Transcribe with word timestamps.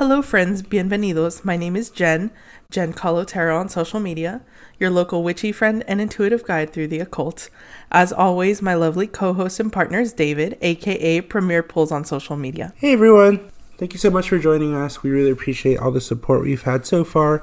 Hello, 0.00 0.22
friends. 0.22 0.62
Bienvenidos. 0.62 1.44
My 1.44 1.56
name 1.56 1.74
is 1.74 1.90
Jen, 1.90 2.30
Jen 2.70 2.92
Kahlo 2.92 3.26
Tarot 3.26 3.58
on 3.58 3.68
social 3.68 3.98
media, 3.98 4.42
your 4.78 4.90
local 4.90 5.24
witchy 5.24 5.50
friend 5.50 5.82
and 5.88 6.00
intuitive 6.00 6.44
guide 6.44 6.72
through 6.72 6.86
the 6.86 7.00
occult. 7.00 7.50
As 7.90 8.12
always, 8.12 8.62
my 8.62 8.74
lovely 8.74 9.08
co 9.08 9.32
host 9.32 9.58
and 9.58 9.72
partner 9.72 9.98
is 9.98 10.12
David, 10.12 10.56
aka 10.62 11.20
Premier 11.22 11.64
Pulls 11.64 11.90
on 11.90 12.04
social 12.04 12.36
media. 12.36 12.72
Hey, 12.76 12.92
everyone. 12.92 13.40
Thank 13.76 13.92
you 13.92 13.98
so 13.98 14.08
much 14.08 14.28
for 14.28 14.38
joining 14.38 14.72
us. 14.72 15.02
We 15.02 15.10
really 15.10 15.32
appreciate 15.32 15.80
all 15.80 15.90
the 15.90 16.00
support 16.00 16.42
we've 16.42 16.62
had 16.62 16.86
so 16.86 17.02
far. 17.02 17.42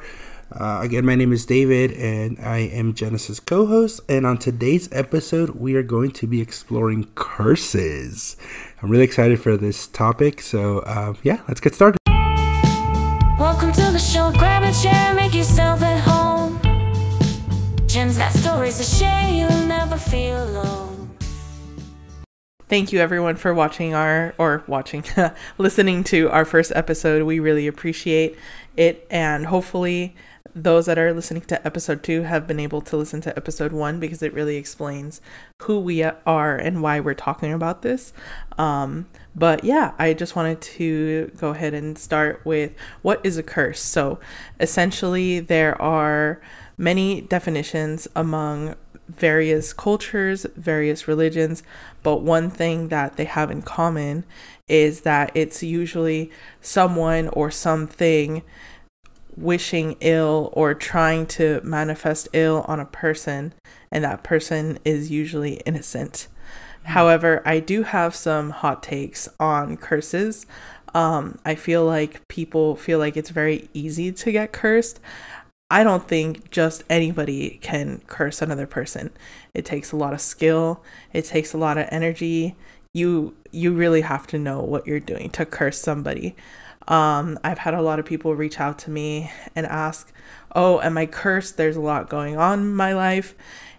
Uh, 0.49 0.79
again, 0.81 1.03
my 1.03 1.15
name 1.15 1.33
is 1.33 1.45
David, 1.45 1.91
and 1.91 2.39
I 2.39 2.59
am 2.59 2.93
Genesis 2.93 3.41
co 3.41 3.65
host. 3.65 3.99
And 4.07 4.25
on 4.25 4.37
today's 4.37 4.87
episode, 4.93 5.49
we 5.49 5.75
are 5.75 5.83
going 5.83 6.11
to 6.11 6.25
be 6.25 6.39
exploring 6.39 7.09
curses. 7.15 8.37
I'm 8.81 8.89
really 8.89 9.03
excited 9.03 9.41
for 9.41 9.57
this 9.57 9.87
topic. 9.87 10.41
So, 10.41 10.79
uh, 10.79 11.15
yeah, 11.21 11.41
let's 11.49 11.59
get 11.59 11.75
started. 11.75 11.99
Chair, 14.81 15.13
make 15.13 15.33
yourself 15.33 15.81
at 15.81 15.99
home. 16.01 16.25
That 18.17 18.33
story's 18.33 18.79
a 18.79 19.05
you'll 19.33 19.67
never 19.67 19.97
feel 19.97 20.43
alone. 20.43 21.17
Thank 22.67 22.91
you, 22.91 22.99
everyone, 22.99 23.35
for 23.35 23.53
watching 23.53 23.93
our, 23.93 24.33
or 24.37 24.63
watching, 24.67 25.03
listening 25.57 26.03
to 26.05 26.29
our 26.29 26.45
first 26.45 26.71
episode. 26.75 27.23
We 27.23 27.39
really 27.39 27.67
appreciate 27.67 28.37
it, 28.77 29.05
and 29.09 29.45
hopefully, 29.45 30.15
those 30.55 30.85
that 30.85 30.97
are 30.97 31.13
listening 31.13 31.41
to 31.43 31.67
episode 31.67 32.01
two 32.01 32.21
have 32.21 32.47
been 32.47 32.61
able 32.61 32.79
to 32.79 32.95
listen 32.95 33.19
to 33.19 33.35
episode 33.35 33.73
one 33.73 33.99
because 33.99 34.23
it 34.23 34.33
really 34.33 34.55
explains 34.55 35.19
who 35.63 35.77
we 35.77 36.01
are 36.01 36.55
and 36.55 36.81
why 36.81 37.01
we're 37.01 37.13
talking 37.13 37.51
about 37.51 37.81
this. 37.81 38.13
Um, 38.57 39.05
but 39.35 39.65
yeah, 39.65 39.93
I 39.99 40.13
just 40.13 40.37
wanted 40.37 40.61
to 40.61 41.29
go 41.37 41.49
ahead 41.49 41.73
and 41.73 41.97
start 41.97 42.41
with 42.45 42.71
what 43.01 43.19
is 43.25 43.37
a 43.37 43.43
curse. 43.43 43.81
So 43.81 44.17
essentially, 44.57 45.41
there 45.41 45.79
are 45.81 46.39
many 46.77 47.19
definitions 47.19 48.07
among 48.15 48.75
various 49.09 49.73
cultures, 49.73 50.45
various 50.55 51.05
religions, 51.05 51.63
but 52.01 52.21
one 52.21 52.49
thing 52.49 52.87
that 52.87 53.17
they 53.17 53.25
have 53.25 53.51
in 53.51 53.61
common 53.61 54.23
is 54.69 55.01
that 55.01 55.31
it's 55.35 55.61
usually 55.61 56.31
someone 56.61 57.27
or 57.29 57.51
something 57.51 58.41
wishing 59.37 59.97
ill 60.01 60.49
or 60.53 60.73
trying 60.73 61.25
to 61.27 61.61
manifest 61.63 62.27
ill 62.33 62.65
on 62.67 62.79
a 62.79 62.85
person, 62.85 63.53
and 63.91 64.03
that 64.03 64.23
person 64.23 64.79
is 64.85 65.11
usually 65.11 65.55
innocent. 65.65 66.27
Mm-hmm. 66.27 66.93
However, 66.93 67.41
I 67.45 67.59
do 67.59 67.83
have 67.83 68.15
some 68.15 68.51
hot 68.51 68.83
takes 68.83 69.27
on 69.39 69.77
curses. 69.77 70.45
Um, 70.93 71.39
I 71.43 71.55
feel 71.55 71.85
like 71.85 72.25
people 72.29 72.75
feel 72.75 72.99
like 72.99 73.17
it's 73.17 73.29
very 73.29 73.69
easy 73.73 74.11
to 74.11 74.31
get 74.31 74.53
cursed. 74.53 74.99
I 75.69 75.83
don't 75.83 76.07
think 76.07 76.51
just 76.51 76.83
anybody 76.89 77.59
can 77.61 78.01
curse 78.07 78.41
another 78.41 78.67
person. 78.67 79.09
It 79.53 79.65
takes 79.65 79.91
a 79.91 79.97
lot 79.97 80.13
of 80.13 80.21
skill, 80.21 80.83
it 81.11 81.25
takes 81.25 81.53
a 81.53 81.57
lot 81.57 81.77
of 81.77 81.87
energy. 81.91 82.55
You 82.93 83.35
you 83.51 83.73
really 83.73 84.01
have 84.01 84.27
to 84.27 84.37
know 84.37 84.61
what 84.61 84.85
you're 84.87 84.99
doing 84.99 85.29
to 85.31 85.45
curse 85.45 85.81
somebody. 85.81 86.35
Um, 86.87 87.39
I've 87.43 87.57
had 87.57 87.73
a 87.73 87.81
lot 87.81 87.99
of 87.99 88.05
people 88.05 88.35
reach 88.35 88.59
out 88.59 88.77
to 88.79 88.91
me 88.91 89.31
and 89.55 89.65
ask, 89.65 90.11
Oh, 90.53 90.79
am 90.81 90.97
I 90.97 91.05
cursed? 91.05 91.57
There's 91.57 91.75
a 91.75 91.81
lot 91.81 92.09
going 92.09 92.37
on 92.37 92.59
in 92.59 92.75
my 92.75 92.93
life. 92.93 93.35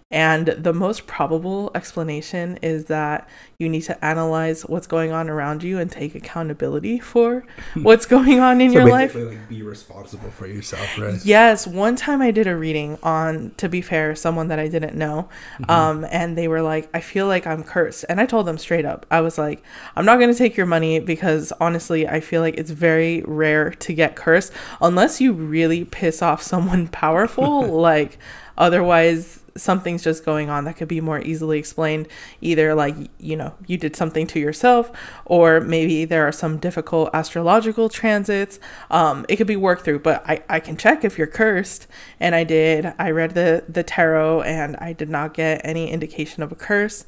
And 0.09 0.47
the 0.47 0.71
most 0.71 1.05
probable 1.05 1.69
explanation 1.75 2.57
is 2.61 2.85
that 2.85 3.27
you 3.59 3.67
need 3.67 3.81
to 3.81 4.05
analyze 4.05 4.61
what's 4.61 4.87
going 4.87 5.11
on 5.11 5.29
around 5.29 5.63
you 5.63 5.79
and 5.79 5.91
take 5.91 6.15
accountability 6.15 6.97
for 6.97 7.43
what's 7.73 8.05
going 8.05 8.39
on 8.39 8.61
in 8.61 8.69
So 8.71 8.75
your 8.79 8.89
life. 8.89 9.15
like, 9.15 9.49
be 9.49 9.63
responsible 9.63 10.29
for 10.31 10.47
yourself, 10.47 10.97
right? 10.97 11.19
Yes, 11.25 11.67
one 11.67 11.97
time 11.97 12.21
I 12.21 12.31
did 12.31 12.47
a 12.47 12.55
reading 12.55 12.97
on, 13.03 13.51
to 13.57 13.67
be 13.67 13.81
fair, 13.81 14.15
someone 14.15 14.47
that 14.47 14.59
I 14.59 14.69
didn't 14.69 14.95
know. 14.95 15.27
Um, 15.67 16.05
and 16.09 16.37
they 16.37 16.47
were 16.47 16.61
like, 16.61 16.89
I 16.93 17.01
feel 17.01 17.27
like 17.27 17.45
I'm 17.45 17.63
cursed. 17.63 18.05
And 18.07 18.21
I 18.21 18.25
told 18.25 18.45
them 18.45 18.57
straight 18.57 18.85
up, 18.85 19.05
I 19.11 19.19
was 19.19 19.37
like, 19.37 19.61
I'm 19.97 20.05
not 20.05 20.19
going 20.19 20.31
to 20.31 20.37
take 20.37 20.55
your 20.55 20.67
money 20.67 20.99
because 20.99 21.51
honestly, 21.59 22.07
I 22.07 22.21
feel 22.21 22.41
like 22.41 22.55
it's 22.55 22.71
very 22.71 23.23
rare 23.27 23.71
to 23.71 23.93
get 23.93 24.15
cursed 24.15 24.53
unless 24.81 25.19
you 25.19 25.33
really 25.33 25.83
piss 25.83 26.21
off 26.21 26.41
someone 26.41 26.87
powerful. 27.03 27.61
like, 27.81 28.17
otherwise, 28.57 29.41
something's 29.57 30.03
just 30.03 30.25
going 30.25 30.49
on 30.49 30.65
that 30.65 30.77
could 30.77 30.87
be 30.87 31.01
more 31.01 31.19
easily 31.21 31.59
explained. 31.59 32.07
Either 32.41 32.73
like 32.73 32.95
you 33.19 33.35
know 33.35 33.53
you 33.65 33.77
did 33.77 33.95
something 33.95 34.27
to 34.27 34.39
yourself 34.39 34.91
or 35.25 35.59
maybe 35.59 36.05
there 36.05 36.27
are 36.27 36.31
some 36.31 36.57
difficult 36.57 37.09
astrological 37.13 37.89
transits. 37.89 38.59
Um 38.89 39.25
it 39.29 39.35
could 39.37 39.47
be 39.47 39.55
worked 39.55 39.83
through 39.83 39.99
but 39.99 40.23
i 40.27 40.41
i 40.49 40.59
can 40.59 40.77
check 40.77 41.03
if 41.03 41.17
you're 41.17 41.27
cursed. 41.27 41.87
And 42.19 42.35
i 42.35 42.43
did. 42.43 42.93
I 42.97 43.11
read 43.11 43.33
the 43.33 43.63
the 43.67 43.83
tarot 43.83 44.41
and 44.41 44.75
i 44.77 44.93
did 44.93 45.09
not 45.09 45.33
get 45.33 45.61
any 45.63 45.89
indication 45.91 46.43
of 46.43 46.51
a 46.51 46.55
curse. 46.55 47.05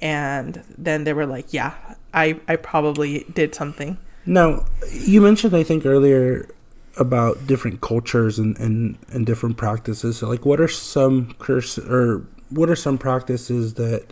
And 0.00 0.62
then 0.76 1.04
they 1.04 1.12
were 1.12 1.26
like 1.26 1.52
yeah 1.52 1.74
i 2.12 2.40
i 2.48 2.56
probably 2.56 3.24
did 3.32 3.54
something. 3.54 3.98
Now, 4.26 4.64
you 4.90 5.20
mentioned, 5.20 5.54
I 5.54 5.62
think, 5.62 5.84
earlier 5.84 6.48
about 6.96 7.46
different 7.46 7.80
cultures 7.80 8.38
and, 8.38 8.56
and, 8.58 8.98
and 9.08 9.26
different 9.26 9.56
practices. 9.56 10.18
So, 10.18 10.28
like, 10.28 10.44
what 10.44 10.60
are 10.60 10.68
some 10.68 11.34
curse 11.38 11.78
or 11.78 12.26
what 12.50 12.70
are 12.70 12.76
some 12.76 12.98
practices 12.98 13.74
that 13.74 14.06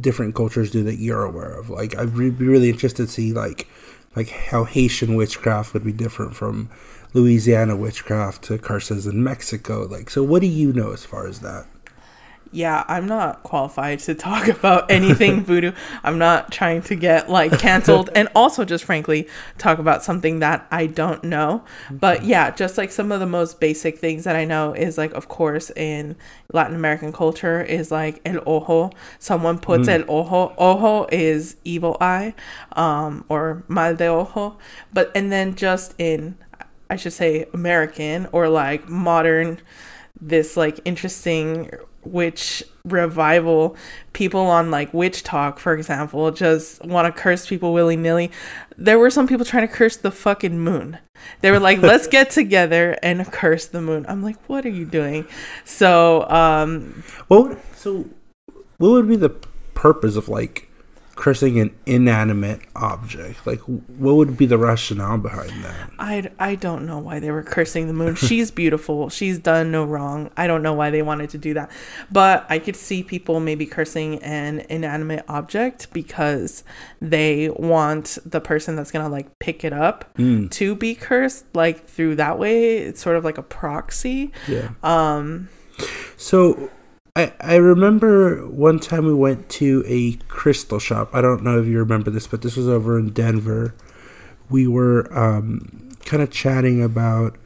different 0.00 0.34
cultures 0.34 0.70
do 0.70 0.82
that 0.84 0.96
you're 0.96 1.24
aware 1.24 1.52
of? 1.52 1.70
Like, 1.70 1.96
I'd 1.96 2.16
be 2.16 2.30
really 2.30 2.70
interested 2.70 3.06
to 3.06 3.12
see, 3.12 3.32
like, 3.32 3.68
like 4.16 4.30
how 4.30 4.64
Haitian 4.64 5.14
witchcraft 5.14 5.74
would 5.74 5.84
be 5.84 5.92
different 5.92 6.34
from 6.34 6.70
Louisiana 7.14 7.76
witchcraft 7.76 8.42
to 8.44 8.58
curses 8.58 9.06
in 9.06 9.22
Mexico. 9.22 9.84
Like, 9.84 10.10
so 10.10 10.22
what 10.22 10.40
do 10.40 10.48
you 10.48 10.72
know 10.72 10.92
as 10.92 11.04
far 11.04 11.26
as 11.26 11.40
that? 11.40 11.66
Yeah, 12.50 12.84
I'm 12.88 13.06
not 13.06 13.42
qualified 13.42 13.98
to 14.00 14.14
talk 14.14 14.48
about 14.58 14.90
anything 14.90 15.44
voodoo. 15.44 15.72
I'm 16.02 16.18
not 16.18 16.50
trying 16.50 16.82
to 16.82 16.94
get 16.94 17.30
like 17.30 17.58
canceled 17.58 18.10
and 18.14 18.28
also 18.34 18.64
just 18.64 18.84
frankly 18.84 19.28
talk 19.58 19.78
about 19.78 20.02
something 20.02 20.40
that 20.40 20.66
I 20.70 20.86
don't 20.86 21.22
know. 21.24 21.64
But 21.90 22.24
yeah, 22.24 22.50
just 22.50 22.78
like 22.78 22.90
some 22.90 23.12
of 23.12 23.20
the 23.20 23.26
most 23.26 23.60
basic 23.60 23.98
things 23.98 24.24
that 24.24 24.36
I 24.36 24.44
know 24.44 24.72
is 24.72 24.98
like 24.98 25.12
of 25.12 25.28
course 25.28 25.70
in 25.70 26.16
Latin 26.52 26.76
American 26.76 27.12
culture 27.12 27.62
is 27.62 27.90
like 27.90 28.20
el 28.24 28.42
ojo. 28.46 28.90
Someone 29.18 29.58
puts 29.58 29.88
el 29.88 30.04
ojo. 30.08 30.54
Ojo 30.58 31.06
is 31.12 31.56
evil 31.64 31.96
eye 32.00 32.34
um 32.72 33.24
or 33.28 33.64
mal 33.68 33.94
de 33.94 34.06
ojo. 34.06 34.58
But 34.92 35.12
and 35.14 35.30
then 35.30 35.54
just 35.54 35.94
in 35.98 36.36
I 36.90 36.96
should 36.96 37.12
say 37.12 37.46
American 37.52 38.28
or 38.32 38.48
like 38.48 38.88
modern 38.88 39.60
this 40.20 40.56
like 40.56 40.80
interesting 40.84 41.70
witch 42.04 42.62
revival 42.84 43.76
people 44.12 44.40
on 44.40 44.70
like 44.70 44.92
witch 44.94 45.22
talk 45.22 45.58
for 45.58 45.74
example 45.74 46.30
just 46.30 46.82
want 46.84 47.04
to 47.12 47.20
curse 47.20 47.46
people 47.46 47.72
willy-nilly. 47.72 48.30
There 48.76 48.98
were 48.98 49.10
some 49.10 49.26
people 49.26 49.44
trying 49.44 49.66
to 49.66 49.72
curse 49.72 49.96
the 49.96 50.10
fucking 50.10 50.58
moon. 50.58 50.98
They 51.40 51.50
were 51.50 51.60
like 51.60 51.80
let's 51.80 52.06
get 52.06 52.30
together 52.30 52.96
and 53.02 53.30
curse 53.30 53.66
the 53.66 53.80
moon. 53.80 54.06
I'm 54.08 54.22
like 54.22 54.36
what 54.48 54.64
are 54.64 54.70
you 54.70 54.84
doing? 54.84 55.26
So 55.64 56.28
um 56.30 57.02
What 57.26 57.58
so 57.74 58.06
what 58.78 58.90
would 58.90 59.08
be 59.08 59.16
the 59.16 59.30
purpose 59.74 60.16
of 60.16 60.28
like 60.28 60.67
cursing 61.18 61.58
an 61.58 61.74
inanimate 61.84 62.60
object? 62.76 63.44
Like, 63.44 63.58
what 63.58 64.14
would 64.14 64.36
be 64.36 64.46
the 64.46 64.56
rationale 64.56 65.18
behind 65.18 65.64
that? 65.64 65.90
I, 65.98 66.30
I 66.38 66.54
don't 66.54 66.86
know 66.86 66.98
why 66.98 67.18
they 67.18 67.32
were 67.32 67.42
cursing 67.42 67.88
the 67.88 67.92
moon. 67.92 68.14
She's 68.14 68.52
beautiful. 68.52 69.08
She's 69.10 69.36
done 69.40 69.72
no 69.72 69.84
wrong. 69.84 70.30
I 70.36 70.46
don't 70.46 70.62
know 70.62 70.72
why 70.72 70.90
they 70.90 71.02
wanted 71.02 71.30
to 71.30 71.38
do 71.38 71.54
that. 71.54 71.72
But 72.12 72.46
I 72.48 72.60
could 72.60 72.76
see 72.76 73.02
people 73.02 73.40
maybe 73.40 73.66
cursing 73.66 74.22
an 74.22 74.60
inanimate 74.70 75.24
object 75.28 75.92
because 75.92 76.62
they 77.00 77.48
want 77.50 78.18
the 78.24 78.40
person 78.40 78.76
that's 78.76 78.92
going 78.92 79.04
to 79.04 79.10
like 79.10 79.40
pick 79.40 79.64
it 79.64 79.72
up 79.72 80.16
to 80.50 80.76
be 80.76 80.94
cursed 80.94 81.46
like 81.52 81.84
through 81.88 82.14
that 82.14 82.38
way. 82.38 82.78
It's 82.78 83.02
sort 83.02 83.16
of 83.16 83.24
like 83.24 83.38
a 83.38 83.42
proxy. 83.42 84.30
Yeah. 84.46 84.70
Um 84.84 85.48
So 86.16 86.70
I 87.18 87.32
I 87.40 87.56
remember 87.56 88.46
one 88.46 88.78
time 88.78 89.04
we 89.04 89.14
went 89.14 89.48
to 89.60 89.82
a 89.86 90.12
crystal 90.28 90.78
shop. 90.78 91.10
I 91.12 91.20
don't 91.20 91.42
know 91.42 91.58
if 91.58 91.66
you 91.66 91.78
remember 91.78 92.10
this, 92.10 92.28
but 92.28 92.42
this 92.42 92.56
was 92.56 92.68
over 92.68 92.96
in 92.96 93.10
Denver. 93.10 93.74
We 94.48 94.68
were 94.68 95.12
um, 95.16 95.90
kind 96.04 96.22
of 96.22 96.30
chatting 96.30 96.80
about 96.80 97.36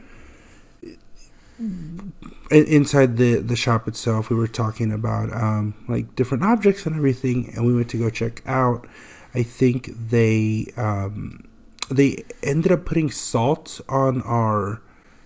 inside 2.51 3.17
the 3.17 3.37
the 3.37 3.57
shop 3.57 3.89
itself. 3.89 4.29
We 4.29 4.37
were 4.37 4.47
talking 4.47 4.93
about 4.93 5.33
um, 5.33 5.75
like 5.89 6.15
different 6.17 6.45
objects 6.45 6.85
and 6.85 6.95
everything, 6.95 7.51
and 7.57 7.65
we 7.65 7.75
went 7.75 7.89
to 7.91 7.99
go 7.99 8.11
check 8.11 8.43
out. 8.45 8.87
I 9.35 9.43
think 9.43 9.91
they 10.11 10.67
um, 10.77 11.49
they 11.91 12.25
ended 12.43 12.73
up 12.73 12.85
putting 12.85 13.11
salt 13.11 13.81
on 13.89 14.21
our 14.23 14.83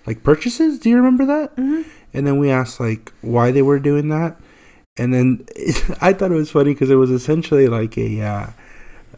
like 0.07 0.23
purchases. 0.23 0.79
Do 0.79 0.89
you 0.89 0.97
remember 0.97 1.27
that? 1.27 1.57
Mm-hmm. 1.57 1.89
And 2.15 2.27
then 2.27 2.39
we 2.39 2.51
asked 2.51 2.81
like 2.81 3.13
why 3.21 3.51
they 3.51 3.63
were 3.63 3.79
doing 3.79 4.09
that, 4.09 4.37
and 4.97 5.13
then 5.13 5.47
I 6.01 6.13
thought 6.13 6.33
it 6.33 6.37
was 6.37 6.51
funny 6.51 6.73
because 6.73 6.91
it 6.91 6.97
was 6.97 7.11
essentially 7.11 7.69
like 7.69 7.99
a 7.99 8.23
uh, 8.23 8.47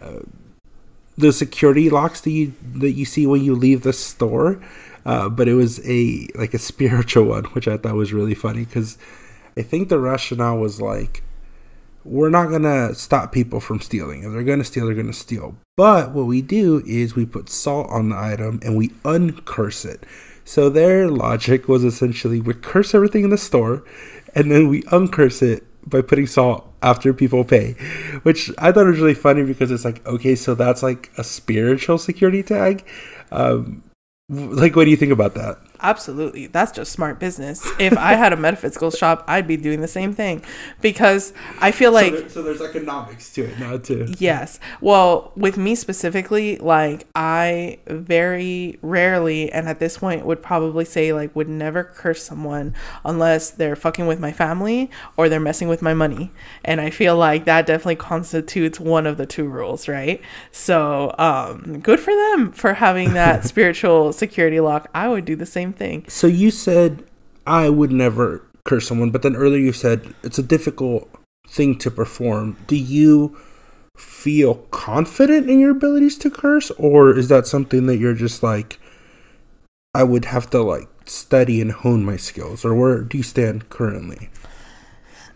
uh, 0.00 0.20
the 1.16 1.32
security 1.32 1.90
locks 1.90 2.20
that 2.22 2.30
you 2.30 2.54
that 2.74 2.92
you 2.92 3.04
see 3.04 3.26
when 3.26 3.42
you 3.42 3.54
leave 3.54 3.82
the 3.82 3.92
store, 3.92 4.62
uh, 5.04 5.28
but 5.28 5.48
it 5.48 5.54
was 5.54 5.80
a 5.86 6.28
like 6.34 6.54
a 6.54 6.58
spiritual 6.70 7.24
one, 7.24 7.44
which 7.46 7.68
I 7.68 7.76
thought 7.76 7.94
was 7.94 8.12
really 8.12 8.34
funny 8.34 8.64
because 8.64 8.98
I 9.56 9.62
think 9.62 9.88
the 9.88 9.98
rationale 9.98 10.58
was 10.58 10.80
like, 10.80 11.22
we're 12.04 12.30
not 12.30 12.50
gonna 12.50 12.94
stop 12.94 13.32
people 13.32 13.58
from 13.58 13.80
stealing. 13.80 14.22
If 14.22 14.32
they're 14.32 14.44
gonna 14.44 14.64
steal, 14.64 14.86
they're 14.86 14.94
gonna 14.94 15.12
steal. 15.12 15.56
But 15.76 16.12
what 16.12 16.26
we 16.26 16.40
do 16.40 16.82
is 16.86 17.16
we 17.16 17.26
put 17.26 17.48
salt 17.48 17.88
on 17.90 18.10
the 18.10 18.16
item 18.16 18.60
and 18.62 18.76
we 18.76 18.90
uncurse 19.04 19.84
it. 19.84 20.04
So 20.48 20.70
their 20.70 21.10
logic 21.10 21.68
was 21.68 21.84
essentially 21.84 22.40
we 22.40 22.54
curse 22.54 22.94
everything 22.94 23.22
in 23.22 23.28
the 23.28 23.36
store, 23.36 23.84
and 24.34 24.50
then 24.50 24.68
we 24.68 24.80
uncurse 24.84 25.42
it 25.42 25.62
by 25.86 26.00
putting 26.00 26.26
salt 26.26 26.66
after 26.80 27.12
people 27.12 27.44
pay, 27.44 27.72
which 28.22 28.50
I 28.56 28.72
thought 28.72 28.86
was 28.86 28.98
really 28.98 29.12
funny 29.12 29.42
because 29.42 29.70
it's 29.70 29.84
like 29.84 30.04
okay, 30.06 30.34
so 30.34 30.54
that's 30.54 30.82
like 30.82 31.10
a 31.18 31.22
spiritual 31.22 31.98
security 31.98 32.42
tag. 32.42 32.82
Um, 33.30 33.82
like, 34.30 34.74
what 34.74 34.84
do 34.84 34.90
you 34.90 34.96
think 34.96 35.12
about 35.12 35.34
that? 35.34 35.58
Absolutely. 35.80 36.46
That's 36.48 36.72
just 36.72 36.92
smart 36.92 37.20
business. 37.20 37.66
If 37.78 37.96
I 37.96 38.14
had 38.14 38.32
a 38.32 38.36
metaphysical 38.48 38.90
shop, 38.90 39.24
I'd 39.28 39.46
be 39.46 39.56
doing 39.56 39.80
the 39.80 39.88
same 39.88 40.12
thing 40.12 40.42
because 40.80 41.32
I 41.60 41.70
feel 41.70 41.92
like. 41.92 42.12
so, 42.12 42.20
there, 42.20 42.28
so 42.28 42.42
there's 42.42 42.60
economics 42.60 43.32
to 43.34 43.44
it 43.44 43.58
now, 43.58 43.78
too. 43.78 44.12
Yes. 44.18 44.58
Well, 44.80 45.32
with 45.36 45.56
me 45.56 45.74
specifically, 45.74 46.56
like, 46.58 47.06
I 47.14 47.78
very 47.86 48.78
rarely, 48.82 49.52
and 49.52 49.68
at 49.68 49.78
this 49.78 49.98
point 49.98 50.26
would 50.26 50.42
probably 50.42 50.84
say, 50.84 51.12
like, 51.12 51.34
would 51.36 51.48
never 51.48 51.84
curse 51.84 52.22
someone 52.24 52.74
unless 53.04 53.50
they're 53.50 53.76
fucking 53.76 54.06
with 54.06 54.18
my 54.18 54.32
family 54.32 54.90
or 55.16 55.28
they're 55.28 55.40
messing 55.40 55.68
with 55.68 55.82
my 55.82 55.94
money. 55.94 56.32
And 56.64 56.80
I 56.80 56.90
feel 56.90 57.16
like 57.16 57.44
that 57.44 57.66
definitely 57.66 57.96
constitutes 57.96 58.80
one 58.80 59.06
of 59.06 59.16
the 59.16 59.26
two 59.26 59.46
rules, 59.48 59.88
right? 59.88 60.20
So, 60.50 61.14
um, 61.18 61.80
good 61.80 62.00
for 62.00 62.14
them 62.14 62.52
for 62.52 62.74
having 62.74 63.14
that 63.14 63.44
spiritual 63.46 64.12
security 64.12 64.60
lock. 64.60 64.88
I 64.94 65.08
would 65.08 65.24
do 65.24 65.36
the 65.36 65.46
same 65.46 65.67
thing. 65.72 66.04
So 66.08 66.26
you 66.26 66.50
said 66.50 67.04
I 67.46 67.68
would 67.68 67.92
never 67.92 68.44
curse 68.64 68.88
someone, 68.88 69.10
but 69.10 69.22
then 69.22 69.36
earlier 69.36 69.60
you 69.60 69.72
said 69.72 70.14
it's 70.22 70.38
a 70.38 70.42
difficult 70.42 71.08
thing 71.48 71.78
to 71.78 71.90
perform. 71.90 72.56
Do 72.66 72.76
you 72.76 73.36
feel 73.96 74.54
confident 74.70 75.48
in 75.48 75.58
your 75.58 75.70
abilities 75.70 76.18
to 76.18 76.30
curse, 76.30 76.70
or 76.72 77.16
is 77.16 77.28
that 77.28 77.46
something 77.46 77.86
that 77.86 77.96
you're 77.96 78.14
just 78.14 78.42
like, 78.42 78.78
I 79.94 80.04
would 80.04 80.26
have 80.26 80.50
to 80.50 80.62
like 80.62 80.88
study 81.06 81.60
and 81.60 81.72
hone 81.72 82.04
my 82.04 82.16
skills, 82.16 82.64
or 82.64 82.74
where 82.74 83.00
do 83.00 83.16
you 83.16 83.24
stand 83.24 83.70
currently? 83.70 84.28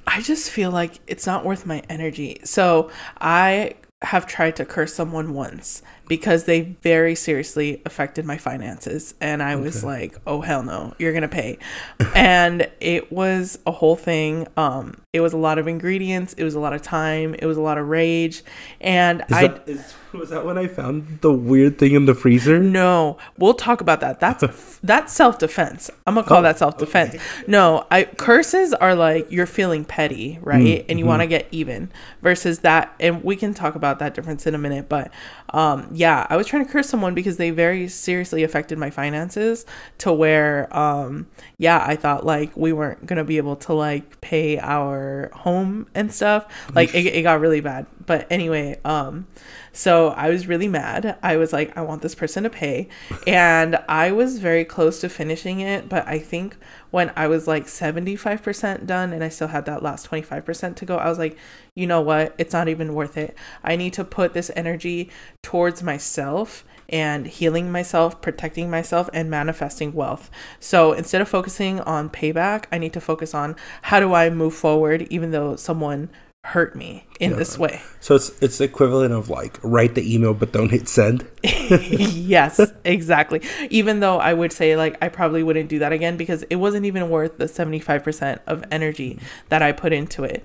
I 0.07 0.21
just 0.21 0.51
feel 0.51 0.71
like 0.71 1.01
it's 1.07 1.27
not 1.27 1.45
worth 1.45 1.65
my 1.65 1.83
energy. 1.89 2.41
So 2.45 2.91
I 3.21 3.75
have 4.03 4.27
tried 4.27 4.57
to 4.57 4.65
curse 4.65 4.95
someone 4.95 5.33
once 5.33 5.81
because 6.09 6.45
they 6.45 6.61
very 6.83 7.15
seriously 7.15 7.81
affected 7.87 8.25
my 8.25 8.37
finances 8.37 9.15
and 9.21 9.43
i 9.43 9.57
was 9.57 9.83
like 9.85 10.17
oh 10.27 10.41
hell 10.41 10.63
no 10.63 10.93
you're 10.99 11.13
gonna 11.13 11.29
pay 11.29 11.59
and 12.15 12.71
it 12.81 13.11
was 13.13 13.59
a 13.67 13.73
whole 13.73 13.97
thing 13.97 14.47
um 14.57 14.95
it 15.13 15.21
was 15.21 15.33
a 15.33 15.37
lot 15.39 15.59
of 15.59 15.67
ingredients 15.69 16.33
it 16.35 16.45
was 16.45 16.55
a 16.55 16.61
lot 16.61 16.73
of 16.73 16.83
time 16.83 17.35
it 17.35 17.47
was 17.47 17.57
a 17.57 17.61
lot 17.63 17.79
of 17.79 17.89
rage 17.89 18.43
and 18.81 19.21
Is 19.23 19.37
i 19.37 19.47
that, 19.49 19.69
is, 19.69 19.95
was 20.13 20.29
that 20.29 20.45
when 20.45 20.59
I 20.59 20.67
found 20.67 21.21
the 21.23 21.33
weird 21.33 21.79
thing 21.79 21.95
in 21.95 22.05
the 22.05 22.15
freezer? 22.15 22.59
no, 22.59 23.17
we'll 23.39 23.55
talk 23.55 23.81
about 23.81 24.01
that. 24.01 24.21
That's 24.21 24.79
that's 24.83 25.11
self 25.11 25.39
defense. 25.39 25.91
I'm 26.07 26.17
gonna 26.17 26.27
call 26.27 26.41
Oh, 26.41 26.43
that 26.43 26.59
self 26.59 26.77
defense. 26.77 27.17
No, 27.47 27.87
I 27.91 28.05
curses 28.05 28.75
are 28.75 28.95
like 28.95 29.33
you're 29.33 29.47
feeling 29.47 29.87
petty, 29.87 30.39
right? 30.43 30.85
And 30.87 30.99
you 30.99 31.07
want 31.07 31.23
to 31.23 31.27
get 31.27 31.49
even 31.51 31.91
versus 32.21 32.59
that 32.59 32.95
and 33.01 33.25
we 33.25 33.37
can 33.37 33.55
talk 33.55 33.75
about 33.75 34.01
that 34.01 34.13
difference 34.13 34.47
in 34.47 34.55
a 34.55 34.59
minute, 34.59 34.87
but 34.91 35.11
um 35.55 35.89
yeah, 35.93 36.27
I 36.31 36.37
was 36.37 36.47
trying 36.47 36.65
to 36.65 36.73
curse 36.73 36.89
someone 36.89 37.15
because 37.15 37.37
they 37.37 37.51
very 37.51 37.89
seriously 37.89 38.43
affected 38.43 38.79
my 38.79 38.91
finances 38.91 39.67
to 39.99 40.13
where 40.13 40.75
um 40.77 41.27
yeah, 41.59 41.85
I 41.87 41.97
thought 41.97 42.25
like 42.27 42.57
we 42.57 42.73
weren't 42.73 43.07
going 43.07 43.19
to 43.19 43.25
be 43.25 43.37
able 43.37 43.57
to 43.57 43.75
like 43.75 44.21
pay 44.21 44.59
our 44.59 45.31
home 45.35 45.87
and 45.95 46.13
stuff. 46.13 46.47
Like 46.75 46.95
it, 46.95 47.07
it 47.07 47.23
got 47.23 47.41
really 47.41 47.61
bad. 47.61 47.87
But 48.07 48.27
anyway, 48.31 48.81
um 48.85 49.27
so 49.73 50.09
I 50.09 50.29
was 50.29 50.47
really 50.47 50.69
mad. 50.69 51.19
I 51.23 51.37
was 51.37 51.53
like, 51.53 51.77
I 51.77 51.81
want 51.81 52.03
this 52.03 52.15
person 52.15 52.43
to 52.43 52.51
pay. 52.51 52.89
And 53.27 53.79
I 53.89 54.13
was 54.13 54.39
very 54.39 54.65
close 54.65 55.01
to 55.01 55.09
finishing 55.09 55.61
it. 55.61 55.89
But 55.89 56.07
I 56.07 56.19
think 56.19 56.57
when 56.91 57.11
I 57.17 57.27
was 57.27 57.49
like 57.49 57.67
75% 57.67 58.87
done 58.87 59.13
and 59.13 59.25
I 59.25 59.31
still 59.31 59.49
had 59.49 59.65
that 59.65 59.83
last 59.83 60.09
25% 60.11 60.77
to 60.77 60.85
go, 60.85 60.97
I 60.99 61.09
was 61.09 61.19
like, 61.19 61.39
you 61.75 61.87
know 61.87 62.03
what? 62.03 62.35
It's 62.37 62.53
not 62.53 62.69
even 62.69 62.95
worth 62.95 63.17
it. 63.17 63.37
I 63.65 63.77
need 63.77 63.95
to 63.95 64.05
put 64.05 64.35
this 64.35 64.51
energy 64.55 65.11
towards 65.43 65.83
myself 65.83 66.65
and 66.89 67.27
healing 67.27 67.73
myself, 67.73 68.21
protecting 68.21 68.69
myself, 68.69 69.09
and 69.15 69.31
manifesting 69.31 69.95
wealth. 69.95 70.31
So 70.61 70.93
instead 70.93 71.23
of 71.23 71.29
focusing 71.29 71.81
on 71.81 72.11
payback, 72.11 72.67
I 72.71 72.77
need 72.77 72.93
to 72.93 73.01
focus 73.01 73.35
on 73.35 73.57
how 73.83 73.99
do 73.99 74.13
I 74.13 74.29
move 74.29 74.55
forward, 74.55 75.07
even 75.09 75.31
though 75.31 75.57
someone 75.57 76.11
hurt 76.45 76.75
me 76.75 77.07
in 77.21 77.37
this 77.37 77.57
way. 77.57 77.81
So 78.01 78.17
it's 78.17 78.31
it's 78.43 78.59
the 78.59 78.65
equivalent 78.65 79.13
of 79.13 79.31
like 79.31 79.59
write 79.63 79.95
the 79.95 80.15
email 80.15 80.35
but 80.35 80.53
don't 80.53 80.71
hit 80.71 80.89
send. 80.89 81.27
yes, 81.43 82.61
exactly. 82.85 83.43
Even 83.71 84.01
though 84.01 84.19
I 84.19 84.35
would 84.35 84.53
say 84.53 84.77
like 84.77 84.97
I 85.01 85.09
probably 85.09 85.43
wouldn't 85.43 85.69
do 85.69 85.79
that 85.79 85.93
again 85.93 86.17
because 86.17 86.43
it 86.45 86.57
wasn't 86.57 86.85
even 86.85 87.09
worth 87.11 87.39
the 87.39 87.45
75% 87.45 88.41
of 88.47 88.65
energy 88.73 89.21
that 89.51 89.63
I 89.63 89.71
put 89.73 89.93
into 89.93 90.25
it. 90.25 90.45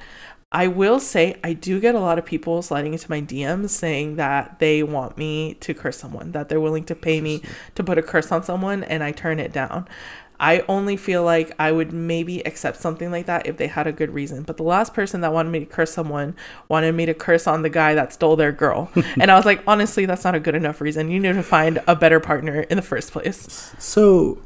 I 0.51 0.67
will 0.67 1.01
say 1.01 1.37
I 1.43 1.51
do 1.51 1.79
get 1.81 1.93
a 1.93 1.99
lot 1.99 2.17
of 2.17 2.25
people 2.25 2.61
sliding 2.61 2.93
into 2.93 3.09
my 3.09 3.19
DMs 3.19 3.69
saying 3.69 4.15
that 4.15 4.59
they 4.59 4.81
want 4.81 5.17
me 5.17 5.55
to 5.55 5.73
curse 5.73 5.97
someone, 5.97 6.31
that 6.31 6.47
they're 6.47 6.61
willing 6.61 6.85
to 6.85 6.95
pay 6.95 7.19
me 7.19 7.41
to 7.75 7.83
put 7.83 7.97
a 7.97 8.01
curse 8.01 8.31
on 8.31 8.43
someone 8.43 8.83
and 8.83 9.03
I 9.03 9.11
turn 9.11 9.39
it 9.39 9.51
down. 9.51 9.89
I 10.39 10.63
only 10.67 10.97
feel 10.97 11.23
like 11.23 11.51
I 11.59 11.71
would 11.71 11.91
maybe 11.91 12.41
accept 12.45 12.77
something 12.77 13.11
like 13.11 13.25
that 13.25 13.47
if 13.47 13.57
they 13.57 13.67
had 13.67 13.87
a 13.87 13.91
good 13.91 14.13
reason. 14.13 14.43
But 14.43 14.57
the 14.57 14.63
last 14.63 14.93
person 14.93 15.21
that 15.21 15.33
wanted 15.33 15.49
me 15.49 15.59
to 15.59 15.65
curse 15.65 15.91
someone 15.91 16.35
wanted 16.67 16.93
me 16.93 17.05
to 17.05 17.13
curse 17.13 17.47
on 17.47 17.61
the 17.61 17.69
guy 17.69 17.95
that 17.95 18.13
stole 18.13 18.35
their 18.35 18.51
girl. 18.51 18.91
and 19.19 19.31
I 19.31 19.35
was 19.35 19.45
like, 19.45 19.63
honestly, 19.67 20.05
that's 20.05 20.23
not 20.23 20.35
a 20.35 20.39
good 20.39 20.55
enough 20.55 20.81
reason. 20.81 21.09
You 21.09 21.19
need 21.19 21.33
to 21.33 21.43
find 21.43 21.81
a 21.87 21.95
better 21.95 22.19
partner 22.19 22.61
in 22.61 22.77
the 22.77 22.83
first 22.83 23.11
place. 23.11 23.73
So 23.79 24.41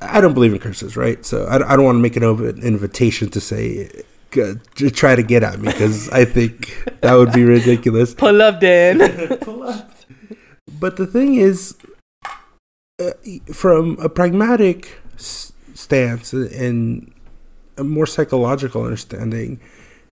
I 0.00 0.20
don't 0.20 0.34
believe 0.34 0.52
in 0.52 0.58
curses, 0.58 0.96
right? 0.96 1.24
So 1.24 1.44
I, 1.44 1.72
I 1.72 1.76
don't 1.76 1.84
want 1.84 1.96
to 1.96 2.00
make 2.00 2.16
an 2.16 2.22
invitation 2.62 3.30
to 3.30 3.40
say 3.40 4.04
to 4.30 4.90
try 4.90 5.16
to 5.16 5.22
get 5.22 5.42
at 5.42 5.58
me 5.58 5.70
because 5.70 6.10
I 6.10 6.24
think 6.24 7.00
that 7.00 7.14
would 7.14 7.32
be 7.32 7.44
ridiculous. 7.44 8.14
Pull 8.18 8.42
up, 8.42 8.60
Dan. 8.60 8.98
Pull 9.40 9.62
up. 9.62 9.90
But 10.78 10.96
the 10.96 11.06
thing 11.06 11.36
is, 11.36 11.74
uh, 12.98 13.10
from 13.52 13.98
a 14.00 14.08
pragmatic 14.08 14.98
stance 15.16 16.32
and 16.32 17.12
a 17.76 17.84
more 17.84 18.06
psychological 18.06 18.84
understanding, 18.84 19.60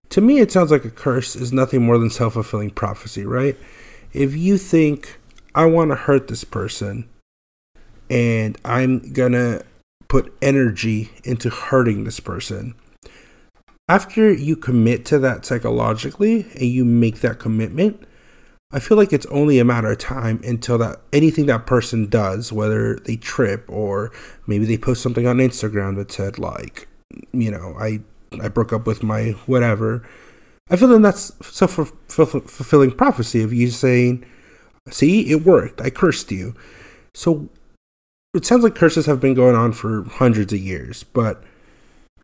to 0.09 0.21
me, 0.21 0.39
it 0.39 0.51
sounds 0.51 0.71
like 0.71 0.85
a 0.85 0.91
curse 0.91 1.35
is 1.35 1.51
nothing 1.51 1.83
more 1.83 1.97
than 1.97 2.09
self 2.09 2.33
fulfilling 2.33 2.69
prophecy, 2.69 3.25
right? 3.25 3.57
If 4.13 4.35
you 4.35 4.57
think, 4.57 5.19
I 5.53 5.65
want 5.65 5.91
to 5.91 5.95
hurt 5.95 6.27
this 6.27 6.43
person 6.43 7.09
and 8.09 8.57
I'm 8.63 9.13
going 9.13 9.31
to 9.31 9.65
put 10.07 10.33
energy 10.41 11.09
into 11.23 11.49
hurting 11.49 12.03
this 12.03 12.19
person, 12.19 12.75
after 13.89 14.31
you 14.31 14.55
commit 14.55 15.05
to 15.05 15.19
that 15.19 15.45
psychologically 15.45 16.47
and 16.53 16.63
you 16.69 16.85
make 16.85 17.21
that 17.21 17.39
commitment, 17.39 18.07
I 18.75 18.79
feel 18.79 18.97
like 18.97 19.13
it's 19.13 19.25
only 19.27 19.57
a 19.57 19.63
matter 19.63 19.89
of 19.89 19.99
time 19.99 20.41
until 20.43 20.77
that 20.79 20.99
anything 21.13 21.45
that 21.45 21.65
person 21.65 22.07
does, 22.09 22.51
whether 22.51 22.95
they 23.05 23.15
trip 23.15 23.63
or 23.69 24.11
maybe 24.47 24.65
they 24.65 24.77
post 24.77 25.01
something 25.01 25.25
on 25.25 25.37
Instagram 25.37 25.95
that 25.95 26.11
said 26.11 26.37
like, 26.37 26.89
you 27.31 27.49
know, 27.49 27.73
I 27.79 28.01
I 28.41 28.49
broke 28.49 28.73
up 28.73 28.85
with 28.85 29.01
my 29.01 29.29
whatever. 29.45 30.05
I 30.69 30.75
feel 30.75 30.89
like 30.89 31.03
that's 31.03 31.31
self 31.41 31.71
fulfilling 31.71 32.91
prophecy 32.91 33.41
of 33.41 33.53
you 33.53 33.69
saying, 33.69 34.25
"See, 34.89 35.31
it 35.31 35.45
worked. 35.45 35.79
I 35.79 35.89
cursed 35.89 36.29
you." 36.29 36.53
So 37.13 37.47
it 38.33 38.45
sounds 38.45 38.65
like 38.65 38.75
curses 38.75 39.05
have 39.05 39.21
been 39.21 39.35
going 39.35 39.55
on 39.55 39.71
for 39.71 40.03
hundreds 40.03 40.51
of 40.51 40.59
years, 40.59 41.05
but 41.05 41.41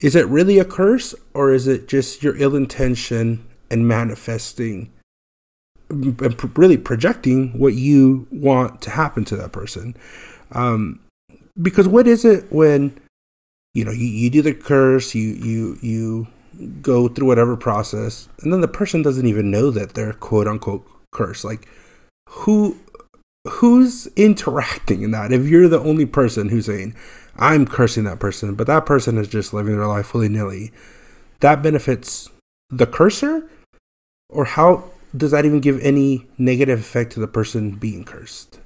is 0.01 0.17
it 0.17 0.27
really 0.27 0.59
a 0.59 0.65
curse 0.65 1.15
or 1.33 1.53
is 1.53 1.65
it 1.65 1.87
just 1.87 2.23
your 2.23 2.35
ill 2.35 2.57
intention 2.57 3.47
and 3.69 3.87
manifesting? 3.87 4.91
And 5.91 6.57
really 6.57 6.77
projecting 6.77 7.57
what 7.57 7.73
you 7.73 8.27
want 8.31 8.81
to 8.81 8.89
happen 8.89 9.25
to 9.25 9.35
that 9.37 9.51
person. 9.51 9.95
Um, 10.51 10.99
because 11.61 11.87
what 11.87 12.07
is 12.07 12.25
it 12.25 12.51
when 12.51 12.99
you 13.73 13.85
know 13.85 13.91
you, 13.91 14.07
you 14.07 14.29
do 14.29 14.41
the 14.41 14.53
curse, 14.53 15.13
you 15.15 15.29
you 15.33 15.77
you 15.81 16.27
go 16.81 17.07
through 17.07 17.27
whatever 17.27 17.55
process, 17.55 18.27
and 18.41 18.51
then 18.51 18.61
the 18.61 18.67
person 18.67 19.01
doesn't 19.01 19.25
even 19.25 19.51
know 19.51 19.71
that 19.71 19.93
they're 19.93 20.13
quote 20.13 20.47
unquote 20.47 20.85
cursed. 21.11 21.45
Like 21.45 21.67
who 22.29 22.77
who's 23.47 24.07
interacting 24.15 25.01
in 25.01 25.11
that? 25.11 25.31
If 25.31 25.47
you're 25.47 25.67
the 25.67 25.79
only 25.79 26.05
person 26.05 26.49
who's 26.49 26.65
saying 26.65 26.95
I'm 27.37 27.65
cursing 27.65 28.03
that 28.05 28.19
person, 28.19 28.55
but 28.55 28.67
that 28.67 28.85
person 28.85 29.17
is 29.17 29.27
just 29.27 29.53
living 29.53 29.77
their 29.77 29.87
life 29.87 30.13
willy 30.13 30.29
nilly, 30.29 30.71
that 31.39 31.63
benefits 31.63 32.29
the 32.69 32.85
cursor, 32.85 33.49
or 34.29 34.45
how 34.45 34.85
does 35.15 35.31
that 35.31 35.45
even 35.45 35.59
give 35.59 35.79
any 35.81 36.27
negative 36.37 36.79
effect 36.79 37.13
to 37.13 37.19
the 37.19 37.27
person 37.27 37.71
being 37.71 38.03
cursed? 38.03 38.59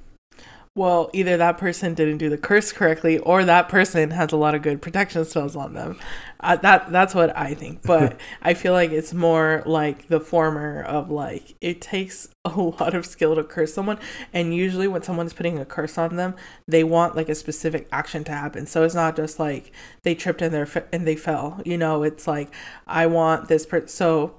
Well, 0.76 1.08
either 1.14 1.38
that 1.38 1.56
person 1.56 1.94
didn't 1.94 2.18
do 2.18 2.28
the 2.28 2.36
curse 2.36 2.70
correctly, 2.70 3.16
or 3.16 3.46
that 3.46 3.70
person 3.70 4.10
has 4.10 4.30
a 4.30 4.36
lot 4.36 4.54
of 4.54 4.60
good 4.60 4.82
protection 4.82 5.24
spells 5.24 5.56
on 5.56 5.72
them. 5.72 5.98
Uh, 6.38 6.56
that 6.56 6.92
that's 6.92 7.14
what 7.14 7.34
I 7.34 7.54
think. 7.54 7.80
But 7.82 8.20
I 8.42 8.52
feel 8.52 8.74
like 8.74 8.90
it's 8.90 9.14
more 9.14 9.62
like 9.64 10.08
the 10.08 10.20
former 10.20 10.82
of 10.82 11.10
like 11.10 11.54
it 11.62 11.80
takes 11.80 12.28
a 12.44 12.60
lot 12.60 12.94
of 12.94 13.06
skill 13.06 13.34
to 13.36 13.42
curse 13.42 13.72
someone, 13.72 13.98
and 14.34 14.54
usually 14.54 14.86
when 14.86 15.02
someone's 15.02 15.32
putting 15.32 15.58
a 15.58 15.64
curse 15.64 15.96
on 15.96 16.16
them, 16.16 16.34
they 16.68 16.84
want 16.84 17.16
like 17.16 17.30
a 17.30 17.34
specific 17.34 17.88
action 17.90 18.22
to 18.24 18.32
happen. 18.32 18.66
So 18.66 18.82
it's 18.82 18.94
not 18.94 19.16
just 19.16 19.38
like 19.38 19.72
they 20.02 20.14
tripped 20.14 20.42
and 20.42 20.52
they 20.52 20.82
and 20.92 21.06
they 21.06 21.16
fell. 21.16 21.58
You 21.64 21.78
know, 21.78 22.02
it's 22.02 22.26
like 22.26 22.54
I 22.86 23.06
want 23.06 23.48
this 23.48 23.64
person. 23.64 23.88
So 23.88 24.34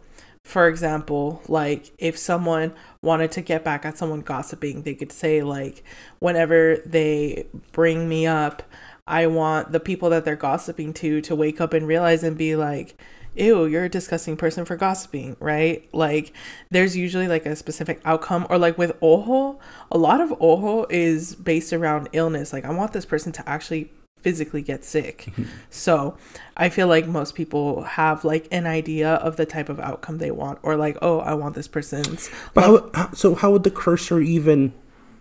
for 0.47 0.67
example, 0.67 1.41
like 1.47 1.91
if 1.97 2.17
someone 2.17 2.73
wanted 3.01 3.31
to 3.33 3.41
get 3.41 3.63
back 3.63 3.85
at 3.85 3.97
someone 3.97 4.21
gossiping, 4.21 4.83
they 4.83 4.95
could 4.95 5.11
say, 5.11 5.43
like, 5.43 5.83
whenever 6.19 6.77
they 6.85 7.47
bring 7.73 8.07
me 8.07 8.25
up, 8.25 8.63
I 9.05 9.27
want 9.27 9.73
the 9.73 9.79
people 9.79 10.09
that 10.11 10.25
they're 10.25 10.35
gossiping 10.37 10.93
to 10.95 11.21
to 11.21 11.35
wake 11.35 11.59
up 11.59 11.73
and 11.73 11.85
realize 11.85 12.23
and 12.23 12.37
be 12.37 12.55
like, 12.55 12.97
ew, 13.35 13.65
you're 13.65 13.85
a 13.85 13.89
disgusting 13.89 14.37
person 14.37 14.63
for 14.63 14.75
gossiping, 14.77 15.35
right? 15.39 15.87
Like, 15.93 16.33
there's 16.71 16.95
usually 16.95 17.27
like 17.27 17.45
a 17.45 17.55
specific 17.55 18.01
outcome, 18.05 18.47
or 18.49 18.57
like 18.57 18.77
with 18.77 18.95
ojo, 19.01 19.59
a 19.91 19.97
lot 19.97 20.21
of 20.21 20.33
ojo 20.39 20.85
is 20.89 21.35
based 21.35 21.73
around 21.73 22.09
illness. 22.13 22.53
Like, 22.53 22.65
I 22.65 22.71
want 22.71 22.93
this 22.93 23.05
person 23.05 23.31
to 23.33 23.49
actually 23.49 23.91
physically 24.21 24.61
get 24.61 24.83
sick. 24.83 25.25
Mm-hmm. 25.27 25.43
so 25.69 26.17
I 26.55 26.69
feel 26.69 26.87
like 26.87 27.07
most 27.07 27.35
people 27.35 27.83
have 27.83 28.25
like 28.25 28.47
an 28.51 28.65
idea 28.65 29.15
of 29.15 29.37
the 29.37 29.45
type 29.45 29.69
of 29.69 29.79
outcome 29.79 30.17
they 30.17 30.31
want, 30.31 30.59
or 30.63 30.75
like, 30.75 30.97
oh, 31.01 31.19
I 31.19 31.33
want 31.33 31.55
this 31.55 31.67
person's. 31.67 32.29
But 32.53 32.63
how, 32.63 32.89
how, 32.93 33.11
so 33.13 33.35
how 33.35 33.51
would 33.51 33.63
the 33.63 33.71
cursor 33.71 34.19
even 34.19 34.73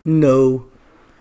know 0.04 0.66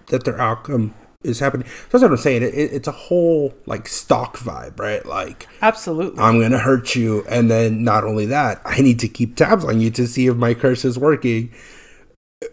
that 0.07 0.23
their 0.23 0.39
outcome 0.39 0.93
is 1.23 1.39
happening? 1.39 1.67
That's 1.89 2.01
what 2.01 2.11
I'm 2.11 2.17
saying. 2.17 2.43
It, 2.43 2.53
it, 2.53 2.73
it's 2.73 2.87
a 2.87 2.93
whole 2.93 3.53
like 3.65 3.87
stock 3.87 4.37
vibe, 4.37 4.79
right? 4.79 5.05
Like, 5.05 5.47
absolutely, 5.61 6.21
I'm 6.23 6.39
gonna 6.39 6.59
hurt 6.59 6.95
you, 6.95 7.25
and 7.27 7.51
then 7.51 7.83
not 7.83 8.03
only 8.03 8.25
that, 8.27 8.61
I 8.65 8.81
need 8.81 8.99
to 8.99 9.07
keep 9.07 9.35
tabs 9.35 9.65
on 9.65 9.81
you 9.81 9.89
to 9.91 10.07
see 10.07 10.27
if 10.27 10.35
my 10.35 10.53
curse 10.53 10.85
is 10.85 10.97
working 10.97 11.53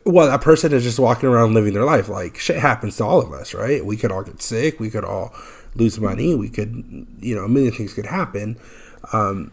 well, 0.05 0.29
that 0.29 0.41
person 0.41 0.73
is 0.73 0.83
just 0.83 0.99
walking 0.99 1.29
around 1.29 1.55
living 1.55 1.75
their 1.75 1.85
life. 1.85 2.09
Like 2.09 2.39
shit 2.39 2.57
happens 2.57 2.97
to 2.97 3.05
all 3.05 3.21
of 3.21 3.33
us, 3.33 3.55
right? 3.55 3.85
We 3.85 3.97
could 3.97 4.13
all 4.13 4.23
get 4.23 4.43
sick. 4.43 4.81
We 4.81 4.91
could 4.91 5.05
all 5.05 5.35
lose 5.75 5.99
money. 5.99 6.35
We 6.35 6.49
could, 6.49 7.07
you 7.21 7.35
know, 7.35 7.45
a 7.45 7.49
million 7.49 7.73
things 7.73 7.95
could 7.95 8.07
happen. 8.07 8.59
Um, 9.13 9.53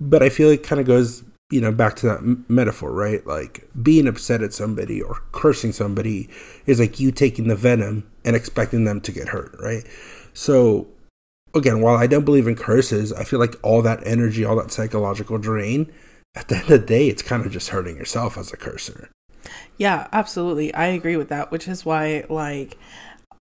but 0.00 0.22
I 0.22 0.28
feel 0.28 0.50
it 0.50 0.62
kind 0.62 0.80
of 0.80 0.86
goes, 0.86 1.24
you 1.50 1.60
know, 1.60 1.72
back 1.72 1.96
to 1.96 2.06
that 2.06 2.18
m- 2.18 2.44
metaphor, 2.48 2.92
right? 2.92 3.26
Like 3.26 3.68
being 3.80 4.06
upset 4.06 4.42
at 4.42 4.52
somebody 4.52 5.00
or 5.00 5.22
cursing 5.32 5.72
somebody 5.72 6.28
is 6.66 6.80
like 6.80 7.00
you 7.00 7.10
taking 7.10 7.48
the 7.48 7.56
venom 7.56 8.08
and 8.24 8.36
expecting 8.36 8.84
them 8.84 9.00
to 9.02 9.12
get 9.12 9.28
hurt, 9.28 9.56
right? 9.60 9.84
So 10.32 10.88
again, 11.54 11.80
while 11.80 11.96
I 11.96 12.06
don't 12.06 12.24
believe 12.24 12.46
in 12.46 12.56
curses, 12.56 13.12
I 13.12 13.24
feel 13.24 13.38
like 13.38 13.56
all 13.62 13.82
that 13.82 14.06
energy, 14.06 14.44
all 14.44 14.56
that 14.56 14.72
psychological 14.72 15.38
drain, 15.38 15.92
at 16.34 16.48
the 16.48 16.56
end 16.56 16.64
of 16.64 16.68
the 16.70 16.78
day, 16.86 17.08
it's 17.08 17.22
kind 17.22 17.46
of 17.46 17.52
just 17.52 17.70
hurting 17.70 17.96
yourself 17.96 18.36
as 18.36 18.52
a 18.52 18.56
cursor. 18.56 19.08
Yeah, 19.76 20.08
absolutely. 20.12 20.72
I 20.74 20.86
agree 20.86 21.16
with 21.16 21.28
that, 21.28 21.50
which 21.50 21.68
is 21.68 21.84
why, 21.84 22.24
like, 22.28 22.78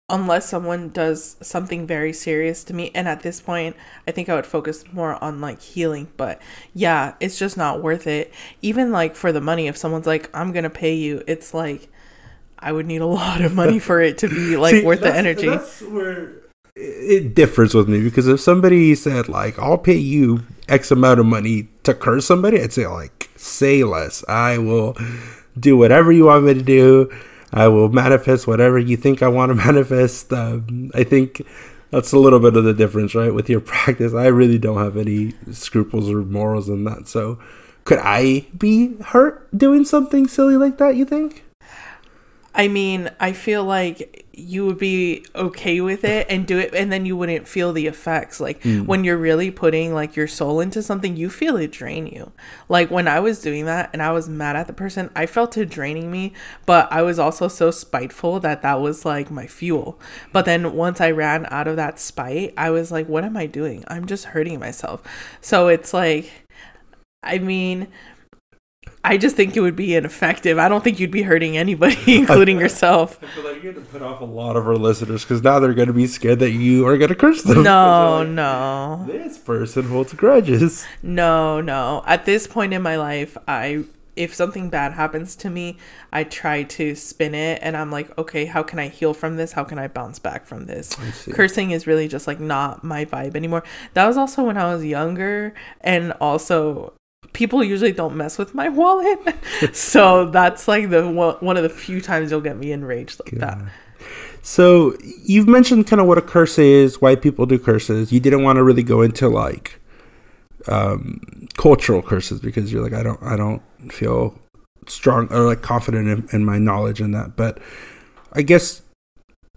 unless 0.09 0.49
someone 0.49 0.91
does 0.91 1.37
something 1.41 1.87
very 1.87 2.13
serious 2.13 2.63
to 2.65 2.75
me, 2.75 2.91
and 2.95 3.09
at 3.09 3.23
this 3.23 3.41
point, 3.41 3.77
I 4.07 4.13
think 4.13 4.29
I 4.29 4.35
would 4.35 4.47
focus 4.47 4.85
more 4.93 5.23
on 5.23 5.41
like 5.41 5.61
healing. 5.61 6.09
But 6.17 6.41
yeah, 6.75 7.15
it's 7.21 7.39
just 7.39 7.57
not 7.57 7.83
worth 7.83 8.07
it. 8.07 8.33
Even 8.63 8.93
like 8.93 9.17
for 9.17 9.33
the 9.33 9.41
money, 9.41 9.67
if 9.67 9.77
someone's 9.77 10.07
like, 10.07 10.31
I'm 10.35 10.53
gonna 10.53 10.71
pay 10.71 10.95
you, 10.95 11.23
it's 11.27 11.53
like, 11.55 11.89
I 12.59 12.73
would 12.73 12.87
need 12.87 13.01
a 13.01 13.07
lot 13.23 13.41
of 13.41 13.55
money 13.55 13.79
for 13.79 14.01
it 14.01 14.19
to 14.19 14.29
be 14.29 14.57
like 14.57 14.77
See, 14.77 14.85
worth 14.85 15.01
the 15.01 15.15
energy. 15.15 15.49
That's 15.49 15.83
where 15.83 16.33
it 16.77 17.35
differs 17.35 17.75
with 17.75 17.89
me 17.89 18.03
because 18.03 18.29
if 18.29 18.39
somebody 18.39 18.95
said 18.95 19.31
like 19.31 19.59
I'll 19.59 19.79
pay 19.79 19.97
you 19.97 20.43
X 20.69 20.91
amount 20.91 21.21
of 21.21 21.27
money 21.27 21.69
to 21.85 21.95
curse 21.95 22.27
somebody, 22.27 22.61
I'd 22.61 22.73
say 22.73 22.87
like 22.87 23.31
say 23.37 23.83
less. 23.83 24.25
I 24.29 24.59
will 24.59 24.97
do 25.59 25.77
whatever 25.77 26.13
you 26.13 26.27
want 26.27 26.45
me 26.45 26.55
to 26.55 26.63
do. 26.63 27.11
I 27.53 27.69
will 27.69 27.89
manifest 27.89 28.47
whatever 28.47 28.79
you 28.79 28.97
think 28.97 29.23
I 29.23 29.29
want 29.29 29.51
to 29.51 29.55
manifest. 29.67 30.33
Um, 30.33 30.91
I 30.95 31.05
think 31.05 31.47
that's 31.91 32.13
a 32.13 32.19
little 32.19 32.41
bit 32.41 32.57
of 32.57 32.65
the 32.65 32.75
difference, 32.75 33.15
right? 33.15 33.33
With 33.33 33.49
your 33.49 33.61
practice, 33.75 34.15
I 34.15 34.27
really 34.27 34.59
don't 34.59 34.79
have 34.79 34.97
any 34.97 35.35
scruples 35.53 36.11
or 36.11 36.23
morals 36.23 36.69
in 36.69 36.85
that. 36.85 37.09
So, 37.09 37.39
could 37.85 37.99
I 37.99 38.47
be 38.57 38.97
hurt 38.97 39.57
doing 39.57 39.85
something 39.85 40.27
silly 40.27 40.57
like 40.57 40.79
that? 40.79 40.97
You 40.97 41.05
think? 41.05 41.45
I 42.55 42.69
mean, 42.69 43.11
I 43.21 43.33
feel 43.33 43.65
like 43.65 44.26
you 44.39 44.67
would 44.67 44.77
be 44.77 45.25
okay 45.35 45.81
with 45.81 46.05
it 46.05 46.27
and 46.29 46.47
do 46.47 46.59
it 46.59 46.75
and 46.75 46.93
then 46.93 47.07
you 47.07 47.17
wouldn't 47.17 47.49
feel 47.49 47.73
the 47.73 47.87
effects. 47.87 48.39
Like 48.39 48.61
mm. 48.63 48.85
when 48.85 49.03
you're 49.03 49.17
really 49.17 49.51
putting 49.51 49.95
like 49.95 50.15
your 50.15 50.29
soul 50.29 50.61
into 50.61 50.83
something 50.83 51.17
you 51.17 51.31
feel 51.31 51.57
it 51.57 51.73
drain 51.73 52.07
you. 52.07 52.33
Like 52.69 52.91
when 52.91 53.09
i 53.09 53.19
was 53.19 53.41
doing 53.41 53.65
that 53.65 53.89
and 53.95 54.03
i 54.03 54.13
was 54.13 54.29
mad 54.29 54.55
at 54.55 54.67
the 54.67 54.75
person 54.75 55.11
i 55.17 55.25
felt 55.25 55.57
it 55.57 55.71
draining 55.71 56.11
me 56.11 56.35
but 56.67 56.91
i 56.93 57.01
was 57.01 57.19
also 57.19 57.49
so 57.49 57.71
spiteful 57.71 58.39
that 58.41 58.61
that 58.61 58.81
was 58.81 59.07
like 59.07 59.31
my 59.31 59.47
fuel. 59.47 59.99
But 60.33 60.45
then 60.45 60.75
once 60.75 61.01
i 61.01 61.11
ran 61.11 61.47
out 61.51 61.67
of 61.67 61.77
that 61.77 61.99
spite 61.99 62.53
i 62.59 62.69
was 62.69 62.93
like 62.93 63.09
what 63.09 63.25
am 63.25 63.39
i 63.39 63.47
doing? 63.47 63.85
I'm 63.89 64.05
just 64.05 64.27
hurting 64.27 64.61
myself. 64.61 65.03
So 65.41 65.69
it's 65.69 65.95
like 65.95 66.31
i 67.23 67.39
mean 67.39 67.89
I 69.07 69.17
just 69.17 69.37
think 69.37 69.57
it 69.57 69.61
would 69.61 69.77
be 69.77 69.95
ineffective. 69.95 70.59
I 70.59 70.69
don't 70.69 70.83
think 70.83 70.99
you'd 70.99 71.13
be 71.13 71.23
hurting 71.23 71.57
anybody, 71.57 71.97
including 72.17 72.59
yourself. 72.59 73.23
I 73.23 73.27
feel 73.27 73.45
like 73.45 73.63
you're 73.63 73.73
going 73.73 73.87
to 73.87 73.93
put 73.93 74.03
off 74.03 74.21
a 74.21 74.25
lot 74.25 74.57
of 74.57 74.67
our 74.67 74.75
listeners 74.75 75.23
because 75.23 75.43
now 75.45 75.61
they're 75.61 75.75
going 75.75 75.87
to 75.87 75.95
be 75.95 76.09
scared 76.09 76.41
that 76.41 76.51
you 76.51 76.87
are 76.89 76.99
going 76.99 77.11
to 77.11 77.15
curse 77.15 77.43
them. 77.45 77.63
No, 77.63 78.17
like, 78.25 78.29
no. 78.29 79.05
This 79.07 79.39
person 79.39 79.89
holds 79.89 80.13
grudges. 80.13 80.85
No, 81.05 81.61
no. 81.61 82.03
At 82.05 82.25
this 82.25 82.49
point 82.49 82.75
in 82.75 82.83
my 82.83 82.97
life, 82.97 83.37
I 83.47 83.85
if 84.17 84.35
something 84.35 84.71
bad 84.71 84.93
happens 84.93 85.37
to 85.37 85.51
me, 85.51 85.77
I 86.13 86.25
try 86.25 86.63
to 86.63 86.95
spin 86.95 87.35
it 87.35 87.61
and 87.63 87.77
I'm 87.77 87.91
like, 87.91 88.17
okay, 88.19 88.47
how 88.47 88.63
can 88.63 88.79
I 88.79 88.89
heal 88.89 89.13
from 89.13 89.37
this? 89.37 89.53
How 89.53 89.63
can 89.63 89.79
I 89.79 89.89
bounce 89.89 90.19
back 90.19 90.47
from 90.47 90.65
this? 90.65 90.97
Cursing 91.31 91.71
is 91.71 91.87
really 91.87 92.09
just 92.09 92.27
like 92.27 92.41
not 92.41 92.83
my 92.83 93.05
vibe 93.05 93.37
anymore. 93.37 93.63
That 93.93 94.07
was 94.07 94.17
also 94.17 94.43
when 94.45 94.57
I 94.57 94.73
was 94.73 94.85
younger 94.85 95.55
and 95.83 96.13
also 96.13 96.95
people 97.37 97.63
usually 97.63 97.93
don't 97.93 98.17
mess 98.17 98.39
with 98.39 98.55
my 98.55 98.71
wallet. 98.71 99.19
so 99.77 100.31
that's 100.31 100.67
like 100.67 100.89
the 100.89 101.07
one 101.07 101.57
of 101.59 101.63
the 101.63 101.69
few 101.69 102.01
times 102.01 102.31
you'll 102.31 102.41
get 102.41 102.57
me 102.57 102.73
enraged 102.73 103.21
like 103.21 103.35
that. 103.35 103.59
So 104.41 104.97
you've 105.23 105.47
mentioned 105.47 105.87
kind 105.87 106.01
of 106.01 106.07
what 106.07 106.17
a 106.17 106.23
curse 106.23 106.59
is, 106.59 107.01
why 107.03 107.15
people 107.15 107.45
do 107.45 107.59
curses. 107.59 108.11
You 108.11 108.21
didn't 108.21 108.43
want 108.43 108.57
to 108.57 108.63
really 108.63 108.83
go 108.83 109.03
into 109.03 109.29
like 109.29 109.79
um, 110.67 111.21
cultural 111.59 112.01
curses 112.01 112.41
because 112.41 112.73
you're 112.73 112.83
like 112.83 112.95
I 112.95 113.03
don't 113.03 113.23
I 113.23 113.37
don't 113.37 113.63
feel 113.93 114.39
strong 114.87 115.31
or 115.31 115.43
like 115.43 115.61
confident 115.61 116.09
in, 116.09 116.29
in 116.33 116.45
my 116.45 116.59
knowledge 116.59 117.03
in 117.03 117.11
that. 117.11 117.37
But 117.37 117.59
I 118.33 118.41
guess 118.41 118.81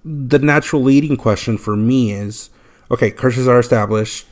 the 0.04 0.40
natural 0.40 0.84
leading 0.84 1.16
question 1.16 1.58
for 1.58 1.78
me 1.78 2.12
is 2.12 2.50
okay, 2.92 3.10
curses 3.10 3.48
are 3.48 3.60
established. 3.60 4.28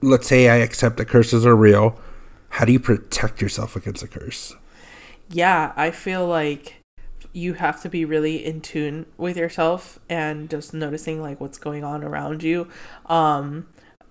Let's 0.00 0.26
say 0.26 0.48
I 0.48 0.56
accept 0.56 0.96
that 0.96 1.08
curses 1.08 1.44
are 1.44 1.54
real 1.54 2.00
how 2.50 2.64
do 2.64 2.72
you 2.72 2.80
protect 2.80 3.40
yourself 3.40 3.76
against 3.76 4.02
a 4.02 4.08
curse? 4.08 4.54
Yeah, 5.30 5.72
I 5.76 5.90
feel 5.90 6.26
like 6.26 6.76
you 7.32 7.54
have 7.54 7.80
to 7.82 7.88
be 7.88 8.04
really 8.04 8.44
in 8.44 8.60
tune 8.60 9.06
with 9.16 9.36
yourself 9.36 9.98
and 10.08 10.50
just 10.50 10.74
noticing 10.74 11.22
like 11.22 11.40
what's 11.40 11.58
going 11.58 11.84
on 11.84 12.02
around 12.04 12.42
you. 12.42 12.68
Um 13.06 13.66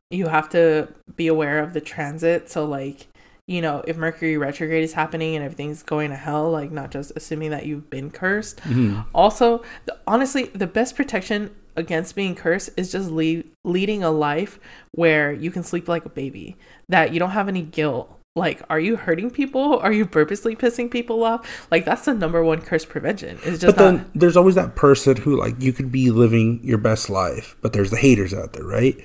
you 0.10 0.28
have 0.28 0.50
to 0.50 0.88
be 1.16 1.28
aware 1.28 1.60
of 1.60 1.74
the 1.74 1.82
transit, 1.82 2.50
so 2.50 2.66
like 2.66 3.08
you 3.46 3.62
know, 3.64 3.84
if 3.88 3.98
Mercury 3.98 4.38
retrograde 4.38 4.84
is 4.84 4.94
happening 4.94 5.36
and 5.36 5.44
everything's 5.44 5.82
going 5.82 6.12
to 6.12 6.16
hell, 6.16 6.52
like 6.52 6.72
not 6.72 6.92
just 6.92 7.12
assuming 7.16 7.50
that 7.50 7.66
you've 7.66 7.90
been 7.90 8.12
cursed. 8.12 8.58
Mm-hmm. 8.60 9.02
Also, 9.12 9.64
the, 9.86 9.98
honestly, 10.06 10.46
the 10.54 10.68
best 10.68 10.96
protection 10.96 11.50
against 11.76 12.16
being 12.16 12.36
cursed 12.36 12.70
is 12.78 12.92
just 12.92 13.10
lead, 13.10 13.50
leading 13.66 14.04
a 14.04 14.12
life 14.12 14.60
where 14.92 15.32
you 15.32 15.50
can 15.50 15.64
sleep 15.64 15.88
like 15.88 16.06
a 16.06 16.10
baby, 16.10 16.58
that 16.90 17.12
you 17.12 17.20
don't 17.20 17.32
have 17.32 17.48
any 17.48 17.64
guilt 17.64 18.19
like 18.36 18.62
are 18.70 18.80
you 18.80 18.96
hurting 18.96 19.32
people? 19.32 19.80
Are 19.80 19.92
you 19.92 20.06
purposely 20.06 20.56
pissing 20.56 20.90
people 20.90 21.24
off? 21.24 21.68
Like 21.72 21.86
that's 21.86 22.06
the 22.06 22.14
number 22.14 22.44
one 22.44 22.62
curse 22.62 22.86
prevention. 22.86 23.38
Is 23.44 23.60
just 23.60 23.76
but 23.76 23.78
then 23.78 23.98
not- 23.98 24.08
there's 24.16 24.38
always 24.38 24.56
that 24.56 24.76
person 24.76 25.18
who 25.18 25.36
like 25.36 25.62
you 25.62 25.74
could 25.74 25.92
be 25.92 26.12
living 26.12 26.60
your 26.64 26.78
best 26.78 27.10
life 27.10 27.56
but 27.62 27.74
there's 27.74 27.92
the 27.92 27.98
haters 27.98 28.34
out 28.34 28.54
there 28.54 28.64
right? 28.64 28.98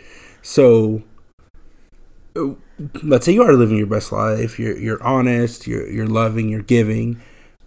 So 0.43 1.03
uh, 2.37 2.55
let's 3.03 3.27
say 3.27 3.33
you 3.33 3.43
are 3.43 3.53
living 3.55 3.77
your 3.77 3.87
best 3.87 4.13
life 4.13 4.59
you're 4.59 4.77
you're 4.77 5.03
honest 5.03 5.67
you're 5.67 5.89
you're 5.89 6.09
loving 6.09 6.49
you're 6.49 6.63
giving 6.63 7.21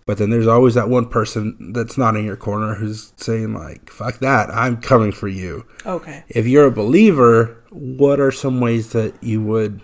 but 0.05 0.17
then 0.17 0.29
there's 0.29 0.47
always 0.47 0.73
that 0.75 0.89
one 0.89 1.07
person 1.07 1.73
that's 1.73 1.97
not 1.97 2.15
in 2.15 2.23
your 2.25 2.35
corner 2.37 2.75
who's 2.75 3.13
saying 3.17 3.53
like 3.53 3.89
fuck 3.89 4.19
that 4.19 4.49
i'm 4.51 4.77
coming 4.81 5.11
for 5.11 5.27
you. 5.27 5.65
Okay. 5.85 6.23
If 6.29 6.45
you're 6.45 6.65
a 6.65 6.71
believer 6.71 7.63
what 7.71 8.19
are 8.19 8.31
some 8.31 8.59
ways 8.59 8.91
that 8.91 9.21
you 9.23 9.41
would 9.41 9.81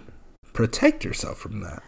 protect 0.53 1.03
yourself 1.03 1.37
from 1.37 1.61
that? 1.61 1.83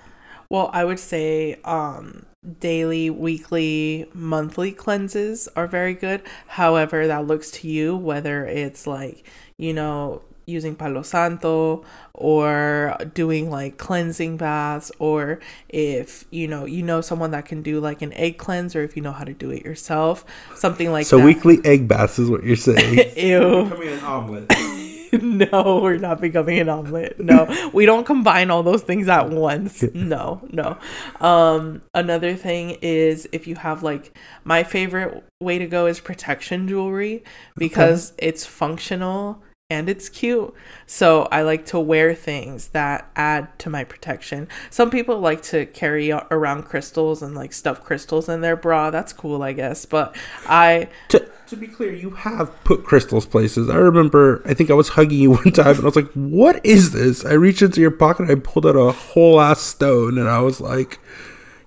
Well, 0.49 0.69
I 0.73 0.85
would 0.85 0.99
say 0.99 1.59
um 1.63 2.25
daily, 2.59 3.09
weekly, 3.09 4.09
monthly 4.13 4.71
cleanses 4.71 5.47
are 5.55 5.67
very 5.67 5.93
good. 5.93 6.21
However, 6.47 7.07
that 7.07 7.25
looks 7.27 7.51
to 7.51 7.67
you 7.67 7.95
whether 7.95 8.45
it's 8.45 8.85
like, 8.85 9.25
you 9.57 9.73
know, 9.73 10.21
using 10.45 10.75
Palo 10.75 11.01
Santo 11.01 11.83
or 12.13 12.95
doing 13.13 13.49
like 13.49 13.77
cleansing 13.77 14.37
baths 14.37 14.91
or 14.99 15.39
if 15.69 16.25
you 16.29 16.47
know 16.47 16.65
you 16.65 16.83
know 16.83 17.01
someone 17.01 17.31
that 17.31 17.45
can 17.45 17.61
do 17.61 17.79
like 17.79 18.01
an 18.01 18.13
egg 18.13 18.37
cleanse 18.37 18.75
or 18.75 18.83
if 18.83 18.95
you 18.95 19.01
know 19.01 19.11
how 19.11 19.23
to 19.23 19.33
do 19.33 19.49
it 19.49 19.65
yourself 19.65 20.23
something 20.53 20.91
like 20.91 21.05
So 21.05 21.17
that 21.17 21.25
weekly 21.25 21.59
egg 21.65 21.87
baths 21.87 22.19
is 22.19 22.29
what 22.29 22.43
you're 22.43 22.55
saying. 22.55 23.11
ew 23.17 23.63
Becoming 23.63 23.89
an 23.89 23.99
omelet. 24.03 24.94
no, 25.21 25.79
we're 25.81 25.97
not 25.97 26.21
becoming 26.21 26.59
an 26.59 26.69
omelet. 26.69 27.19
No, 27.19 27.69
we 27.73 27.85
don't 27.85 28.05
combine 28.05 28.49
all 28.49 28.63
those 28.63 28.83
things 28.83 29.07
at 29.07 29.29
once. 29.29 29.83
No, 29.93 30.41
no. 30.51 30.77
Um, 31.19 31.81
another 31.93 32.35
thing 32.35 32.77
is 32.81 33.27
if 33.31 33.47
you 33.47 33.55
have 33.55 33.83
like 33.83 34.17
my 34.43 34.63
favorite 34.63 35.23
way 35.39 35.57
to 35.57 35.67
go 35.67 35.85
is 35.87 35.99
protection 35.99 36.67
jewelry 36.67 37.23
because 37.57 38.13
it's 38.17 38.45
functional 38.45 39.41
and 39.69 39.89
it's 39.89 40.09
cute. 40.09 40.53
So 40.85 41.23
I 41.31 41.41
like 41.41 41.65
to 41.67 41.79
wear 41.79 42.13
things 42.13 42.67
that 42.69 43.09
add 43.15 43.57
to 43.59 43.69
my 43.69 43.83
protection. 43.83 44.47
Some 44.69 44.91
people 44.91 45.19
like 45.19 45.41
to 45.43 45.65
carry 45.65 46.11
around 46.11 46.63
crystals 46.63 47.23
and 47.23 47.33
like 47.33 47.51
stuff 47.51 47.83
crystals 47.83 48.29
in 48.29 48.41
their 48.41 48.55
bra. 48.55 48.91
That's 48.91 49.11
cool, 49.11 49.41
I 49.41 49.53
guess. 49.53 49.85
But 49.85 50.15
I 50.45 50.89
to, 51.09 51.27
to 51.47 51.55
be 51.55 51.65
clear, 51.65 51.91
you 51.91 52.11
have 52.11 52.63
put 52.63 52.83
crystals 52.83 53.25
places. 53.25 53.67
I 53.67 53.77
remember, 53.77 54.43
I 54.45 54.53
think 54.53 54.69
I 54.69 54.75
was 54.75 54.89
hugging 54.89 55.19
you 55.19 55.31
one 55.31 55.51
time 55.51 55.69
and 55.75 55.79
I 55.79 55.85
was 55.85 55.95
like, 55.95 56.11
what 56.11 56.63
is 56.63 56.91
this? 56.91 57.25
I 57.25 57.33
reached 57.33 57.63
into 57.63 57.81
your 57.81 57.91
pocket, 57.91 58.29
I 58.29 58.35
pulled 58.35 58.67
out 58.67 58.75
a 58.75 58.91
whole 58.91 59.41
ass 59.41 59.61
stone, 59.61 60.19
and 60.19 60.29
I 60.29 60.41
was 60.41 60.61
like, 60.61 60.99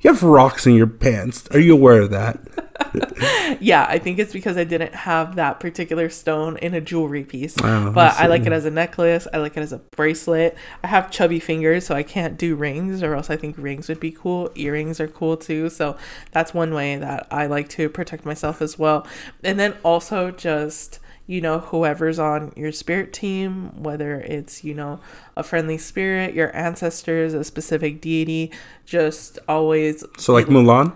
you 0.08 0.14
have 0.14 0.22
rocks 0.22 0.66
in 0.66 0.74
your 0.74 0.86
pants. 0.86 1.46
Are 1.50 1.58
you 1.58 1.74
aware 1.74 2.02
of 2.02 2.10
that? 2.10 2.40
Yeah, 3.60 3.86
I 3.88 3.98
think 3.98 4.18
it's 4.18 4.32
because 4.32 4.56
I 4.56 4.64
didn't 4.64 4.94
have 4.94 5.36
that 5.36 5.58
particular 5.58 6.08
stone 6.08 6.56
in 6.58 6.74
a 6.74 6.80
jewelry 6.80 7.24
piece. 7.24 7.56
Oh, 7.62 7.90
but 7.90 8.14
I 8.14 8.24
I 8.24 8.26
like 8.28 8.46
it 8.46 8.52
as 8.52 8.64
a 8.64 8.70
necklace. 8.70 9.26
I 9.32 9.38
like 9.38 9.56
it 9.56 9.60
as 9.60 9.72
a 9.72 9.78
bracelet. 9.78 10.56
I 10.84 10.86
have 10.86 11.10
chubby 11.10 11.40
fingers, 11.40 11.84
so 11.86 11.94
I 11.94 12.02
can't 12.02 12.38
do 12.38 12.54
rings, 12.54 13.02
or 13.02 13.14
else 13.14 13.30
I 13.30 13.36
think 13.36 13.56
rings 13.58 13.88
would 13.88 14.00
be 14.00 14.12
cool. 14.12 14.50
Earrings 14.54 15.00
are 15.00 15.08
cool 15.08 15.36
too. 15.36 15.70
So 15.70 15.96
that's 16.30 16.54
one 16.54 16.72
way 16.72 16.96
that 16.96 17.26
I 17.30 17.46
like 17.46 17.68
to 17.70 17.88
protect 17.88 18.24
myself 18.24 18.62
as 18.62 18.78
well. 18.78 19.06
And 19.42 19.58
then 19.58 19.74
also 19.82 20.30
just 20.30 21.00
you 21.28 21.40
know 21.40 21.60
whoever's 21.60 22.18
on 22.18 22.52
your 22.56 22.72
spirit 22.72 23.12
team 23.12 23.70
whether 23.80 24.18
it's 24.22 24.64
you 24.64 24.74
know 24.74 24.98
a 25.36 25.42
friendly 25.44 25.78
spirit 25.78 26.34
your 26.34 26.50
ancestors 26.56 27.34
a 27.34 27.44
specific 27.44 28.00
deity 28.00 28.50
just 28.86 29.38
always 29.46 30.02
So, 30.16 30.32
like 30.32 30.46
Mulan? 30.46 30.92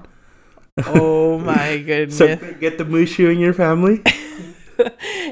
oh 0.87 1.39
my 1.53 1.79
goodness 1.79 2.17
So, 2.17 2.37
get 2.59 2.79
the 2.79 2.85
Mushu 2.85 3.31
in 3.31 3.39
your 3.39 3.53
family? 3.53 4.03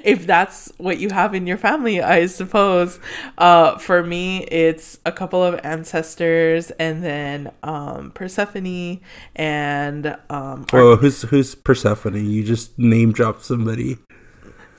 if 0.05 0.27
that's 0.27 0.71
what 0.77 0.99
you 0.99 1.09
have 1.11 1.35
in 1.35 1.47
your 1.47 1.57
family, 1.57 2.01
I 2.01 2.27
suppose. 2.27 3.01
Uh, 3.39 3.79
for 3.79 4.03
me, 4.03 4.45
it's 4.45 4.99
a 5.07 5.11
couple 5.11 5.43
of 5.43 5.59
ancestors 5.65 6.71
and 6.73 7.03
then 7.03 7.51
um, 7.63 8.13
Persephone 8.13 9.01
and 9.35 10.07
um, 10.29 10.67
Ar- 10.73 10.81
Whoa, 10.81 10.97
who's, 10.97 11.23
who's 11.23 11.55
Persephone? 11.55 12.31
You 12.31 12.45
just 12.45 12.79
name 12.79 13.13
dropped 13.13 13.45
somebody. 13.45 13.97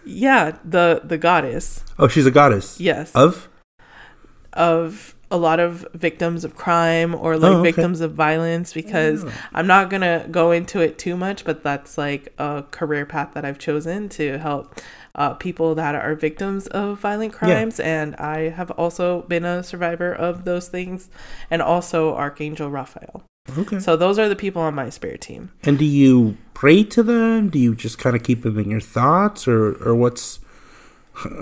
Yeah, 0.05 0.57
the 0.65 1.01
the 1.03 1.17
goddess. 1.17 1.83
Oh, 1.99 2.07
she's 2.07 2.25
a 2.25 2.31
goddess. 2.31 2.79
Yes, 2.79 3.11
Of? 3.13 3.47
of 4.53 5.15
a 5.29 5.37
lot 5.37 5.61
of 5.61 5.87
victims 5.93 6.43
of 6.43 6.55
crime 6.55 7.15
or 7.15 7.37
like 7.37 7.51
Oh, 7.53 7.59
okay. 7.59 7.71
victims 7.71 8.01
of 8.01 8.13
violence 8.13 8.73
because 8.73 9.23
I'm 9.53 9.65
not 9.65 9.89
gonna 9.89 10.27
go 10.29 10.51
into 10.51 10.81
it 10.81 10.97
too 10.97 11.15
much, 11.15 11.45
but 11.45 11.63
that's 11.63 11.97
like 11.97 12.33
a 12.37 12.65
career 12.69 13.05
path 13.05 13.29
that 13.33 13.45
I've 13.45 13.57
chosen 13.57 14.09
to 14.09 14.37
help 14.39 14.75
uh, 15.15 15.33
people 15.35 15.73
that 15.75 15.95
are 15.95 16.15
victims 16.15 16.67
of 16.67 16.99
violent 16.99 17.31
crimes, 17.33 17.79
and 17.79 18.15
I 18.17 18.49
have 18.49 18.71
also 18.71 19.21
been 19.23 19.45
a 19.45 19.63
survivor 19.63 20.13
of 20.13 20.43
those 20.45 20.67
things, 20.67 21.09
and 21.49 21.61
also 21.61 22.13
Archangel 22.15 22.69
Raphael. 22.69 23.23
Okay. 23.57 23.79
So 23.79 23.95
those 23.95 24.19
are 24.19 24.29
the 24.29 24.35
people 24.35 24.61
on 24.61 24.73
my 24.75 24.89
spirit 24.89 25.21
team. 25.21 25.51
And 25.63 25.77
do 25.77 25.85
you 25.85 26.37
pray 26.53 26.83
to 26.85 27.03
them? 27.03 27.49
Do 27.49 27.59
you 27.59 27.75
just 27.75 27.97
kind 27.97 28.15
of 28.15 28.23
keep 28.23 28.43
them 28.43 28.57
in 28.57 28.69
your 28.69 28.81
thoughts, 28.81 29.47
or 29.47 29.81
or 29.85 29.95
what's? 29.95 30.39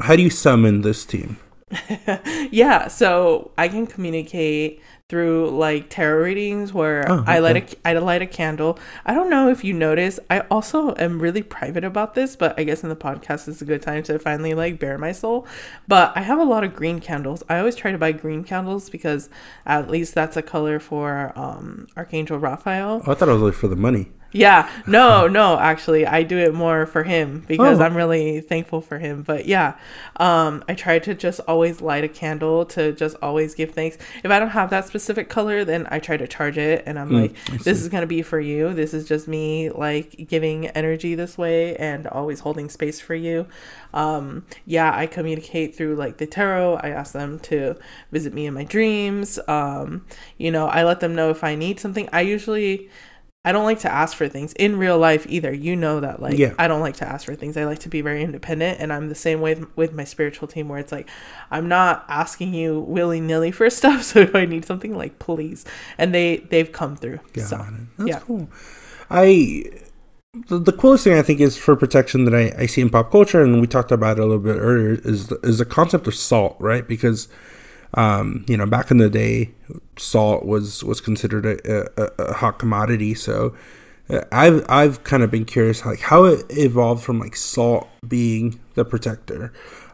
How 0.02 0.16
do 0.16 0.24
you 0.24 0.30
summon 0.30 0.82
this 0.82 1.06
team? 1.06 1.38
yeah, 2.52 2.88
so 2.88 3.52
I 3.58 3.68
can 3.68 3.86
communicate 3.88 4.82
through 5.08 5.50
like 5.50 5.90
tarot 5.90 6.24
readings 6.24 6.72
where 6.72 7.04
Oh, 7.12 7.24
I 7.26 7.40
light 7.40 7.58
a 7.58 7.88
I 7.88 7.94
light 7.94 8.22
a 8.22 8.28
candle. 8.28 8.78
I 9.06 9.16
don't 9.16 9.30
know 9.30 9.50
if 9.50 9.64
you 9.64 9.74
notice. 9.74 10.20
I 10.30 10.42
also 10.52 10.96
am 10.96 11.20
really 11.20 11.42
private 11.42 11.84
about 11.84 12.14
this, 12.14 12.36
but 12.36 12.58
I 12.60 12.64
guess 12.64 12.84
in 12.84 12.90
the 12.90 12.96
podcast 12.96 13.48
is 13.48 13.62
a 13.62 13.66
good 13.66 13.82
time 13.82 14.04
to 14.04 14.20
finally 14.20 14.54
like 14.54 14.80
bare 14.80 14.98
my 14.98 15.12
soul. 15.12 15.48
But 15.88 16.16
I 16.16 16.22
have 16.22 16.38
a 16.40 16.44
lot 16.44 16.64
of 16.64 16.76
green 16.76 17.00
candles. 17.00 17.44
I 17.50 17.58
always 17.60 17.76
try 17.76 17.92
to 17.92 17.98
buy 17.98 18.12
green 18.12 18.44
candles 18.44 18.90
because 18.90 19.30
at 19.66 19.90
least 19.90 20.14
that's 20.14 20.38
a 20.38 20.42
color 20.44 20.80
for 20.80 21.34
um 21.36 21.88
Archangel 21.98 22.38
Raphael. 22.38 23.02
Oh, 23.06 23.12
I 23.12 23.16
thought 23.16 23.30
it 23.30 23.34
was 23.34 23.42
like 23.42 23.54
for 23.56 23.68
the 23.68 23.76
money. 23.76 24.12
Yeah, 24.32 24.70
no, 24.88 25.28
no, 25.28 25.58
actually, 25.58 26.06
I 26.06 26.24
do 26.24 26.38
it 26.38 26.54
more 26.54 26.86
for 26.86 27.04
him 27.04 27.44
because 27.48 27.80
Oh. 27.80 27.84
I'm 27.84 27.96
really 27.98 28.42
thankful 28.42 28.80
for 28.82 29.00
him. 29.00 29.24
But 29.24 29.46
yeah, 29.48 29.74
um, 30.18 30.64
I 30.68 30.76
try 30.76 31.00
to 31.00 31.16
just 31.16 31.40
always 31.48 31.82
light 31.82 32.04
a 32.04 32.08
candle 32.08 32.66
to 32.68 32.92
just 32.92 33.16
always 33.22 33.56
give 33.56 33.72
thanks. 33.72 33.98
If 34.24 34.30
I 34.32 34.38
don't 34.40 34.50
have 34.50 34.70
that 34.70 34.86
specific 34.86 35.30
color, 35.30 35.66
then 35.66 35.88
I 35.90 36.00
try 36.00 36.18
to 36.18 36.28
charge 36.28 36.58
it, 36.58 36.84
and 36.86 37.00
I'm 37.00 37.10
like, 37.12 37.36
this 37.64 37.82
is 37.82 37.90
gonna 37.90 38.06
be 38.08 38.22
for 38.22 38.40
you. 38.40 38.74
This 38.74 38.94
is 38.94 39.08
just 39.08 39.28
me 39.28 39.70
like 39.72 40.28
giving 40.28 40.68
energy 40.68 41.16
this 41.16 41.38
way 41.38 41.76
and 41.78 42.06
always 42.08 42.42
holding 42.42 42.70
space 42.70 43.00
for 43.00 43.16
you. 43.16 43.48
Um, 43.94 44.46
yeah, 44.66 44.96
I 44.96 45.08
communicate 45.08 45.76
through 45.76 45.96
like 45.96 46.18
the 46.18 46.28
tarot. 46.28 46.76
I 46.84 46.90
ask 46.90 47.14
them 47.14 47.40
to 47.40 47.76
visit 48.12 48.34
me 48.34 48.46
in 48.46 48.54
my 48.54 48.64
dreams. 48.64 49.40
Um, 49.48 50.06
you 50.38 50.52
know, 50.52 50.68
I 50.68 50.84
let 50.84 51.00
them 51.00 51.16
know 51.16 51.32
if 51.32 51.44
I 51.44 51.56
need 51.56 51.80
something. 51.80 52.08
I 52.14 52.22
usually 52.22 52.90
I 53.46 53.54
don't 53.54 53.64
like 53.64 53.80
to 53.80 53.92
ask 53.92 54.18
for 54.18 54.28
things 54.28 54.52
in 54.54 54.78
real 54.78 54.98
life 54.98 55.26
either. 55.30 55.54
You 55.54 55.76
know 55.76 56.02
that 56.02 56.22
like 56.22 56.38
Yeah. 56.38 56.54
I 56.60 56.68
don't 56.68 56.82
like 56.82 56.98
to 56.98 57.08
ask 57.08 57.26
for 57.26 57.36
things. 57.36 57.56
I 57.56 57.64
like 57.64 57.80
to 57.80 57.90
be 57.90 58.02
very 58.02 58.22
independent 58.22 58.80
and 58.82 58.92
I'm 58.92 59.08
the 59.08 59.16
same 59.16 59.40
way 59.40 59.62
with, 59.76 59.94
my 59.94 60.04
spiritual 60.04 60.48
team 60.48 60.68
where 60.68 60.80
it's 60.80 60.92
like 60.92 61.10
I'm 61.50 61.68
not 61.68 62.06
asking 62.10 62.54
you 62.54 62.82
willy-nilly 62.82 63.52
for 63.52 63.70
stuff 63.70 64.04
so 64.04 64.20
if 64.20 64.36
I 64.36 64.46
need 64.46 64.66
something 64.66 64.96
like 64.96 65.20
please. 65.20 65.66
And 65.98 66.14
they 66.14 66.38
they've 66.50 66.72
come 66.72 66.96
through. 66.98 67.20
Got 67.34 67.46
so, 67.46 67.58
it. 67.58 67.98
That's 67.98 68.10
yeah. 68.10 68.20
cool. 68.20 68.50
I 69.10 69.64
the, 70.48 70.60
the 70.60 70.72
coolest 70.72 71.04
thing 71.04 71.18
I 71.18 71.22
think 71.22 71.40
is 71.40 71.58
for 71.58 71.76
protection 71.76 72.26
that 72.26 72.36
I, 72.36 72.54
I 72.62 72.66
see 72.68 72.82
in 72.82 72.90
pop 72.90 73.12
culture, 73.12 73.42
and 73.42 73.60
we 73.60 73.68
talked 73.68 73.92
about 73.92 74.20
it 74.20 74.22
a 74.22 74.26
little 74.26 74.40
bit 74.40 74.58
earlier, 74.58 75.00
is 75.04 75.28
the, 75.28 75.40
is 75.42 75.58
the 75.58 75.66
concept 75.66 76.06
of 76.08 76.14
salt, 76.14 76.56
right? 76.60 76.88
Because 76.88 77.28
um, 77.96 78.46
you 78.48 78.58
know, 78.58 78.66
back 78.66 78.92
in 78.92 78.98
the 78.98 79.10
day, 79.10 79.52
salt 79.98 80.46
was 80.46 80.84
was 80.84 81.02
considered 81.02 81.46
a, 81.46 82.02
a, 82.02 82.12
a 82.20 82.34
hot 82.34 82.60
commodity. 82.60 83.14
So 83.14 83.56
uh, 84.10 84.22
I've 84.32 84.66
I've 84.70 85.04
kind 85.04 85.24
of 85.24 85.32
been 85.32 85.46
curious, 85.46 85.86
like 85.86 86.02
how 86.02 86.26
it 86.26 86.46
evolved 86.50 87.04
from 87.04 87.20
like 87.20 87.36
salt 87.36 87.88
being 88.08 88.60
the 88.76 88.86
protector. 88.86 89.52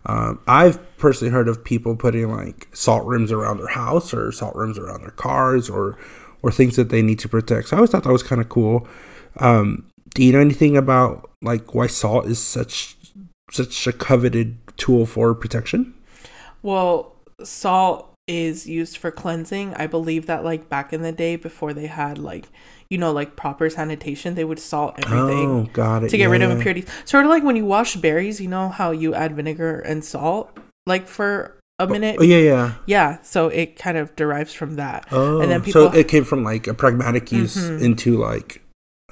Um, 0.08 0.40
I've 0.48 0.98
personally 0.98 1.32
heard 1.32 1.48
of 1.48 1.64
people 1.64 1.96
putting 1.96 2.30
like 2.30 2.68
salt 2.74 3.06
rims 3.06 3.32
around 3.32 3.58
their 3.58 3.70
house 3.70 4.14
or 4.14 4.32
salt 4.32 4.56
rims 4.56 4.78
around 4.78 5.02
their 5.02 5.12
cars 5.12 5.70
or 5.70 5.98
or 6.42 6.52
things 6.52 6.76
that 6.76 6.90
they 6.90 7.02
need 7.02 7.20
to 7.20 7.30
protect. 7.30 7.70
So 7.70 7.76
I 7.76 7.80
always 7.80 7.92
thought 7.92 8.04
that 8.04 8.12
was 8.12 8.24
kind 8.24 8.42
of 8.42 8.50
cool. 8.50 8.88
Um, 9.38 9.90
do 10.14 10.24
you 10.24 10.32
know 10.32 10.40
anything 10.40 10.78
about 10.78 11.32
like 11.42 11.74
why 11.74 11.88
salt 11.88 12.28
is 12.28 12.40
such 12.40 12.98
such 13.52 13.88
a 13.88 13.94
coveted 13.94 14.58
tool 14.78 15.06
for 15.06 15.34
protection? 15.34 15.94
Well, 16.62 17.15
salt 17.44 18.14
is 18.28 18.68
used 18.68 18.98
for 18.98 19.12
cleansing. 19.12 19.74
I 19.76 19.88
believe 19.88 20.26
that 20.26 20.44
like 20.44 20.70
back 20.70 20.94
in 20.94 21.02
the 21.02 21.12
day 21.12 21.36
before 21.36 21.74
they 21.74 21.88
had 21.88 22.18
like 22.18 22.50
you 22.90 22.98
know 22.98 23.12
like 23.12 23.36
proper 23.36 23.70
sanitation, 23.70 24.36
they 24.36 24.46
would 24.46 24.60
salt 24.60 24.96
everything. 24.98 25.50
Oh, 25.50 25.70
got 25.74 26.04
it. 26.04 26.10
to 26.10 26.18
get 26.18 26.30
rid 26.30 26.42
of 26.42 26.52
impurities. 26.52 26.88
Sort 27.06 27.26
of 27.26 27.30
like 27.30 27.44
when 27.44 27.56
you 27.56 27.66
wash 27.66 27.96
berries, 27.96 28.42
you 28.42 28.48
know 28.48 28.70
how 28.70 28.92
you 28.92 29.14
add 29.14 29.36
vinegar 29.36 29.80
and 29.80 30.04
salt 30.04 30.58
like 30.86 31.08
for 31.08 31.58
a 31.80 31.84
oh, 31.84 31.88
minute. 31.88 32.18
Oh 32.20 32.24
yeah, 32.24 32.38
yeah. 32.38 32.76
Yeah, 32.86 33.22
so 33.22 33.48
it 33.50 33.76
kind 33.76 33.98
of 33.98 34.16
derives 34.16 34.54
from 34.54 34.76
that. 34.76 35.08
Oh, 35.12 35.42
and 35.42 35.52
then 35.52 35.62
oh, 35.62 35.64
people 35.64 35.92
so 35.92 35.98
it 35.98 36.08
came 36.08 36.24
from 36.24 36.44
like 36.44 36.68
a 36.68 36.74
pragmatic 36.74 37.32
use 37.32 37.58
mm-hmm. 37.58 37.84
into 37.84 38.18
like, 38.18 38.62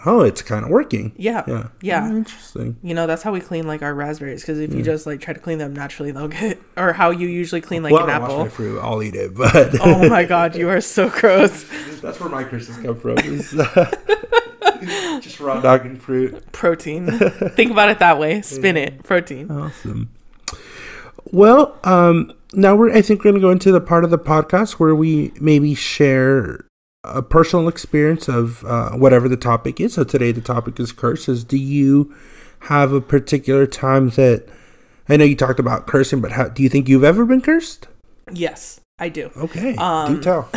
oh, 0.05 0.21
it's 0.21 0.41
kind 0.41 0.65
of 0.65 0.71
working. 0.71 1.13
yeah, 1.15 1.43
Yeah, 1.47 1.67
yeah. 1.81 2.09
Oh, 2.11 2.17
interesting. 2.17 2.77
You 2.83 2.93
know, 2.93 3.07
that's 3.07 3.23
how 3.23 3.31
we 3.31 3.39
clean 3.39 3.67
like 3.67 3.81
our 3.81 3.93
raspberries 3.93 4.41
because 4.41 4.59
if 4.59 4.73
you 4.73 4.83
just 4.83 5.05
like 5.05 5.21
try 5.21 5.33
to 5.33 5.39
clean 5.39 5.57
them 5.57 5.73
naturally, 5.73 6.11
they'll 6.11 6.27
get 6.27 6.61
or 6.77 6.93
how 6.93 7.11
you 7.11 7.27
usually 7.27 7.61
clean 7.61 7.83
like 7.83 7.93
well, 7.93 8.03
an 8.03 8.09
I 8.09 8.13
don't 8.13 8.21
wash 8.21 8.31
apple. 8.31 8.43
my 8.43 8.49
fruit. 8.49 8.79
I'll 8.79 9.03
eat 9.03 9.15
it, 9.15 9.35
but 9.35 9.79
oh 9.81 10.09
my 10.09 10.23
god, 10.25 10.55
you 10.55 10.69
are 10.69 10.81
so 10.81 11.09
gross. 11.09 11.65
that's 12.01 12.19
where 12.19 12.29
my 12.29 12.43
curses 12.43 12.77
come 12.77 12.99
from. 12.99 13.17
is, 13.19 13.51
just 15.21 15.39
raw 15.39 15.61
dog 15.61 15.85
and 15.85 16.01
fruit. 16.01 16.51
Protein. 16.51 17.07
Think 17.55 17.71
about 17.71 17.89
it 17.89 17.99
that 17.99 18.19
way. 18.19 18.41
Spin 18.41 18.77
it. 18.77 19.03
Protein. 19.03 19.49
Awesome. 19.49 20.09
Well, 21.31 21.77
um, 21.83 22.33
now 22.53 22.75
we're 22.75 22.91
I 22.93 23.01
think 23.01 23.23
we're 23.23 23.31
gonna 23.31 23.41
go 23.41 23.51
into 23.51 23.71
the 23.71 23.81
part 23.81 24.03
of 24.03 24.09
the 24.09 24.19
podcast 24.19 24.73
where 24.73 24.93
we 24.93 25.31
maybe 25.39 25.73
share 25.73 26.65
a 27.03 27.21
personal 27.21 27.67
experience 27.67 28.27
of 28.27 28.63
uh, 28.65 28.91
whatever 28.91 29.27
the 29.27 29.37
topic 29.37 29.79
is. 29.79 29.93
So 29.93 30.03
today 30.03 30.31
the 30.31 30.41
topic 30.41 30.79
is 30.79 30.91
curses. 30.91 31.43
Do 31.43 31.57
you 31.57 32.15
have 32.61 32.93
a 32.93 33.01
particular 33.01 33.65
time 33.65 34.09
that 34.11 34.47
I 35.09 35.17
know 35.17 35.25
you 35.25 35.35
talked 35.35 35.59
about 35.59 35.85
cursing, 35.85 36.21
but 36.21 36.31
how, 36.31 36.47
do 36.47 36.63
you 36.63 36.69
think 36.69 36.87
you've 36.87 37.03
ever 37.03 37.25
been 37.25 37.41
cursed? 37.41 37.87
Yes, 38.31 38.79
I 38.99 39.09
do. 39.09 39.31
Okay, 39.35 39.75
Um, 39.75 40.15
do 40.15 40.21
tell. 40.21 40.49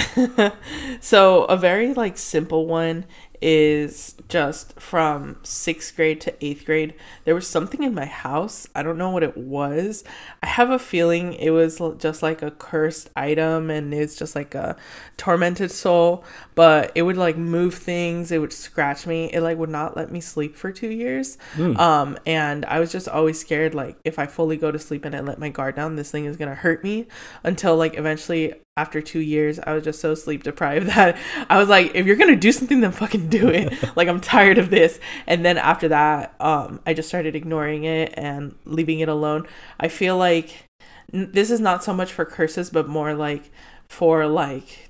so 1.00 1.44
a 1.44 1.56
very 1.56 1.94
like 1.94 2.16
simple 2.16 2.66
one 2.66 3.06
is 3.40 4.14
just 4.28 4.78
from 4.80 5.36
sixth 5.42 5.94
grade 5.96 6.20
to 6.22 6.44
eighth 6.44 6.64
grade. 6.64 6.94
There 7.24 7.34
was 7.34 7.46
something 7.46 7.82
in 7.82 7.94
my 7.94 8.06
house. 8.06 8.66
I 8.74 8.82
don't 8.82 8.98
know 8.98 9.10
what 9.10 9.22
it 9.22 9.36
was. 9.36 10.04
I 10.42 10.46
have 10.46 10.70
a 10.70 10.78
feeling 10.78 11.34
it 11.34 11.50
was 11.50 11.80
just 11.98 12.22
like 12.22 12.42
a 12.42 12.50
cursed 12.50 13.10
item 13.16 13.70
and 13.70 13.92
it's 13.94 14.16
just 14.16 14.34
like 14.34 14.54
a 14.54 14.76
tormented 15.16 15.70
soul. 15.70 16.24
But 16.54 16.92
it 16.94 17.02
would 17.02 17.16
like 17.16 17.36
move 17.36 17.74
things. 17.74 18.32
It 18.32 18.38
would 18.38 18.52
scratch 18.52 19.06
me. 19.06 19.30
It 19.32 19.40
like 19.40 19.58
would 19.58 19.70
not 19.70 19.96
let 19.96 20.10
me 20.10 20.20
sleep 20.20 20.56
for 20.56 20.72
two 20.72 20.90
years. 20.90 21.38
Um, 21.78 22.18
and 22.26 22.64
I 22.66 22.80
was 22.80 22.92
just 22.92 23.08
always 23.08 23.38
scared 23.40 23.74
like 23.74 23.96
if 24.04 24.18
I 24.18 24.26
fully 24.26 24.56
go 24.56 24.70
to 24.70 24.78
sleep 24.78 25.04
and 25.04 25.14
I 25.14 25.20
let 25.20 25.38
my 25.38 25.48
guard 25.48 25.76
down, 25.76 25.96
this 25.96 26.10
thing 26.10 26.24
is 26.24 26.36
gonna 26.36 26.54
hurt 26.54 26.82
me. 26.82 27.06
Until 27.44 27.76
like 27.76 27.96
eventually 27.98 28.54
after 28.76 29.00
two 29.00 29.20
years, 29.20 29.58
I 29.58 29.72
was 29.72 29.84
just 29.84 30.00
so 30.00 30.14
sleep 30.14 30.42
deprived 30.42 30.86
that 30.94 31.16
I 31.48 31.58
was 31.58 31.68
like, 31.68 31.94
if 31.94 32.06
you're 32.06 32.16
gonna 32.16 32.36
do 32.36 32.52
something, 32.52 32.80
then 32.80 32.92
fucking 32.92 33.28
do 33.28 33.48
it. 33.48 33.72
like 33.96 34.08
I'm 34.08 34.20
tired 34.20 34.58
of 34.58 34.70
this. 34.70 35.00
And 35.26 35.44
then 35.44 35.58
after 35.58 35.88
that, 35.88 36.34
um, 36.40 36.80
I 36.86 36.94
just 36.94 37.08
started 37.08 37.34
ignoring 37.34 37.84
it 37.84 38.14
and 38.16 38.54
leaving 38.64 39.00
it 39.00 39.08
alone. 39.08 39.46
I 39.80 39.88
feel 39.88 40.16
like 40.16 40.66
n- 41.12 41.30
this 41.32 41.50
is 41.50 41.60
not 41.60 41.82
so 41.82 41.92
much 41.94 42.12
for 42.12 42.24
curses, 42.24 42.70
but 42.70 42.88
more 42.88 43.14
like 43.14 43.50
for 43.88 44.26
like 44.26 44.88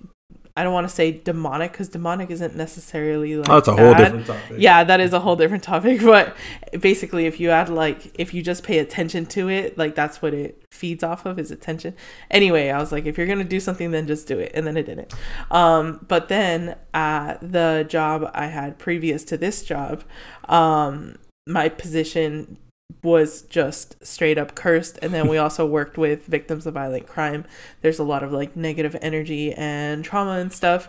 I 0.57 0.63
don't 0.65 0.73
want 0.73 0.89
to 0.89 0.95
say 0.95 1.13
demonic 1.13 1.73
because 1.73 1.89
demonic 1.91 2.31
isn't 2.31 2.57
necessarily 2.57 3.37
like 3.37 3.49
Oh, 3.51 3.59
it's 3.59 3.69
a 3.69 3.73
whole 3.77 3.93
bad. 3.93 3.99
different 4.05 4.27
topic. 4.27 4.57
Yeah, 4.59 4.85
that 4.85 5.01
is 5.01 5.13
a 5.13 5.21
whole 5.21 5.37
different 5.37 5.63
topic. 5.63 6.01
But 6.07 6.35
basically, 6.81 7.27
if 7.27 7.39
you 7.41 7.51
add 7.51 7.69
like, 7.69 8.19
if 8.19 8.33
you 8.33 8.43
just 8.43 8.63
pay 8.63 8.79
attention 8.79 9.27
to 9.27 9.49
it, 9.51 9.77
like 9.77 9.95
that's 9.95 10.23
what 10.23 10.33
it 10.33 10.63
feeds 10.71 11.03
off 11.05 11.27
of 11.27 11.39
is 11.39 11.51
attention. 11.51 11.95
Anyway, 12.31 12.71
I 12.71 12.79
was 12.79 12.91
like, 12.93 13.05
if 13.07 13.19
you're 13.19 13.27
gonna 13.27 13.45
do 13.45 13.61
something, 13.61 13.91
then 13.91 14.07
just 14.07 14.27
do 14.29 14.39
it, 14.39 14.53
and 14.55 14.67
then 14.67 14.77
I 14.79 14.83
didn't. 14.83 15.13
Um, 15.51 16.05
but 16.09 16.29
then 16.29 16.77
at 16.95 17.35
the 17.41 17.85
job 17.89 18.31
I 18.35 18.47
had 18.47 18.79
previous 18.79 19.25
to 19.25 19.37
this 19.37 19.63
job, 19.63 20.05
um, 20.49 21.17
my 21.47 21.69
position 21.69 22.57
was 23.03 23.43
just 23.43 24.05
straight 24.05 24.37
up 24.37 24.55
cursed. 24.55 24.99
And 25.01 25.15
then 25.15 25.29
we 25.29 25.39
also 25.39 25.65
worked 25.77 25.97
with 25.97 26.27
victims 26.27 26.67
of 26.67 26.75
violent 26.75 27.07
crime. 27.07 27.45
There's 27.81 27.99
a 27.99 28.05
lot 28.05 28.23
of 28.23 28.33
like 28.33 28.57
negative 28.57 28.97
energy 29.01 29.53
and 29.53 30.05
trauma 30.05 30.33
and 30.33 30.53
stuff. 30.53 30.89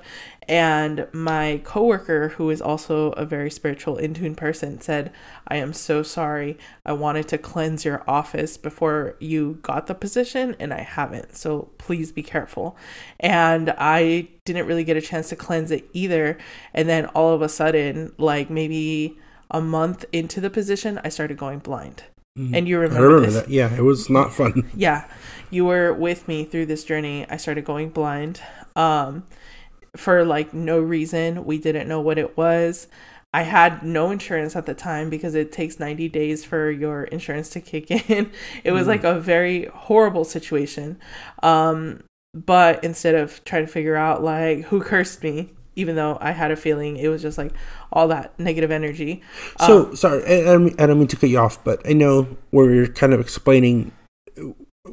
And 0.49 1.07
my 1.11 1.61
coworker 1.63 2.29
who 2.29 2.49
is 2.49 2.61
also 2.61 3.11
a 3.11 3.25
very 3.25 3.51
spiritual 3.51 3.97
in 3.97 4.13
tune 4.13 4.33
person 4.33 4.79
said 4.79 5.11
i 5.47 5.57
am 5.57 5.73
so 5.73 6.01
sorry. 6.03 6.57
I 6.85 6.93
wanted 6.93 7.27
to 7.29 7.37
cleanse 7.37 7.85
your 7.85 8.03
office 8.09 8.57
before 8.57 9.15
you 9.19 9.59
got 9.61 9.87
the 9.87 9.95
position 9.95 10.55
and 10.59 10.73
i 10.73 10.81
haven't. 10.81 11.35
So 11.35 11.69
please 11.77 12.11
be 12.11 12.23
careful. 12.23 12.77
And 13.19 13.73
i 13.77 14.29
didn't 14.45 14.67
really 14.67 14.85
get 14.85 14.97
a 14.97 15.01
chance 15.01 15.29
to 15.29 15.35
cleanse 15.35 15.71
it 15.71 15.89
either. 15.93 16.37
And 16.73 16.87
then 16.87 17.07
all 17.07 17.33
of 17.33 17.41
a 17.41 17.49
sudden 17.49 18.13
like 18.17 18.49
maybe 18.49 19.19
a 19.51 19.61
month 19.61 20.05
into 20.11 20.41
the 20.41 20.49
position 20.49 20.99
i 21.03 21.09
started 21.09 21.37
going 21.37 21.59
blind. 21.59 22.03
And 22.53 22.67
you 22.67 22.77
I 22.77 22.81
remember, 22.81 23.07
remember 23.07 23.25
this. 23.25 23.35
that. 23.35 23.49
Yeah, 23.49 23.75
it 23.75 23.81
was 23.81 24.09
not 24.11 24.31
fun. 24.31 24.69
yeah 24.75 25.07
you 25.49 25.65
were 25.65 25.93
with 25.93 26.27
me 26.27 26.43
through 26.43 26.65
this 26.67 26.83
journey. 26.83 27.25
I 27.29 27.37
started 27.37 27.65
going 27.65 27.89
blind 27.89 28.41
um 28.75 29.23
for 29.95 30.23
like 30.23 30.53
no 30.53 30.79
reason. 30.79 31.45
We 31.45 31.57
didn't 31.57 31.87
know 31.87 32.01
what 32.01 32.17
it 32.17 32.37
was. 32.37 32.87
I 33.33 33.41
had 33.43 33.83
no 33.83 34.09
insurance 34.11 34.55
at 34.55 34.65
the 34.65 34.73
time 34.73 35.09
because 35.09 35.35
it 35.35 35.51
takes 35.51 35.79
90 35.79 36.09
days 36.09 36.45
for 36.45 36.71
your 36.71 37.03
insurance 37.05 37.49
to 37.51 37.61
kick 37.61 37.91
in. 37.91 38.31
It 38.63 38.71
was 38.71 38.87
like 38.87 39.03
a 39.03 39.19
very 39.19 39.65
horrible 39.65 40.23
situation. 40.23 40.99
Um 41.43 42.03
but 42.33 42.83
instead 42.83 43.15
of 43.15 43.43
trying 43.45 43.65
to 43.65 43.71
figure 43.71 43.95
out 43.95 44.23
like 44.23 44.65
who 44.65 44.81
cursed 44.81 45.23
me 45.23 45.53
even 45.77 45.95
though 45.95 46.17
i 46.19 46.31
had 46.31 46.51
a 46.51 46.55
feeling 46.55 46.97
it 46.97 47.07
was 47.07 47.21
just 47.21 47.37
like 47.37 47.51
all 47.91 48.07
that 48.07 48.37
negative 48.39 48.71
energy 48.71 49.21
So 49.65 49.91
uh, 49.91 49.95
sorry, 49.95 50.23
I, 50.25 50.41
I 50.41 50.43
don't 50.53 50.65
mean- 50.65 50.75
I 50.79 50.85
don't 50.87 50.99
mean 50.99 51.07
to 51.07 51.15
cut 51.15 51.29
you 51.29 51.39
off, 51.39 51.63
but 51.63 51.77
I 51.87 51.93
know 51.93 52.27
where 52.51 52.73
you're 52.73 52.87
kind 53.01 53.13
of 53.13 53.19
explaining. 53.21 53.91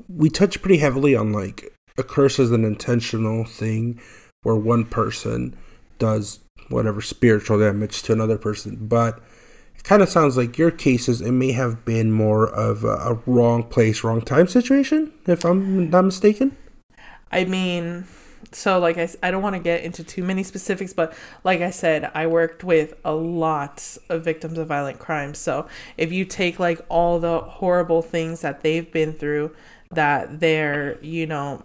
We 0.09 0.29
touch 0.31 0.61
pretty 0.62 0.79
heavily 0.79 1.14
on 1.16 1.33
like 1.33 1.73
a 1.99 2.03
curse 2.03 2.38
is 2.38 2.51
an 2.53 2.64
intentional 2.64 3.44
thing, 3.44 4.01
where 4.42 4.57
one 4.57 4.85
person 4.85 5.57
does 5.99 6.40
whatever 6.68 7.01
spiritual 7.01 7.59
damage 7.59 8.03
to 8.05 8.12
another 8.12 8.38
person, 8.38 8.77
but 8.81 9.20
it 9.77 9.85
kind 9.85 10.03
of 10.03 10.09
sounds 10.09 10.37
like 10.37 10.57
your 10.59 10.70
cases 10.70 11.20
it 11.20 11.33
may 11.33 11.53
have 11.53 11.85
been 11.85 12.11
more 12.11 12.49
of 12.49 12.85
a, 12.85 12.97
a 13.11 13.14
wrong 13.27 13.62
place, 13.64 14.03
wrong 14.05 14.20
time 14.23 14.47
situation, 14.49 15.12
if 15.27 15.44
I'm 15.44 15.90
not 15.90 16.03
mistaken. 16.07 16.57
I 17.31 17.44
mean, 17.44 18.07
so 18.53 18.79
like 18.79 18.99
I, 18.99 19.09
I 19.23 19.31
don't 19.31 19.43
want 19.43 19.55
to 19.57 19.61
get 19.61 19.83
into 19.83 20.05
too 20.05 20.23
many 20.23 20.43
specifics, 20.43 20.93
but 20.93 21.15
like 21.45 21.61
I 21.61 21.71
said, 21.71 22.11
I 22.15 22.27
worked 22.27 22.65
with 22.65 22.95
a 23.05 23.13
lot 23.15 23.97
of 24.09 24.25
victims 24.25 24.59
of 24.59 24.69
violent 24.69 24.99
crime. 24.99 25.35
So 25.35 25.67
if 25.97 26.13
you 26.13 26.25
take 26.25 26.59
like 26.59 26.81
all 26.89 27.19
the 27.19 27.41
horrible 27.41 28.03
things 28.03 28.41
that 28.43 28.63
they've 28.63 28.91
been 28.91 29.13
through, 29.13 29.55
that 29.91 30.41
their, 30.41 30.99
you 31.03 31.27
know, 31.27 31.63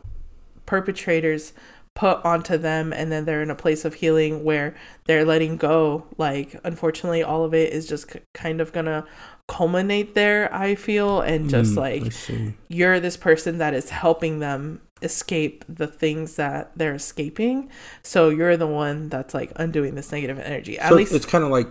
perpetrators 0.66 1.54
put 1.96 2.24
onto 2.24 2.58
them 2.58 2.94
and 2.94 3.12
then 3.12 3.26
they're 3.26 3.42
in 3.42 3.50
a 3.50 3.56
place 3.56 3.84
of 3.84 3.96
healing 3.96 4.44
where 4.44 4.76
they're 5.06 5.26
letting 5.26 5.58
go 5.58 6.06
like 6.18 6.56
unfortunately 6.64 7.22
all 7.24 7.44
of 7.44 7.54
it 7.54 7.74
is 7.74 7.88
just 7.88 8.08
k- 8.10 8.22
kind 8.34 8.62
of 8.62 8.72
gonna 8.72 9.06
culminate 9.48 10.14
there 10.16 10.54
i 10.54 10.76
feel 10.76 11.20
and 11.22 11.50
just 11.50 11.74
Mm, 11.74 11.78
like 11.78 12.14
you're 12.70 13.00
this 13.00 13.18
person 13.18 13.58
that 13.58 13.74
is 13.74 13.90
helping 13.90 14.40
them 14.40 14.80
escape 15.02 15.66
the 15.68 15.88
things 15.88 16.36
that 16.36 16.72
they're 16.76 16.96
escaping. 16.96 17.70
So 18.04 18.30
you're 18.30 18.58
the 18.58 18.68
one 18.68 19.10
that's 19.10 19.34
like 19.34 19.52
undoing 19.56 19.96
this 19.96 20.12
negative 20.12 20.40
energy. 20.40 20.78
At 20.80 20.90
so 20.90 20.96
least 20.96 21.14
it's 21.14 21.26
kind 21.26 21.44
of 21.44 21.50
like 21.50 21.68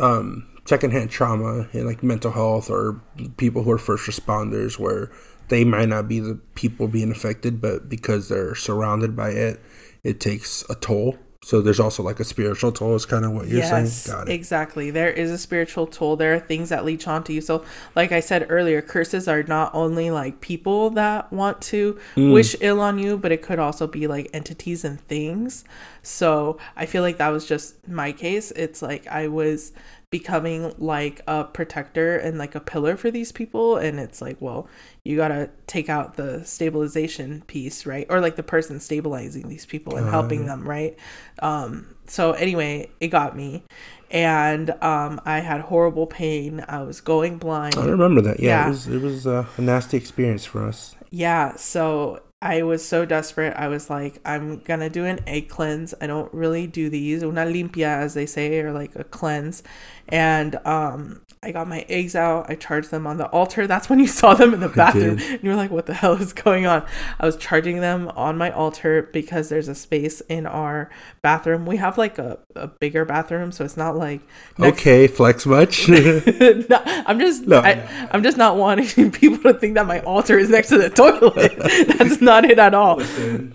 um, 0.00 0.48
secondhand 0.66 1.10
trauma 1.10 1.68
in 1.72 1.86
like 1.86 2.02
mental 2.02 2.32
health 2.32 2.70
or 2.70 3.00
people 3.36 3.62
who 3.62 3.70
are 3.70 3.78
first 3.78 4.08
responders 4.08 4.78
where 4.78 5.10
they 5.48 5.64
might 5.64 5.88
not 5.88 6.08
be 6.08 6.18
the 6.20 6.38
people 6.54 6.88
being 6.88 7.10
affected 7.10 7.60
but 7.60 7.88
because 7.88 8.28
they're 8.28 8.54
surrounded 8.54 9.14
by 9.14 9.30
it 9.30 9.60
it 10.02 10.18
takes 10.18 10.64
a 10.68 10.74
toll 10.74 11.16
so 11.46 11.60
there's 11.60 11.78
also 11.78 12.02
like 12.02 12.18
a 12.18 12.24
spiritual 12.24 12.72
toll 12.72 12.96
is 12.96 13.06
kind 13.06 13.24
of 13.24 13.30
what 13.30 13.46
you're 13.46 13.60
yes, 13.60 14.02
saying 14.02 14.16
got 14.16 14.28
it 14.28 14.32
exactly. 14.32 14.90
There 14.90 15.08
is 15.08 15.30
a 15.30 15.38
spiritual 15.38 15.86
toll. 15.86 16.16
There 16.16 16.34
are 16.34 16.40
things 16.40 16.70
that 16.70 16.84
leech 16.84 17.06
onto 17.06 17.32
you. 17.32 17.40
So, 17.40 17.64
like 17.94 18.10
I 18.10 18.18
said 18.18 18.46
earlier, 18.48 18.82
curses 18.82 19.28
are 19.28 19.44
not 19.44 19.72
only 19.72 20.10
like 20.10 20.40
people 20.40 20.90
that 20.90 21.32
want 21.32 21.60
to 21.70 22.00
Mm. 22.16 22.32
wish 22.32 22.56
ill 22.60 22.80
on 22.80 22.98
you, 22.98 23.16
but 23.16 23.30
it 23.30 23.42
could 23.42 23.60
also 23.60 23.86
be 23.86 24.08
like 24.08 24.28
entities 24.32 24.84
and 24.84 25.00
things. 25.02 25.62
So, 26.02 26.58
I 26.76 26.84
feel 26.84 27.02
like 27.02 27.18
that 27.18 27.28
was 27.28 27.46
just 27.46 27.76
my 27.86 28.10
case. 28.10 28.50
It's 28.50 28.82
like 28.82 29.06
I 29.06 29.28
was 29.28 29.70
becoming 30.10 30.72
like 30.78 31.20
a 31.26 31.42
protector 31.44 32.16
and 32.16 32.38
like 32.38 32.54
a 32.54 32.60
pillar 32.60 32.96
for 32.96 33.10
these 33.10 33.32
people 33.32 33.76
and 33.76 33.98
it's 33.98 34.22
like 34.22 34.36
well 34.40 34.68
you 35.02 35.16
got 35.16 35.28
to 35.28 35.50
take 35.66 35.88
out 35.88 36.14
the 36.14 36.44
stabilization 36.44 37.42
piece 37.48 37.84
right? 37.84 38.06
Or 38.08 38.20
like 38.20 38.36
the 38.36 38.42
person 38.44 38.78
stabilizing 38.78 39.48
these 39.48 39.66
people 39.66 39.96
and 39.96 40.08
helping 40.08 40.46
them 40.46 40.66
right? 40.68 40.96
Um 41.40 41.96
so 42.06 42.32
anyway 42.32 42.88
it 43.00 43.08
got 43.08 43.36
me. 43.36 43.64
And 44.08 44.70
um 44.80 45.20
i 45.24 45.40
had 45.40 45.62
horrible 45.62 46.06
pain. 46.06 46.64
I 46.68 46.82
was 46.84 47.00
going 47.00 47.38
blind. 47.38 47.76
I 47.76 47.86
remember 47.86 48.20
that. 48.22 48.38
Yeah, 48.38 48.48
Yeah. 48.48 48.66
it 48.66 48.70
was 48.70 48.86
it 48.86 49.02
was 49.02 49.26
uh, 49.26 49.46
a 49.56 49.60
nasty 49.60 49.96
experience 49.96 50.44
for 50.44 50.62
us. 50.64 50.94
Yeah, 51.10 51.56
so 51.56 52.20
I 52.42 52.62
was 52.62 52.86
so 52.86 53.04
desperate. 53.06 53.54
I 53.56 53.68
was 53.68 53.88
like, 53.90 54.20
I'm 54.24 54.60
gonna 54.60 54.90
do 54.90 55.04
an 55.04 55.20
egg 55.26 55.48
cleanse. 55.48 55.94
I 56.00 56.06
don't 56.06 56.32
really 56.34 56.66
do 56.66 56.90
these, 56.90 57.22
una 57.22 57.44
limpia, 57.46 57.86
as 57.98 58.14
they 58.14 58.26
say, 58.26 58.60
or 58.60 58.72
like 58.72 58.94
a 58.94 59.04
cleanse. 59.04 59.62
And 60.08 60.56
um, 60.66 61.22
I 61.46 61.52
got 61.52 61.68
my 61.68 61.86
eggs 61.88 62.16
out. 62.16 62.50
I 62.50 62.56
charged 62.56 62.90
them 62.90 63.06
on 63.06 63.18
the 63.18 63.28
altar. 63.28 63.68
That's 63.68 63.88
when 63.88 64.00
you 64.00 64.08
saw 64.08 64.34
them 64.34 64.52
in 64.52 64.58
the 64.58 64.68
bathroom, 64.76 65.20
and 65.20 65.42
you 65.44 65.50
were 65.50 65.54
like, 65.54 65.70
"What 65.70 65.86
the 65.86 65.94
hell 65.94 66.14
is 66.14 66.32
going 66.32 66.66
on?" 66.66 66.84
I 67.20 67.24
was 67.24 67.36
charging 67.36 67.80
them 67.80 68.08
on 68.16 68.36
my 68.36 68.50
altar 68.50 69.08
because 69.12 69.48
there's 69.48 69.68
a 69.68 69.74
space 69.76 70.20
in 70.22 70.44
our 70.46 70.90
bathroom. 71.22 71.64
We 71.64 71.76
have 71.76 71.98
like 71.98 72.18
a, 72.18 72.40
a 72.56 72.66
bigger 72.66 73.04
bathroom, 73.04 73.52
so 73.52 73.64
it's 73.64 73.76
not 73.76 73.96
like 73.96 74.22
next 74.58 74.80
okay 74.80 75.06
flex 75.06 75.46
much 75.46 75.88
no, 75.88 76.64
I'm 77.06 77.20
just 77.20 77.46
No, 77.46 77.60
I, 77.60 77.74
no. 77.74 78.08
I'm 78.10 78.24
just 78.24 78.36
not 78.36 78.56
wanting 78.56 79.12
people 79.12 79.52
to 79.52 79.56
think 79.56 79.74
that 79.74 79.86
my 79.86 80.00
altar 80.00 80.40
is 80.40 80.50
next 80.50 80.70
to 80.70 80.78
the 80.78 80.90
toilet. 80.90 81.96
That's 81.96 82.20
not 82.20 82.44
it 82.44 82.58
at 82.58 82.74
all. 82.74 82.96
Listen, 82.96 83.54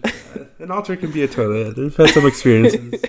an 0.59 0.71
altar 0.71 0.95
can 0.95 1.11
be 1.11 1.23
a 1.23 1.27
toilet 1.27 1.77
I've 1.77 1.97
had 1.97 2.11
some 2.11 2.25
experiences 2.25 3.03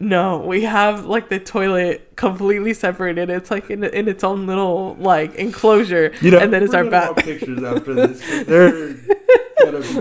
No, 0.00 0.38
we 0.38 0.62
have 0.62 1.06
like 1.06 1.28
the 1.28 1.38
toilet 1.40 2.16
completely 2.16 2.74
separated. 2.74 3.30
It's 3.30 3.50
like 3.50 3.70
in, 3.70 3.84
in 3.84 4.08
its 4.08 4.22
own 4.24 4.46
little 4.46 4.94
like 4.98 5.34
enclosure, 5.36 6.12
You 6.20 6.32
know, 6.32 6.38
and 6.38 6.52
then 6.52 6.62
it's 6.62 6.74
our 6.74 6.84
gonna 6.84 7.06
want 7.06 7.16
bath. 7.16 7.24
pictures 7.24 7.62
after 7.62 7.94
this. 7.94 8.44
They're 8.46 8.94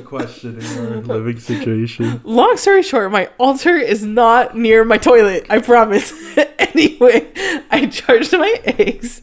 questioning 0.06 0.66
our 0.80 0.98
living 1.02 1.40
situation. 1.40 2.22
Long 2.24 2.58
story 2.58 2.84
short, 2.84 3.12
my 3.12 3.30
altar 3.40 3.76
is 3.76 4.04
not 4.06 4.56
near 4.58 4.84
my 4.86 4.98
toilet. 4.98 5.46
I 5.50 5.60
promise. 5.60 6.14
anyway, 6.60 7.32
I 7.72 7.88
charged 7.92 8.34
my 8.34 8.60
eggs 8.66 9.22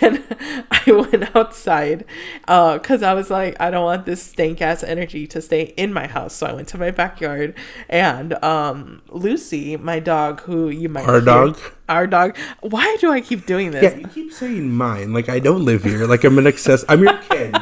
and 0.00 0.22
I 0.70 0.82
went 0.92 1.34
outside 1.36 2.04
because 2.42 3.02
I 3.02 3.14
was 3.14 3.30
like, 3.30 3.56
I 3.60 3.70
don't 3.70 3.84
want 3.84 4.06
this 4.06 4.22
stank 4.22 4.60
ass 4.62 4.82
energy 4.82 5.26
to 5.28 5.40
stay 5.42 5.62
in 5.76 5.92
my 5.92 6.06
house. 6.06 6.34
So 6.34 6.46
I 6.46 6.52
went 6.52 6.68
to 6.68 6.78
my 6.78 6.90
backyard 6.90 7.54
and 7.88 8.34
um, 8.44 9.02
Lucy, 9.08 9.76
my 9.76 10.00
dog, 10.00 10.40
who 10.42 10.68
you 10.68 10.88
might 10.88 11.04
Our 11.06 11.14
hear- 11.14 11.20
dog? 11.22 11.58
our 11.86 12.06
dog. 12.06 12.34
Why 12.60 12.96
do 12.98 13.12
I 13.12 13.20
keep 13.20 13.44
doing 13.44 13.70
this? 13.70 13.82
Yeah, 13.82 13.98
you 13.98 14.06
keep 14.08 14.32
saying 14.32 14.72
mine. 14.74 15.12
Like 15.12 15.28
I 15.28 15.38
don't 15.38 15.66
live 15.66 15.84
here. 15.84 16.06
Like 16.06 16.24
I'm 16.24 16.38
an 16.38 16.46
access. 16.46 16.82
I'm 16.88 17.02
your 17.02 17.18
kid. 17.18 17.54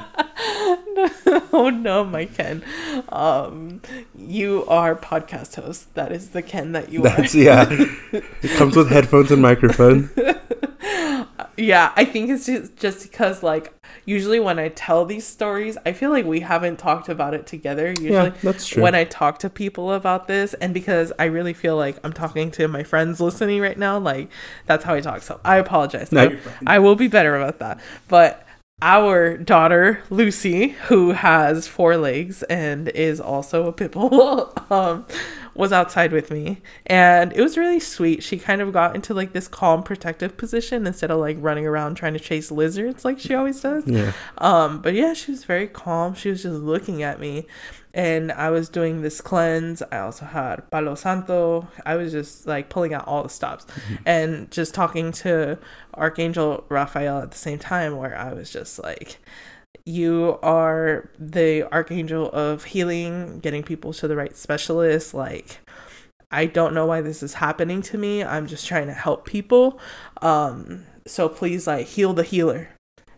oh 1.52 1.70
no, 1.70 2.04
my 2.04 2.26
Ken. 2.26 2.62
Um, 3.08 3.80
you 4.16 4.64
are 4.66 4.94
podcast 4.94 5.54
host. 5.56 5.94
That 5.94 6.12
is 6.12 6.30
the 6.30 6.42
Ken 6.42 6.72
that 6.72 6.90
you 6.92 7.02
That's 7.02 7.34
yeah. 7.34 7.66
It 8.12 8.50
comes 8.56 8.76
with 8.76 8.90
headphones 8.90 9.30
and 9.30 9.42
microphone. 9.42 10.10
are. 10.16 10.40
Yeah, 11.56 11.92
I 11.96 12.06
think 12.06 12.30
it's 12.30 12.46
just 12.46 12.76
just 12.76 13.02
because 13.02 13.42
like 13.42 13.74
usually 14.06 14.40
when 14.40 14.58
I 14.58 14.68
tell 14.68 15.04
these 15.04 15.26
stories, 15.26 15.76
I 15.84 15.92
feel 15.92 16.10
like 16.10 16.24
we 16.24 16.40
haven't 16.40 16.78
talked 16.78 17.10
about 17.10 17.34
it 17.34 17.46
together. 17.46 17.88
Usually, 17.90 18.10
Yeah, 18.10 18.32
that's 18.42 18.66
true. 18.66 18.82
when 18.82 18.94
I 18.94 19.04
talk 19.04 19.38
to 19.40 19.50
people 19.50 19.92
about 19.92 20.28
this, 20.28 20.54
and 20.54 20.72
because 20.72 21.12
I 21.18 21.26
really 21.26 21.52
feel 21.52 21.76
like 21.76 21.98
I'm 22.02 22.12
talking 22.12 22.50
to 22.52 22.68
my 22.68 22.82
friends 22.84 23.20
listening 23.20 23.60
right 23.60 23.78
now, 23.78 23.98
like 23.98 24.30
that's 24.66 24.84
how 24.84 24.94
I 24.94 25.00
talk. 25.00 25.20
So 25.22 25.40
I 25.44 25.58
apologize. 25.58 26.10
No, 26.10 26.22
I. 26.66 26.76
I 26.76 26.78
will 26.78 26.96
be 26.96 27.06
better 27.06 27.36
about 27.36 27.58
that. 27.58 27.80
But 28.08 28.46
our 28.82 29.38
daughter 29.38 30.02
Lucy, 30.10 30.70
who 30.70 31.12
has 31.12 31.68
four 31.68 31.96
legs 31.96 32.42
and 32.44 32.88
is 32.88 33.20
also 33.20 33.66
a 33.66 33.72
pit 33.72 33.92
bull, 33.92 34.52
um, 34.70 35.06
was 35.54 35.72
outside 35.72 36.10
with 36.12 36.32
me, 36.32 36.60
and 36.86 37.32
it 37.32 37.40
was 37.40 37.56
really 37.56 37.78
sweet. 37.78 38.24
She 38.24 38.38
kind 38.38 38.60
of 38.60 38.72
got 38.72 38.96
into 38.96 39.14
like 39.14 39.32
this 39.32 39.46
calm, 39.46 39.84
protective 39.84 40.36
position 40.36 40.84
instead 40.84 41.12
of 41.12 41.20
like 41.20 41.36
running 41.38 41.64
around 41.64 41.94
trying 41.94 42.14
to 42.14 42.20
chase 42.20 42.50
lizards 42.50 43.04
like 43.04 43.20
she 43.20 43.34
always 43.34 43.60
does. 43.60 43.86
Yeah. 43.86 44.12
Um, 44.38 44.82
but 44.82 44.94
yeah, 44.94 45.14
she 45.14 45.30
was 45.30 45.44
very 45.44 45.68
calm. 45.68 46.14
She 46.14 46.30
was 46.30 46.42
just 46.42 46.56
looking 46.56 47.04
at 47.04 47.20
me, 47.20 47.46
and 47.94 48.32
I 48.32 48.50
was 48.50 48.68
doing 48.68 49.02
this 49.02 49.20
cleanse. 49.20 49.82
I 49.92 49.98
also 49.98 50.24
had 50.24 50.70
Palo 50.70 50.94
Santo. 50.94 51.68
I 51.84 51.96
was 51.96 52.12
just 52.12 52.46
like 52.46 52.68
pulling 52.68 52.94
out 52.94 53.06
all 53.06 53.22
the 53.22 53.28
stops 53.28 53.66
and 54.06 54.50
just 54.50 54.74
talking 54.74 55.12
to 55.12 55.58
Archangel 55.94 56.64
Raphael 56.68 57.20
at 57.20 57.30
the 57.30 57.38
same 57.38 57.58
time, 57.58 57.96
where 57.96 58.16
I 58.16 58.32
was 58.32 58.50
just 58.50 58.82
like, 58.82 59.18
you 59.84 60.38
are 60.42 61.10
the 61.18 61.64
archangel 61.72 62.30
of 62.30 62.64
healing, 62.64 63.40
getting 63.40 63.62
people 63.62 63.92
to 63.94 64.08
the 64.08 64.16
right 64.16 64.36
specialist. 64.36 65.12
Like, 65.12 65.58
I 66.30 66.46
don't 66.46 66.74
know 66.74 66.86
why 66.86 67.00
this 67.00 67.22
is 67.22 67.34
happening 67.34 67.82
to 67.82 67.98
me. 67.98 68.22
I'm 68.24 68.46
just 68.46 68.66
trying 68.66 68.86
to 68.86 68.94
help 68.94 69.26
people. 69.26 69.80
Um, 70.22 70.86
so 71.06 71.28
please, 71.28 71.66
like, 71.66 71.86
heal 71.86 72.12
the 72.12 72.22
healer. 72.22 72.70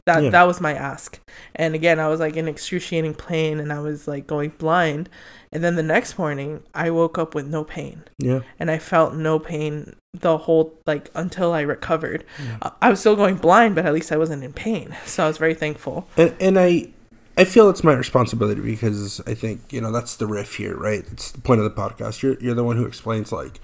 That 0.06 0.22
Yeah. 0.24 0.30
that 0.30 0.42
was 0.46 0.60
my 0.60 0.74
ask. 0.74 1.18
And 1.54 1.74
again, 1.74 1.98
I 1.98 2.08
was 2.08 2.20
like 2.20 2.36
in 2.36 2.46
excruciating 2.48 3.14
pain, 3.14 3.58
and 3.58 3.72
I 3.72 3.78
was 3.80 4.06
like 4.06 4.26
going 4.26 4.52
blind. 4.58 5.08
And 5.52 5.62
then 5.64 5.76
the 5.76 5.82
next 5.82 6.18
morning, 6.18 6.62
I 6.74 6.90
woke 6.90 7.16
up 7.16 7.34
with 7.34 7.46
no 7.46 7.62
pain 7.64 8.02
Yeah. 8.18 8.40
and 8.58 8.70
I 8.70 8.78
felt 8.78 9.14
no 9.14 9.38
pain 9.38 9.94
the 10.12 10.36
whole 10.38 10.74
like 10.86 11.10
until 11.14 11.52
I 11.52 11.60
recovered. 11.62 12.24
Uh, 12.60 12.70
I 12.82 12.90
was 12.90 13.00
still 13.00 13.16
going 13.16 13.36
blind, 13.36 13.74
but 13.76 13.86
at 13.86 13.94
least 13.94 14.12
I 14.12 14.16
wasn't 14.16 14.44
in 14.44 14.52
pain, 14.52 14.94
so 15.06 15.24
I 15.24 15.28
was 15.28 15.38
very 15.38 15.54
thankful. 15.54 16.06
And 16.16 16.34
and 16.40 16.58
I 16.58 16.88
I 17.36 17.44
feel 17.44 17.68
it's 17.70 17.82
my 17.82 17.94
responsibility 17.94 18.60
because 18.60 19.20
I 19.26 19.34
think, 19.34 19.72
you 19.72 19.80
know, 19.80 19.90
that's 19.90 20.14
the 20.16 20.26
riff 20.26 20.54
here, 20.56 20.76
right? 20.76 21.04
It's 21.10 21.32
the 21.32 21.40
point 21.40 21.60
of 21.60 21.64
the 21.64 21.70
podcast. 21.82 22.20
You're 22.22 22.36
you're 22.40 22.54
the 22.54 22.62
one 22.64 22.76
who 22.76 22.84
explains 22.84 23.32
like 23.32 23.58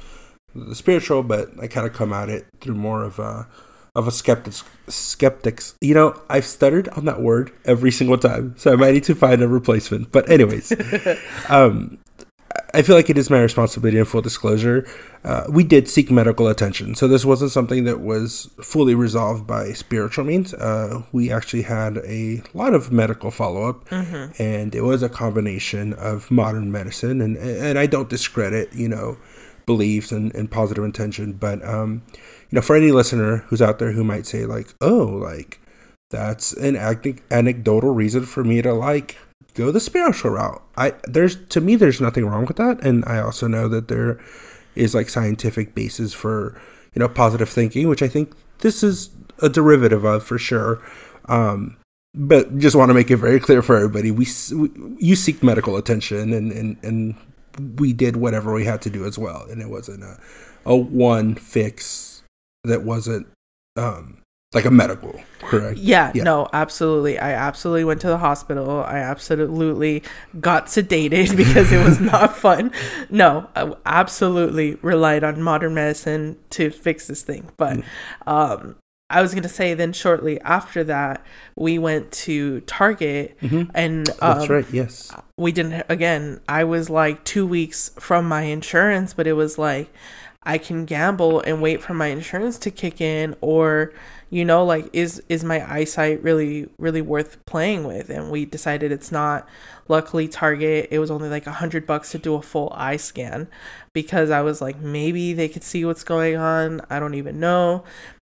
the 0.55 0.75
spiritual, 0.75 1.23
but 1.23 1.51
I 1.61 1.67
kind 1.69 1.87
of 1.87 1.93
come 1.93 2.13
at 2.13 2.29
it 2.29 2.47
through 2.61 2.75
more 2.75 3.05
of 3.05 3.19
a 3.19 3.47
of 3.95 4.07
a 4.07 4.11
skeptic. 4.11 4.55
skeptics. 4.89 5.75
You 5.81 5.95
know, 5.95 6.21
I've 6.29 6.47
stuttered 6.47 6.89
on 6.91 7.05
that 7.07 7.21
word 7.21 7.53
every 7.65 7.91
single 7.91 8.19
time, 8.19 8.55
so 8.57 8.73
I 8.73 8.77
might 8.77 8.95
need 8.95 9.05
to 9.05 9.15
find 9.15 9.43
a 9.43 9.49
replacement. 9.49 10.13
But 10.13 10.31
anyways, 10.31 10.73
um 11.49 11.99
I 12.73 12.83
feel 12.83 12.97
like 12.97 13.11
it 13.11 13.19
is 13.19 13.31
my 13.31 13.41
responsibility 13.41 13.99
in 13.99 14.05
full 14.05 14.23
disclosure. 14.23 14.87
Uh, 15.25 15.45
we 15.49 15.65
did 15.65 15.89
seek 15.89 16.11
medical 16.11 16.49
attention, 16.49 16.95
so 16.95 17.09
this 17.09 17.25
wasn't 17.25 17.51
something 17.51 17.85
that 17.85 18.01
was 18.01 18.51
fully 18.63 18.95
resolved 18.95 19.47
by 19.47 19.73
spiritual 19.73 20.25
means. 20.25 20.55
Uh, 20.55 21.03
we 21.13 21.31
actually 21.31 21.63
had 21.63 21.99
a 21.99 22.43
lot 22.55 22.75
of 22.75 22.91
medical 22.93 23.31
follow 23.31 23.69
up, 23.69 23.91
and 24.39 24.75
it 24.75 24.83
was 24.83 25.03
a 25.03 25.09
combination 25.09 25.93
of 25.95 26.31
modern 26.31 26.71
medicine, 26.73 27.21
and 27.21 27.37
and 27.37 27.79
I 27.79 27.87
don't 27.87 28.09
discredit 28.09 28.73
you 28.73 28.89
know 28.89 29.17
beliefs 29.67 30.11
and, 30.11 30.35
and 30.35 30.51
positive 30.51 30.85
intention, 30.85 31.33
but 31.33 31.65
um, 31.65 32.03
you 32.51 32.57
know 32.57 32.63
for 32.63 32.77
any 32.77 32.91
listener 32.91 33.39
who's 33.49 33.63
out 33.63 33.79
there 33.79 33.93
who 33.93 34.05
might 34.05 34.27
say 34.27 34.45
like, 34.45 34.75
oh, 34.81 35.05
like 35.05 35.61
that's 36.11 36.53
an 36.53 36.77
ane- 36.77 37.21
anecdotal 37.31 37.95
reason 37.95 38.27
for 38.27 38.43
me 38.43 38.61
to 38.63 38.73
like 38.73 39.17
go 39.55 39.71
the 39.71 39.81
spiritual 39.81 40.33
route. 40.33 40.63
I 40.77 40.95
there's 41.05 41.37
to 41.47 41.61
me 41.61 41.77
there's 41.77 42.01
nothing 42.01 42.27
wrong 42.27 42.47
with 42.47 42.57
that, 42.57 42.85
and 42.85 43.05
I 43.07 43.21
also 43.21 43.47
know 43.47 43.69
that 43.69 43.89
there 43.89 44.21
is 44.75 44.95
like 44.95 45.09
scientific 45.09 45.75
basis 45.75 46.13
for 46.13 46.61
you 46.95 47.01
know 47.01 47.09
positive 47.09 47.49
thinking, 47.49 47.89
which 47.89 48.03
I 48.03 48.09
think 48.09 48.35
this 48.59 48.83
is 48.83 49.11
a 49.41 49.49
derivative 49.49 50.05
of 50.05 50.25
for 50.25 50.39
sure. 50.39 50.83
Um, 51.27 51.77
but 52.13 52.59
just 52.59 52.75
want 52.75 52.91
to 52.91 52.95
make 52.95 53.11
it 53.13 53.17
very 53.19 53.39
clear 53.39 53.63
for 53.63 53.77
everybody: 53.77 54.11
we, 54.11 54.27
we 54.53 54.71
you 54.99 55.15
seek 55.15 55.45
medical 55.45 55.77
attention, 55.77 56.33
and 56.33 56.51
and 56.51 56.77
and 56.83 57.15
we 57.79 57.93
did 57.93 58.17
whatever 58.17 58.53
we 58.53 58.65
had 58.65 58.83
to 58.83 58.91
do 58.91 59.05
as 59.05 59.17
well, 59.17 59.47
and 59.49 59.63
it 59.63 59.71
wasn't 59.71 60.03
a 60.03 60.19
a 60.67 60.75
one 60.75 61.37
fix 61.37 62.20
that 62.65 62.83
wasn't 62.83 63.27
um 63.77 64.19
like 64.53 64.65
a 64.65 64.71
medical 64.71 65.21
correct 65.39 65.79
Yeah, 65.79 66.11
Yeah. 66.13 66.25
no, 66.25 66.49
absolutely. 66.53 67.19
I 67.21 67.33
absolutely 67.33 67.85
went 67.85 68.01
to 68.01 68.09
the 68.09 68.19
hospital. 68.19 68.83
I 68.83 68.99
absolutely 68.99 70.03
got 70.41 70.67
sedated 70.67 71.37
because 71.37 71.71
it 71.71 71.85
was 71.85 72.01
not 72.13 72.37
fun. 72.37 72.73
No, 73.11 73.49
I 73.55 73.73
absolutely 73.87 74.75
relied 74.83 75.23
on 75.23 75.41
modern 75.41 75.75
medicine 75.75 76.37
to 76.51 76.71
fix 76.71 77.07
this 77.07 77.23
thing. 77.23 77.51
But 77.57 77.81
um, 78.27 78.75
I 79.09 79.23
was 79.23 79.35
going 79.35 79.45
to 79.45 79.49
say 79.49 79.73
then 79.75 79.93
shortly 79.93 80.41
after 80.41 80.83
that, 80.83 81.25
we 81.57 81.79
went 81.79 82.11
to 82.27 82.61
Target 82.63 83.37
and 83.73 84.09
um, 84.21 84.39
that's 84.39 84.49
right 84.49 84.67
yes 84.73 85.13
we 85.39 85.53
didn't 85.53 85.85
again 85.89 86.41
i 86.49 86.63
was 86.65 86.91
like 86.91 87.25
two 87.25 87.47
weeks 87.47 87.91
from 87.99 88.27
my 88.29 88.43
insurance 88.43 89.15
but 89.15 89.27
it 89.27 89.33
was 89.33 89.59
like 89.59 89.89
i 90.43 90.57
can 90.57 90.85
gamble 90.85 91.41
and 91.41 91.61
wait 91.61 91.83
for 91.83 91.95
my 91.95 92.07
insurance 92.07 92.59
to 92.59 92.71
kick 92.71 93.01
in 93.01 93.37
or 93.41 93.93
you 94.31 94.45
know 94.45 94.65
like 94.65 94.89
is 94.93 95.23
is 95.29 95.45
my 95.45 95.71
eyesight 95.71 96.23
really 96.23 96.69
really 96.79 97.03
worth 97.03 97.45
playing 97.47 97.85
with? 97.85 98.09
And 98.09 98.31
we 98.31 98.45
decided 98.47 98.93
it's 98.93 99.13
not. 99.13 99.47
Luckily 99.89 100.29
target 100.29 100.87
it 100.93 101.01
was 101.01 101.11
only 101.11 101.29
like 101.29 101.49
a 101.49 101.53
hundred 101.53 101.85
bucks 101.85 102.13
to 102.13 102.19
do 102.19 102.37
a 102.37 102.43
full 102.43 102.73
eye 102.77 102.97
scan 102.97 103.49
because 103.93 104.31
i 104.31 104.41
was 104.41 104.61
like 104.61 104.79
maybe 104.79 105.33
they 105.33 105.49
could 105.49 105.65
see 105.65 105.85
what's 105.85 106.05
going 106.05 106.37
on. 106.37 106.81
I 106.89 107.01
don't 107.01 107.15
even 107.15 107.41
know. 107.41 107.83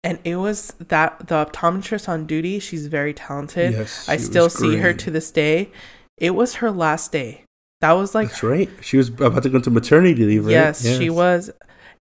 And 0.04 0.20
it 0.22 0.36
was 0.36 0.72
that 0.78 1.26
the 1.26 1.44
optometrist 1.44 2.08
on 2.08 2.26
duty 2.26 2.60
she's 2.60 2.86
very 2.86 3.12
talented. 3.12 3.72
Yes, 3.72 4.08
i 4.08 4.16
still 4.16 4.48
see 4.48 4.76
her 4.76 4.94
to 4.94 5.10
this 5.10 5.32
day. 5.32 5.72
It 6.16 6.36
was 6.36 6.56
her 6.56 6.70
last 6.70 7.10
day. 7.10 7.42
That 7.80 7.92
was 7.92 8.14
like 8.14 8.28
That's 8.28 8.44
right. 8.44 8.70
She 8.80 8.96
was 8.96 9.08
about 9.08 9.42
to 9.42 9.48
go 9.48 9.56
into 9.56 9.70
maternity 9.70 10.24
leave, 10.24 10.46
right? 10.46 10.52
yes, 10.52 10.86
she 10.86 11.10
was 11.10 11.50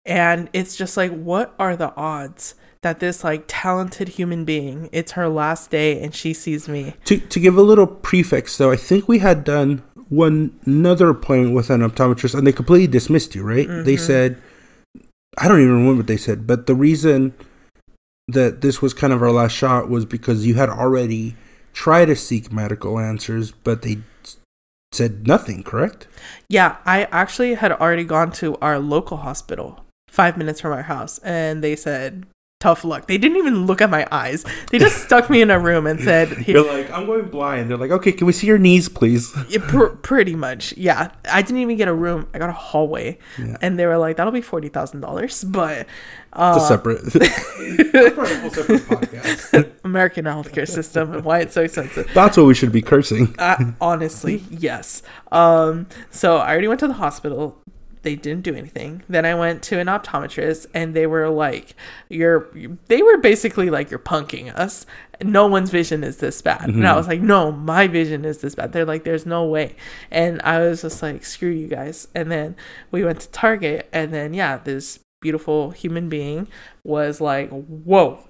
and 0.09 0.49
it's 0.53 0.75
just 0.75 0.97
like 0.97 1.13
what 1.13 1.55
are 1.59 1.77
the 1.77 1.95
odds 1.95 2.55
that 2.83 3.01
this 3.01 3.23
like 3.23 3.45
talented 3.47 4.09
human 4.09 4.45
being 4.45 4.89
it's 4.93 5.13
her 5.13 5.29
last 5.29 5.71
day 5.71 6.01
and 6.01 6.15
she 6.15 6.33
sees 6.33 6.69
me 6.69 6.95
To 7.05 7.19
to 7.19 7.41
give 7.41 7.57
a 7.57 7.63
little 7.63 7.87
prefix, 7.87 8.57
though, 8.57 8.71
I 8.71 8.77
think 8.77 9.07
we 9.07 9.19
had 9.19 9.45
done 9.45 9.83
one 10.09 10.59
another 10.65 11.11
appointment 11.11 11.55
with 11.55 11.71
an 11.71 11.83
optometrist, 11.83 12.35
and 12.35 12.47
they 12.47 12.53
completely 12.53 12.87
dismissed 12.87 13.35
you, 13.35 13.43
right? 13.43 13.69
They 13.69 13.95
mm-hmm. 13.95 14.07
said, 14.07 14.43
I 15.37 15.49
don't 15.49 15.61
even 15.61 15.75
remember 15.75 15.99
what 15.99 16.07
they 16.07 16.17
said, 16.17 16.47
but 16.47 16.67
the 16.67 16.75
reason 16.75 17.35
that 18.27 18.63
this 18.63 18.81
was 18.81 18.95
kind 18.95 19.13
of 19.13 19.23
our 19.23 19.33
last 19.33 19.53
shot 19.53 19.89
was 19.89 20.05
because 20.05 20.47
you 20.47 20.55
had 20.55 20.71
already 20.71 21.37
tried 21.73 22.07
to 22.07 22.17
seek 22.17 22.51
medical 22.51 22.99
answers, 22.99 23.51
but 23.51 23.83
they 23.83 23.99
said 24.93 25.27
nothing. 25.27 25.63
Correct? 25.63 26.07
yeah 26.49 26.77
i 26.87 27.05
actually 27.05 27.55
had 27.55 27.73
already 27.73 28.05
gone 28.05 28.33
to 28.33 28.57
our 28.57 28.79
local 28.79 29.19
hospital 29.19 29.85
five 30.09 30.37
minutes 30.37 30.61
from 30.61 30.73
our 30.73 30.83
house 30.83 31.19
and 31.19 31.63
they 31.63 31.77
said 31.77 32.27
tough 32.61 32.83
luck. 32.85 33.07
They 33.07 33.19
didn't 33.19 33.37
even 33.39 33.67
look 33.67 33.81
at 33.81 33.89
my 33.89 34.05
eyes. 34.11 34.45
They 34.73 34.79
just 34.81 35.05
stuck 35.05 35.31
me 35.31 35.41
in 35.41 35.49
a 35.49 35.61
room 35.61 35.87
and 35.87 36.01
said, 36.01 36.45
You're 36.49 36.67
like, 36.67 36.91
I'm 36.91 37.07
going 37.07 37.29
blind. 37.29 37.71
They're 37.71 37.77
like, 37.77 37.93
okay, 37.93 38.11
can 38.11 38.27
we 38.27 38.33
see 38.33 38.49
your 38.49 38.59
knees, 38.59 38.89
please? 38.89 39.33
Yeah, 39.49 39.61
pr- 39.65 39.87
pretty 39.87 40.35
much, 40.35 40.77
yeah. 40.77 41.13
I 41.31 41.43
didn't 41.43 41.61
even 41.61 41.77
get 41.77 41.87
a 41.87 41.95
room. 41.95 42.27
I 42.35 42.39
got 42.39 42.49
a 42.51 42.53
hallway, 42.53 43.19
and 43.63 43.79
they 43.79 43.87
were 43.87 43.97
like, 43.97 44.17
"That'll 44.17 44.33
be 44.33 44.41
forty 44.41 44.69
thousand 44.69 45.03
dollars." 45.03 45.45
But 45.45 45.87
uh, 46.33 46.55
It's 46.57 46.65
a 46.65 46.69
separate. 46.69 47.05
That's 47.13 48.15
probably 48.15 48.35
a 48.35 48.41
whole 48.41 48.51
separate 48.51 48.81
podcast. 48.83 49.73
American 49.85 50.25
healthcare 50.25 50.69
system 50.69 51.15
and 51.15 51.25
why 51.25 51.39
it's 51.41 51.55
so 51.55 51.63
expensive. 51.63 52.11
That's 52.13 52.37
what 52.37 52.47
we 52.47 52.55
should 52.55 52.73
be 52.73 52.83
cursing. 52.83 53.37
Uh, 53.39 53.73
honestly, 53.81 54.43
yes. 54.51 55.03
Um, 55.31 55.87
so 56.11 56.39
I 56.39 56.51
already 56.51 56.67
went 56.69 56.81
to 56.81 56.89
the 56.89 56.95
hospital. 56.95 57.63
They 58.03 58.15
didn't 58.15 58.43
do 58.43 58.55
anything. 58.55 59.03
Then 59.09 59.25
I 59.25 59.35
went 59.35 59.63
to 59.65 59.79
an 59.79 59.87
optometrist, 59.87 60.67
and 60.75 60.95
they 60.95 61.07
were 61.07 61.29
like, 61.29 61.75
"You're." 62.09 62.49
They 62.87 63.03
were 63.03 63.19
basically 63.19 63.71
like, 63.71 63.91
"You're 63.91 63.99
punking 63.99 64.55
us. 64.55 64.87
No 65.23 65.47
one's 65.47 65.71
vision 65.71 66.05
is 66.05 66.19
this 66.19 66.41
bad." 66.43 66.69
And 66.69 66.87
I 66.87 66.91
mm-hmm. 66.91 66.97
was 66.97 67.09
like, 67.09 67.21
"No, 67.21 67.53
my 67.53 67.87
vision 67.87 68.25
is 68.25 68.39
this 68.39 68.55
bad." 68.55 68.73
They're 68.73 68.85
like, 68.85 69.05
"There's 69.05 69.27
no 69.27 69.45
way." 69.45 69.77
And 70.11 70.41
I 70.43 70.61
was 70.61 70.83
just 70.83 71.03
like, 71.03 71.25
"Screw 71.25 71.51
you 71.51 71.69
guys." 71.69 72.09
And 72.15 72.31
then 72.31 72.57
we 72.91 73.05
went 73.05 73.21
to 73.21 73.31
Target, 73.31 73.89
and 73.93 74.13
then 74.13 74.35
yeah, 74.35 74.59
this 74.59 75.01
beautiful 75.21 75.71
human 75.71 76.09
being 76.09 76.49
was 76.85 77.21
like, 77.21 77.51
"Whoa." 77.51 78.25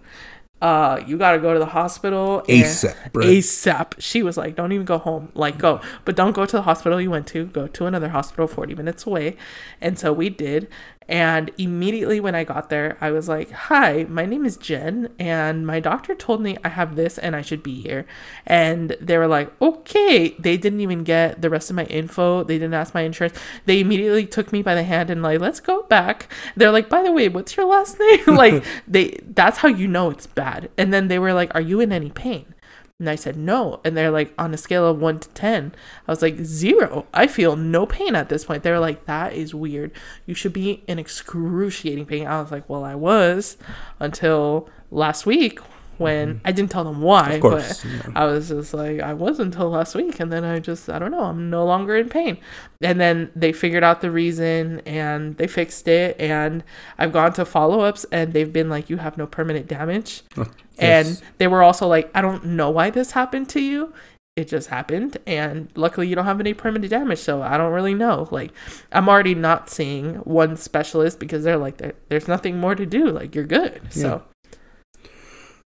Uh, 0.60 1.00
you 1.06 1.16
gotta 1.16 1.38
go 1.38 1.52
to 1.52 1.58
the 1.58 1.66
hospital 1.66 2.42
ASAP, 2.48 3.12
bro. 3.12 3.24
ASAP. 3.24 3.94
She 3.98 4.22
was 4.24 4.36
like, 4.36 4.56
"Don't 4.56 4.72
even 4.72 4.84
go 4.84 4.98
home. 4.98 5.30
Like, 5.34 5.56
go, 5.56 5.80
but 6.04 6.16
don't 6.16 6.32
go 6.32 6.46
to 6.46 6.56
the 6.56 6.62
hospital 6.62 7.00
you 7.00 7.10
went 7.10 7.28
to. 7.28 7.46
Go 7.46 7.68
to 7.68 7.86
another 7.86 8.08
hospital, 8.08 8.48
forty 8.48 8.74
minutes 8.74 9.06
away." 9.06 9.36
And 9.80 9.98
so 9.98 10.12
we 10.12 10.30
did. 10.30 10.68
And 11.08 11.50
immediately 11.56 12.20
when 12.20 12.34
I 12.34 12.44
got 12.44 12.68
there, 12.68 12.98
I 13.00 13.10
was 13.10 13.28
like, 13.28 13.50
"Hi, 13.50 14.04
my 14.08 14.26
name 14.26 14.44
is 14.44 14.56
Jen, 14.56 15.08
and 15.18 15.66
my 15.66 15.80
doctor 15.80 16.14
told 16.14 16.42
me 16.42 16.58
I 16.62 16.68
have 16.68 16.96
this 16.96 17.16
and 17.16 17.34
I 17.34 17.40
should 17.42 17.62
be 17.62 17.80
here." 17.80 18.04
And 18.46 18.96
they 19.00 19.16
were 19.16 19.26
like, 19.26 19.50
"Okay." 19.62 20.36
They 20.38 20.56
didn't 20.56 20.80
even 20.80 21.04
get 21.04 21.40
the 21.40 21.50
rest 21.50 21.70
of 21.70 21.76
my 21.76 21.84
info. 21.84 22.44
They 22.44 22.58
didn't 22.58 22.74
ask 22.74 22.94
my 22.94 23.02
insurance. 23.02 23.38
They 23.64 23.80
immediately 23.80 24.26
took 24.26 24.52
me 24.52 24.62
by 24.62 24.74
the 24.74 24.82
hand 24.84 25.08
and 25.10 25.22
like, 25.22 25.40
"Let's 25.40 25.60
go 25.60 25.82
back." 25.84 26.30
They're 26.56 26.72
like, 26.72 26.88
"By 26.88 27.02
the 27.02 27.12
way, 27.12 27.28
what's 27.28 27.56
your 27.56 27.66
last 27.66 27.98
name?" 27.98 28.24
like, 28.36 28.64
they 28.86 29.18
that's 29.34 29.58
how 29.58 29.68
you 29.68 29.88
know 29.88 30.10
it's 30.10 30.26
bad. 30.26 30.70
And 30.76 30.92
then 30.92 31.08
they 31.08 31.18
were 31.18 31.32
like, 31.32 31.54
"Are 31.54 31.60
you 31.60 31.80
in 31.80 31.92
any 31.92 32.10
pain?" 32.10 32.54
And 33.00 33.08
I 33.08 33.14
said, 33.14 33.36
no. 33.36 33.80
And 33.84 33.96
they're 33.96 34.10
like, 34.10 34.34
on 34.36 34.52
a 34.52 34.56
scale 34.56 34.84
of 34.84 34.98
one 35.00 35.20
to 35.20 35.28
10, 35.28 35.72
I 36.08 36.10
was 36.10 36.20
like, 36.20 36.38
zero. 36.38 37.06
I 37.14 37.28
feel 37.28 37.54
no 37.54 37.86
pain 37.86 38.16
at 38.16 38.28
this 38.28 38.44
point. 38.44 38.64
They 38.64 38.72
were 38.72 38.80
like, 38.80 39.06
that 39.06 39.34
is 39.34 39.54
weird. 39.54 39.92
You 40.26 40.34
should 40.34 40.52
be 40.52 40.82
in 40.88 40.98
excruciating 40.98 42.06
pain. 42.06 42.26
I 42.26 42.40
was 42.40 42.50
like, 42.50 42.68
well, 42.68 42.82
I 42.82 42.96
was 42.96 43.56
until 44.00 44.68
last 44.90 45.26
week 45.26 45.60
when 45.98 46.36
mm-hmm. 46.36 46.46
I 46.46 46.52
didn't 46.52 46.70
tell 46.70 46.84
them 46.84 47.02
why. 47.02 47.38
Course, 47.40 47.82
but 47.82 47.90
yeah. 47.90 48.12
I 48.14 48.24
was 48.24 48.48
just 48.48 48.72
like, 48.72 49.00
I 49.00 49.12
was 49.12 49.40
until 49.40 49.70
last 49.70 49.94
week. 49.94 50.20
And 50.20 50.32
then 50.32 50.44
I 50.44 50.58
just, 50.60 50.88
I 50.88 50.98
don't 50.98 51.10
know, 51.10 51.24
I'm 51.24 51.50
no 51.50 51.64
longer 51.64 51.96
in 51.96 52.08
pain. 52.08 52.38
And 52.80 53.00
then 53.00 53.30
they 53.34 53.52
figured 53.52 53.84
out 53.84 54.00
the 54.00 54.10
reason 54.10 54.80
and 54.86 55.36
they 55.36 55.46
fixed 55.46 55.88
it. 55.88 56.18
And 56.20 56.64
I've 56.98 57.12
gone 57.12 57.32
to 57.34 57.44
follow 57.44 57.80
ups 57.80 58.06
and 58.12 58.32
they've 58.32 58.52
been 58.52 58.70
like, 58.70 58.88
you 58.88 58.96
have 58.98 59.18
no 59.18 59.26
permanent 59.26 59.66
damage. 59.66 60.22
yes. 60.36 60.46
And 60.78 61.22
they 61.38 61.48
were 61.48 61.62
also 61.62 61.86
like, 61.86 62.10
I 62.14 62.20
don't 62.20 62.44
know 62.44 62.70
why 62.70 62.90
this 62.90 63.10
happened 63.12 63.48
to 63.50 63.60
you. 63.60 63.92
It 64.36 64.46
just 64.46 64.68
happened. 64.68 65.16
And 65.26 65.68
luckily, 65.74 66.06
you 66.06 66.14
don't 66.14 66.24
have 66.24 66.38
any 66.38 66.54
permanent 66.54 66.88
damage. 66.88 67.18
So 67.18 67.42
I 67.42 67.58
don't 67.58 67.72
really 67.72 67.94
know. 67.94 68.28
Like, 68.30 68.52
I'm 68.92 69.08
already 69.08 69.34
not 69.34 69.68
seeing 69.68 70.14
one 70.18 70.56
specialist 70.56 71.18
because 71.18 71.42
they're 71.42 71.56
like, 71.56 71.82
there's 72.08 72.28
nothing 72.28 72.56
more 72.56 72.76
to 72.76 72.86
do. 72.86 73.06
Like, 73.06 73.34
you're 73.34 73.42
good. 73.42 73.80
So, 73.90 74.22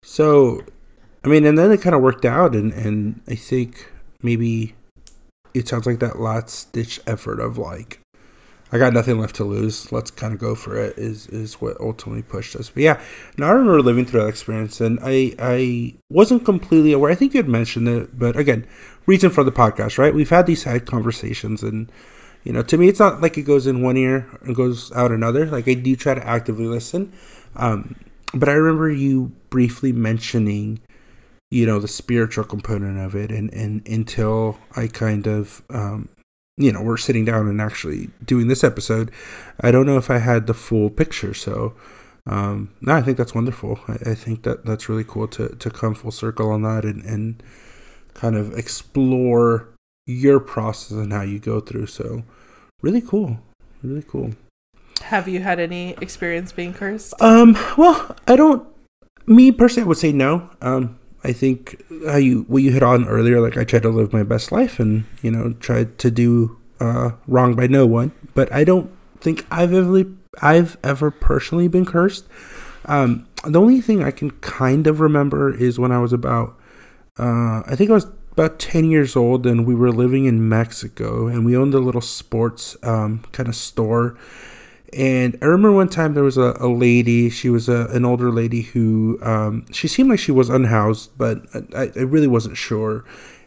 So, 0.04 0.62
I 1.24 1.28
mean, 1.28 1.46
and 1.46 1.58
then 1.58 1.72
it 1.72 1.82
kind 1.82 1.96
of 1.96 2.02
worked 2.02 2.26
out, 2.26 2.56
and 2.56 2.72
and 2.74 3.22
I 3.28 3.36
think 3.36 3.92
maybe 4.22 4.76
it 5.54 5.68
sounds 5.68 5.86
like 5.86 6.00
that 6.00 6.20
last 6.20 6.72
ditch 6.72 7.00
effort 7.08 7.40
of 7.40 7.58
like, 7.58 8.00
I 8.72 8.78
got 8.78 8.94
nothing 8.94 9.20
left 9.20 9.36
to 9.38 9.44
lose. 9.44 9.92
Let's 9.92 10.12
kind 10.12 10.34
of 10.34 10.40
go 10.40 10.56
for 10.56 10.78
it. 10.78 10.98
Is 10.98 11.28
is 11.28 11.56
what 11.62 11.80
ultimately 11.80 12.22
pushed 12.22 12.56
us. 12.56 12.70
But 12.70 12.84
yeah, 12.84 13.02
now 13.38 13.48
I 13.48 13.52
remember 13.52 13.82
living 13.82 14.06
through 14.06 14.22
that 14.22 14.28
experience, 14.28 14.82
and 14.82 15.00
I 15.02 15.34
I 15.40 15.96
wasn't 16.10 16.46
completely 16.46 16.94
aware. 16.94 17.12
I 17.12 17.16
think 17.16 17.34
you 17.34 17.40
had 17.40 17.50
mentioned 17.50 17.88
it, 17.88 18.18
but 18.18 18.36
again, 18.36 18.68
reason 19.06 19.30
for 19.30 19.44
the 19.44 19.52
podcast, 19.52 19.98
right? 19.98 20.14
We've 20.14 20.30
had 20.30 20.46
these 20.46 20.64
side 20.64 20.86
conversations, 20.86 21.64
and 21.64 21.92
you 22.44 22.54
know, 22.54 22.62
to 22.64 22.78
me, 22.78 22.88
it's 22.88 23.00
not 23.00 23.22
like 23.22 23.38
it 23.38 23.44
goes 23.44 23.68
in 23.68 23.82
one 23.82 23.98
ear 23.98 24.28
and 24.42 24.56
goes 24.56 24.92
out 24.94 25.12
another. 25.12 25.46
Like 25.46 25.68
I 25.68 25.74
do 25.74 25.96
try 25.96 26.14
to 26.14 26.28
actively 26.28 26.66
listen. 26.66 27.14
Um, 27.56 27.96
but 28.34 28.50
I 28.50 28.54
remember 28.54 28.92
you 28.92 29.32
briefly 29.50 29.92
mentioning, 29.92 30.80
you 31.50 31.66
know, 31.66 31.80
the 31.80 31.88
spiritual 31.88 32.44
component 32.44 33.00
of 33.00 33.16
it, 33.16 33.32
and 33.32 33.54
and 33.54 33.88
until 33.88 34.58
I 34.76 34.88
kind 34.88 35.28
of, 35.28 35.64
um, 35.70 36.10
you 36.58 36.72
know, 36.72 36.82
we're 36.82 36.98
sitting 36.98 37.26
down 37.26 37.48
and 37.48 37.62
actually 37.62 38.10
doing 38.24 38.48
this 38.48 38.64
episode, 38.64 39.12
I 39.62 39.72
don't 39.72 39.86
know 39.86 39.98
if 39.98 40.10
I 40.10 40.18
had 40.18 40.48
the 40.48 40.54
full 40.54 40.90
picture. 40.90 41.34
So, 41.34 41.74
um, 42.26 42.74
no, 42.82 42.94
I 42.94 43.02
think 43.02 43.18
that's 43.18 43.36
wonderful. 43.36 43.80
I, 43.88 44.12
I 44.12 44.16
think 44.16 44.44
that 44.44 44.66
that's 44.66 44.90
really 44.90 45.06
cool 45.06 45.28
to 45.30 45.50
to 45.50 45.70
come 45.70 45.96
full 45.96 46.12
circle 46.12 46.52
on 46.52 46.64
that 46.64 46.84
and 46.84 47.04
and 47.06 47.42
kind 48.14 48.36
of 48.36 48.58
explore 48.58 49.70
your 50.06 50.40
process 50.40 50.92
and 50.92 51.14
how 51.14 51.22
you 51.22 51.40
go 51.40 51.60
through. 51.60 51.88
So, 51.88 52.24
really 52.82 53.02
cool, 53.02 53.40
really 53.84 54.04
cool. 54.04 54.34
Have 55.00 55.28
you 55.28 55.42
had 55.42 55.60
any 55.60 55.92
experience 56.02 56.52
being 56.52 56.74
cursed? 56.74 57.14
Um, 57.22 57.58
well, 57.78 58.16
I 58.28 58.36
don't. 58.36 58.68
Me 59.26 59.52
personally, 59.52 59.86
I 59.86 59.88
would 59.88 59.98
say 59.98 60.12
no. 60.12 60.50
Um, 60.62 61.00
I 61.24 61.34
think 61.34 61.84
how 62.06 62.18
you 62.18 62.44
what 62.48 62.64
you 62.64 62.72
hit 62.72 62.84
on 62.84 63.08
earlier, 63.08 63.42
like 63.42 63.58
I 63.58 63.64
tried 63.64 63.84
to 63.84 63.90
live 63.90 64.14
my 64.14 64.24
best 64.24 64.52
life 64.52 64.80
and 64.80 65.06
you 65.22 65.32
know 65.32 65.54
tried 65.60 65.98
to 66.00 66.12
do 66.12 66.58
uh, 66.80 67.12
wrong 67.28 67.56
by 67.56 67.68
no 67.68 67.86
one, 67.86 68.12
but 68.34 68.52
I 68.52 68.64
don't 68.64 68.92
think 69.20 69.46
I've 69.52 69.74
ever 69.74 70.06
I've 70.42 70.78
ever 70.84 71.12
personally 71.12 71.68
been 71.68 71.86
cursed. 71.86 72.26
Um, 72.86 73.28
the 73.46 73.60
only 73.60 73.82
thing 73.82 74.04
I 74.04 74.12
can 74.12 74.32
kind 74.32 74.88
of 74.88 75.00
remember 75.00 75.54
is 75.54 75.78
when 75.80 75.92
I 75.92 76.00
was 76.00 76.14
about, 76.14 76.58
uh, 77.20 77.62
I 77.66 77.76
think 77.76 77.90
I 77.90 77.94
was 77.94 78.08
about 78.32 78.60
10 78.60 78.90
years 78.90 79.16
old 79.16 79.46
and 79.46 79.66
we 79.66 79.76
were 79.76 79.92
living 79.92 80.26
in 80.26 80.48
Mexico 80.48 81.28
and 81.28 81.46
we 81.46 81.58
owned 81.58 81.74
a 81.74 81.80
little 81.80 82.02
sports 82.02 82.78
um, 82.84 83.24
kind 83.32 83.50
of 83.50 83.56
store. 83.56 84.18
And 84.94 85.38
I 85.42 85.46
remember 85.46 85.74
one 85.74 85.90
time 85.90 86.14
there 86.14 86.24
was 86.24 86.38
a, 86.38 86.56
a 86.60 86.68
lady, 86.68 87.30
she 87.30 87.50
was 87.50 87.68
a, 87.68 87.88
an 87.88 88.06
older 88.06 88.32
lady 88.32 88.62
who, 88.62 89.20
um, 89.22 89.66
she 89.72 89.88
seemed 89.88 90.10
like 90.10 90.20
she 90.20 90.32
was 90.32 90.50
unhoused, 90.50 91.18
but 91.18 91.42
I, 91.76 91.92
I 91.96 92.00
really 92.00 92.28
wasn't 92.28 92.58
sure. 92.58 93.04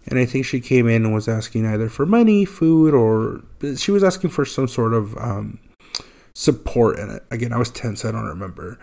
And 0.06 0.18
I 0.18 0.26
think 0.26 0.44
she 0.44 0.60
came 0.60 0.86
in 0.88 1.04
and 1.04 1.14
was 1.14 1.28
asking 1.28 1.66
either 1.66 1.88
for 1.88 2.04
money, 2.04 2.44
food, 2.44 2.94
or 2.94 3.42
she 3.76 3.90
was 3.90 4.02
asking 4.02 4.30
for 4.30 4.44
some 4.44 4.68
sort 4.68 4.92
of 4.92 5.16
um, 5.16 5.58
support 6.32 6.98
And. 6.98 7.22
Again, 7.30 7.52
I 7.52 7.58
was 7.58 7.70
10, 7.70 7.96
so 7.96 8.08
I 8.08 8.12
don't 8.12 8.24
remember. 8.24 8.78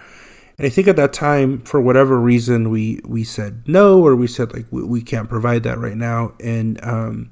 And 0.57 0.65
I 0.65 0.69
think 0.69 0.87
at 0.87 0.95
that 0.95 1.13
time, 1.13 1.61
for 1.61 1.79
whatever 1.79 2.19
reason, 2.19 2.69
we 2.69 2.99
we 3.05 3.23
said 3.23 3.67
no, 3.67 4.03
or 4.03 4.15
we 4.15 4.25
said 4.25 4.53
like 4.53 4.65
we, 4.71 4.83
we 4.83 5.01
can't 5.01 5.29
provide 5.29 5.63
that 5.63 5.77
right 5.77 5.97
now. 5.97 6.33
And 6.39 6.83
um, 6.83 7.31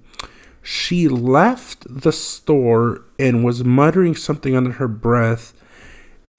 she 0.65 1.07
left 1.07 1.85
the 1.87 2.11
store 2.11 3.03
and 3.19 3.45
was 3.45 3.63
muttering 3.63 4.15
something 4.15 4.55
under 4.55 4.71
her 4.71 4.87
breath. 4.87 5.53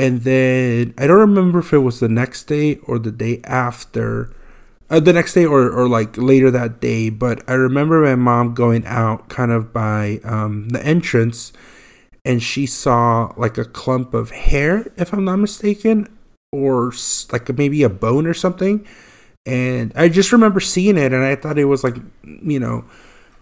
And 0.00 0.22
then 0.22 0.94
I 0.98 1.06
don't 1.06 1.20
remember 1.20 1.60
if 1.60 1.72
it 1.72 1.78
was 1.78 2.00
the 2.00 2.08
next 2.08 2.44
day 2.44 2.78
or 2.78 2.98
the 2.98 3.12
day 3.12 3.40
after, 3.44 4.34
uh, 4.90 4.98
the 4.98 5.12
next 5.12 5.34
day 5.34 5.46
or, 5.46 5.70
or 5.70 5.88
like 5.88 6.16
later 6.16 6.50
that 6.50 6.80
day. 6.80 7.08
But 7.08 7.48
I 7.48 7.52
remember 7.52 8.02
my 8.02 8.16
mom 8.16 8.52
going 8.52 8.84
out 8.84 9.28
kind 9.28 9.52
of 9.52 9.72
by 9.72 10.18
um, 10.24 10.70
the 10.70 10.84
entrance 10.84 11.52
and 12.24 12.42
she 12.42 12.66
saw 12.66 13.32
like 13.36 13.56
a 13.56 13.64
clump 13.64 14.12
of 14.12 14.32
hair, 14.32 14.92
if 14.96 15.12
I'm 15.12 15.24
not 15.24 15.36
mistaken, 15.36 16.08
or 16.50 16.92
like 17.30 17.56
maybe 17.56 17.84
a 17.84 17.88
bone 17.88 18.26
or 18.26 18.34
something. 18.34 18.84
And 19.46 19.92
I 19.94 20.08
just 20.08 20.32
remember 20.32 20.58
seeing 20.58 20.98
it, 20.98 21.12
and 21.12 21.22
I 21.22 21.36
thought 21.36 21.56
it 21.56 21.66
was 21.66 21.84
like, 21.84 21.98
you 22.24 22.58
know, 22.58 22.84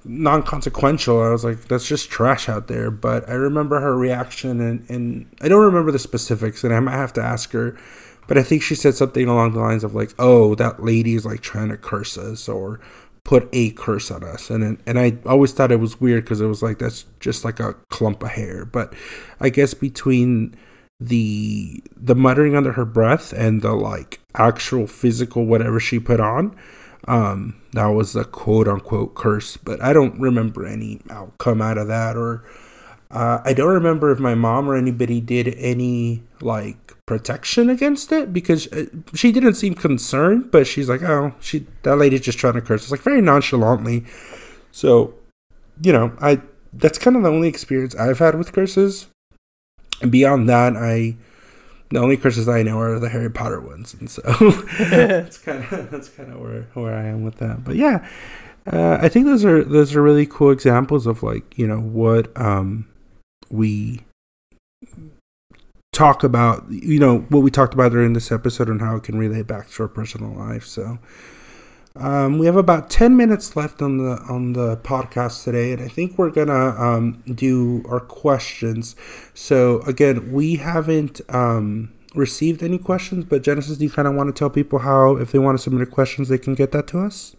non 0.05 0.43
consequential. 0.43 1.23
I 1.23 1.31
was 1.31 1.45
like, 1.45 1.65
that's 1.69 1.87
just 1.87 2.11
trash 2.11 2.49
out 2.49 2.69
there. 2.69 2.91
But 2.91 3.29
I 3.29 3.35
remember 3.35 3.81
her 3.81 3.97
reaction, 3.97 4.61
and, 4.61 4.89
and 4.89 5.27
I 5.41 5.49
don't 5.49 5.65
remember 5.65 5.91
the 5.91 5.99
specifics, 5.99 6.65
and 6.65 6.75
I 6.75 6.81
might 6.81 6.93
have 6.93 7.13
to 7.15 7.23
ask 7.23 7.53
her. 7.53 7.77
But 8.27 8.39
I 8.39 8.43
think 8.43 8.63
she 8.63 8.75
said 8.75 8.95
something 8.95 9.29
along 9.29 9.53
the 9.53 9.61
lines 9.61 9.85
of 9.85 9.95
like, 9.95 10.15
"Oh, 10.19 10.55
that 10.55 10.83
lady 10.83 11.15
is 11.15 11.27
like 11.27 11.41
trying 11.41 11.69
to 11.69 11.77
curse 11.77 12.17
us 12.17 12.49
or 12.49 12.81
put 13.25 13.49
a 13.53 13.71
curse 13.71 14.11
on 14.11 14.25
us." 14.25 14.51
And 14.51 14.79
and 14.87 14.99
I 14.99 15.19
always 15.27 15.53
thought 15.53 15.73
it 15.73 15.81
was 15.81 16.01
weird 16.01 16.25
because 16.25 16.41
it 16.41 16.47
was 16.47 16.63
like 16.63 16.79
that's 16.79 17.05
just 17.21 17.45
like 17.45 17.61
a 17.61 17.75
clump 17.91 18.23
of 18.23 18.31
hair. 18.31 18.65
But 18.65 18.95
I 19.41 19.51
guess 19.51 19.75
between 19.75 20.55
the 21.01 21.83
the 21.97 22.15
muttering 22.15 22.57
under 22.57 22.73
her 22.73 22.85
breath 22.85 23.33
and 23.33 23.61
the 23.63 23.73
like 23.73 24.21
actual 24.37 24.87
physical 24.87 25.45
whatever 25.45 25.79
she 25.79 25.99
put 25.99 26.21
on, 26.21 26.57
um, 27.07 27.61
that 27.73 27.87
was 27.87 28.17
a 28.17 28.25
quote 28.25 28.69
unquote 28.69 29.15
curse. 29.15 29.57
But 29.57 29.81
I 29.83 29.93
don't 29.93 30.19
remember 30.21 30.67
any 30.67 31.01
outcome 31.11 31.63
out 31.63 31.79
of 31.79 31.89
that 31.89 32.17
or. 32.17 32.45
Uh, 33.11 33.41
I 33.45 33.53
don't 33.53 33.73
remember 33.73 34.11
if 34.11 34.19
my 34.19 34.35
mom 34.35 34.69
or 34.69 34.75
anybody 34.75 35.21
did 35.21 35.55
any 35.57 36.25
like 36.41 36.95
protection 37.07 37.71
against 37.71 38.11
it 38.11 38.33
because 38.33 38.67
uh, 38.73 38.87
she 39.15 39.31
didn't 39.31 39.55
seem 39.55 39.75
concerned, 39.75 40.51
but 40.51 40.67
she's 40.67 40.89
like, 40.89 41.03
"Oh, 41.03 41.33
she 41.39 41.67
that 41.83 41.97
lady's 41.97 42.23
just 42.23 42.39
trying 42.39 42.55
to 42.55 42.61
curse." 42.61 42.83
It's 42.83 42.91
like 42.91 43.03
very 43.03 43.21
nonchalantly. 43.21 44.05
So, 44.73 45.15
you 45.81 45.93
know, 45.93 46.17
I 46.21 46.41
that's 46.73 46.99
kind 46.99 47.17
of 47.17 47.23
the 47.23 47.31
only 47.31 47.47
experience 47.49 47.95
I've 47.95 48.19
had 48.19 48.35
with 48.35 48.53
curses. 48.53 49.07
And 50.03 50.11
beyond 50.11 50.49
that, 50.49 50.77
I 50.77 51.17
the 51.91 51.99
only 51.99 52.17
curses 52.17 52.49
I 52.49 52.63
know 52.63 52.79
are 52.79 52.99
the 52.99 53.09
Harry 53.09 53.31
Potter 53.31 53.61
ones, 53.61 53.95
and 53.95 54.11
so 54.11 54.23
that's 54.79 55.39
kind 55.39 55.65
of 55.71 55.91
that's 55.91 56.09
kind 56.09 56.33
of 56.33 56.41
where 56.41 56.63
where 56.75 56.95
I 56.95 57.05
am 57.05 57.25
with 57.25 57.37
that. 57.39 57.65
But 57.65 57.77
yeah, 57.77 58.07
uh, 58.71 58.99
I 59.01 59.09
think 59.09 59.27
those 59.27 59.45
are 59.45 59.63
those 59.63 59.95
are 59.95 60.03
really 60.03 60.27
cool 60.27 60.51
examples 60.51 61.07
of 61.07 61.23
like 61.23 61.57
you 61.59 61.67
know 61.67 61.81
what 61.81 62.37
um, 62.41 62.89
we 63.51 64.01
talk 65.93 66.25
about, 66.25 66.65
you 66.71 66.99
know 66.99 67.21
what 67.29 67.41
we 67.41 67.51
talked 67.51 67.75
about 67.75 67.93
during 67.93 68.15
this 68.15 68.33
episode 68.33 68.69
and 68.69 68.81
how 68.81 68.97
it 68.97 69.05
can 69.05 69.19
relate 69.19 69.47
back 69.47 69.71
to 69.71 69.83
our 69.83 69.89
personal 69.89 70.31
life. 70.31 70.67
So. 70.67 70.99
Um, 71.97 72.39
we 72.39 72.47
have 72.47 72.57
about 72.57 72.91
ten 72.91 73.17
minutes 73.17 73.55
left 73.55 73.81
on 73.81 73.99
the 73.99 74.21
on 74.29 74.55
the 74.55 74.77
podcast 74.79 75.45
today, 75.45 75.73
and 75.73 75.81
I 75.81 75.87
think 75.87 76.19
we're 76.19 76.31
gonna 76.31 76.71
um, 76.71 77.23
do 77.33 77.85
our 77.89 78.01
questions. 78.01 78.97
So 79.33 79.81
again, 79.83 80.33
we 80.33 80.57
haven't 80.57 81.21
um, 81.29 81.93
received 82.13 82.65
any 82.65 82.79
questions, 82.79 83.25
but 83.25 83.43
Genesis, 83.43 83.79
do 83.79 83.85
you 83.85 83.91
kind 83.91 84.09
of 84.09 84.15
want 84.15 84.35
to 84.35 84.37
tell 84.37 84.51
people 84.51 84.81
how, 84.81 85.17
if 85.17 85.31
they 85.31 85.39
want 85.39 85.57
to 85.57 85.63
submit 85.63 85.89
questions, 85.93 86.29
they 86.29 86.39
can 86.39 86.57
get 86.57 86.73
that 86.73 86.89
to 86.89 86.99
us? 86.99 87.37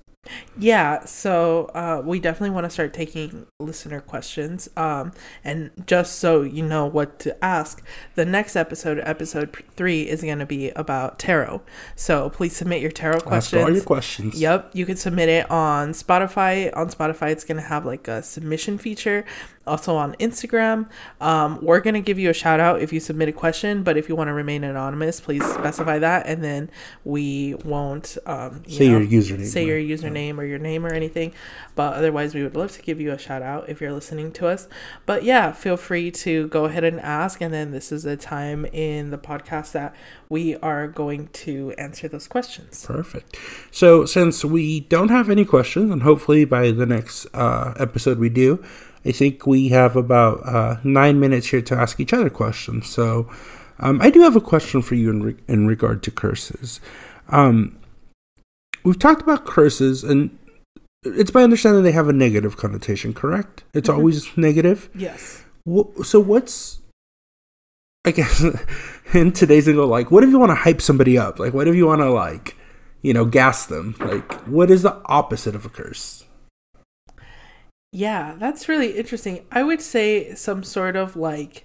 Yeah, 0.57 1.05
so 1.05 1.65
uh, 1.73 2.01
we 2.03 2.19
definitely 2.19 2.51
want 2.51 2.65
to 2.65 2.69
start 2.69 2.93
taking 2.93 3.45
listener 3.59 4.01
questions. 4.01 4.69
Um, 4.75 5.11
and 5.43 5.71
just 5.85 6.19
so 6.19 6.41
you 6.41 6.63
know 6.63 6.85
what 6.85 7.19
to 7.19 7.43
ask, 7.43 7.83
the 8.15 8.25
next 8.25 8.55
episode, 8.55 8.99
episode 8.99 9.55
three, 9.75 10.03
is 10.03 10.21
going 10.21 10.39
to 10.39 10.45
be 10.45 10.69
about 10.71 11.19
tarot. 11.19 11.61
So 11.95 12.29
please 12.29 12.55
submit 12.55 12.81
your 12.81 12.91
tarot 12.91 13.21
questions. 13.21 13.61
Ask 13.61 13.67
all 13.67 13.75
your 13.75 13.83
questions. 13.83 14.39
Yep, 14.39 14.71
you 14.73 14.85
can 14.85 14.97
submit 14.97 15.29
it 15.29 15.49
on 15.51 15.91
Spotify. 15.91 16.75
On 16.75 16.89
Spotify, 16.89 17.31
it's 17.31 17.43
going 17.43 17.61
to 17.61 17.67
have 17.67 17.85
like 17.85 18.07
a 18.07 18.23
submission 18.23 18.77
feature 18.77 19.25
also 19.67 19.95
on 19.95 20.13
Instagram. 20.15 20.87
Um, 21.19 21.59
we're 21.61 21.79
going 21.79 21.93
to 21.93 22.01
give 22.01 22.19
you 22.19 22.29
a 22.29 22.33
shout 22.33 22.59
out 22.59 22.81
if 22.81 22.93
you 22.93 22.99
submit 22.99 23.29
a 23.29 23.33
question, 23.33 23.83
but 23.83 23.97
if 23.97 24.09
you 24.09 24.15
want 24.15 24.27
to 24.27 24.33
remain 24.33 24.63
anonymous, 24.63 25.19
please 25.19 25.43
specify 25.45 25.99
that 25.99 26.27
and 26.27 26.43
then 26.43 26.69
we 27.03 27.55
won't 27.63 28.17
um, 28.25 28.63
you 28.67 28.77
Say 28.77 28.89
know, 28.89 28.99
your 28.99 29.21
username, 29.21 29.45
Say 29.45 29.65
your 29.65 29.79
username 29.79 30.37
or 30.37 30.43
your 30.43 30.59
name 30.59 30.85
or 30.85 30.93
anything. 30.93 31.33
But 31.75 31.93
otherwise, 31.93 32.33
we 32.33 32.43
would 32.43 32.55
love 32.55 32.71
to 32.73 32.81
give 32.81 33.01
you 33.01 33.11
a 33.11 33.17
shout 33.17 33.41
out 33.41 33.69
if 33.69 33.81
you're 33.81 33.91
listening 33.91 34.31
to 34.33 34.47
us. 34.47 34.67
But 35.05 35.23
yeah, 35.23 35.51
feel 35.51 35.77
free 35.77 36.11
to 36.11 36.47
go 36.47 36.65
ahead 36.65 36.83
and 36.83 36.99
ask. 36.99 37.41
And 37.41 37.53
then 37.53 37.71
this 37.71 37.91
is 37.91 38.05
a 38.05 38.15
time 38.15 38.65
in 38.65 39.11
the 39.11 39.17
podcast 39.17 39.71
that 39.73 39.95
we 40.29 40.55
are 40.57 40.87
going 40.87 41.27
to 41.27 41.71
answer 41.77 42.07
those 42.07 42.27
questions. 42.27 42.85
Perfect. 42.85 43.37
So, 43.71 44.05
since 44.05 44.43
we 44.45 44.81
don't 44.81 45.09
have 45.09 45.29
any 45.29 45.45
questions, 45.45 45.91
and 45.91 46.03
hopefully 46.03 46.45
by 46.45 46.71
the 46.71 46.85
next 46.85 47.27
uh, 47.33 47.73
episode 47.77 48.19
we 48.19 48.29
do, 48.29 48.63
I 49.05 49.11
think 49.11 49.45
we 49.45 49.69
have 49.69 49.95
about 49.95 50.45
uh, 50.47 50.77
nine 50.83 51.19
minutes 51.19 51.47
here 51.47 51.61
to 51.61 51.75
ask 51.75 51.99
each 51.99 52.13
other 52.13 52.29
questions. 52.29 52.89
So, 52.89 53.29
um, 53.79 54.01
I 54.01 54.09
do 54.09 54.21
have 54.21 54.35
a 54.35 54.41
question 54.41 54.81
for 54.81 54.95
you 54.95 55.09
in, 55.09 55.21
re- 55.23 55.35
in 55.47 55.67
regard 55.67 56.01
to 56.03 56.11
curses. 56.11 56.79
Um, 57.29 57.77
we've 58.83 58.97
talked 58.97 59.21
about 59.21 59.45
curses, 59.45 60.03
and 60.03 60.37
it's 61.03 61.33
my 61.33 61.43
understanding 61.43 61.83
they 61.83 61.91
have 61.91 62.07
a 62.09 62.13
negative 62.13 62.57
connotation, 62.57 63.13
correct? 63.13 63.63
It's 63.73 63.89
Mhm. 63.89 63.95
always 63.95 64.35
negative. 64.37 64.89
Yes. 64.95 65.43
So, 66.03 66.19
what's 66.19 66.79
I 68.07 68.11
guess 68.11 68.43
in 69.13 69.31
today's 69.31 69.65
lingo, 69.67 69.85
like, 69.87 70.11
what 70.11 70.23
if 70.23 70.29
you 70.29 70.37
want 70.39 70.51
to 70.51 70.55
hype 70.55 70.81
somebody 70.81 71.17
up? 71.17 71.39
Like, 71.39 71.53
what 71.53 71.67
if 71.67 71.75
you 71.75 71.87
want 71.87 72.01
to 72.01 72.09
like, 72.11 72.55
you 73.01 73.13
know, 73.13 73.25
gas 73.25 73.65
them? 73.65 73.95
Like, 73.99 74.31
what 74.47 74.69
is 74.71 74.83
the 74.83 75.01
opposite 75.05 75.55
of 75.55 75.65
a 75.65 75.69
curse? 75.69 76.14
Yeah, 77.95 78.35
that's 78.37 78.67
really 78.67 78.97
interesting. 78.97 79.45
I 79.53 79.63
would 79.63 79.81
say 79.81 80.35
some 80.35 80.63
sort 80.63 80.97
of 80.97 81.15
like, 81.15 81.63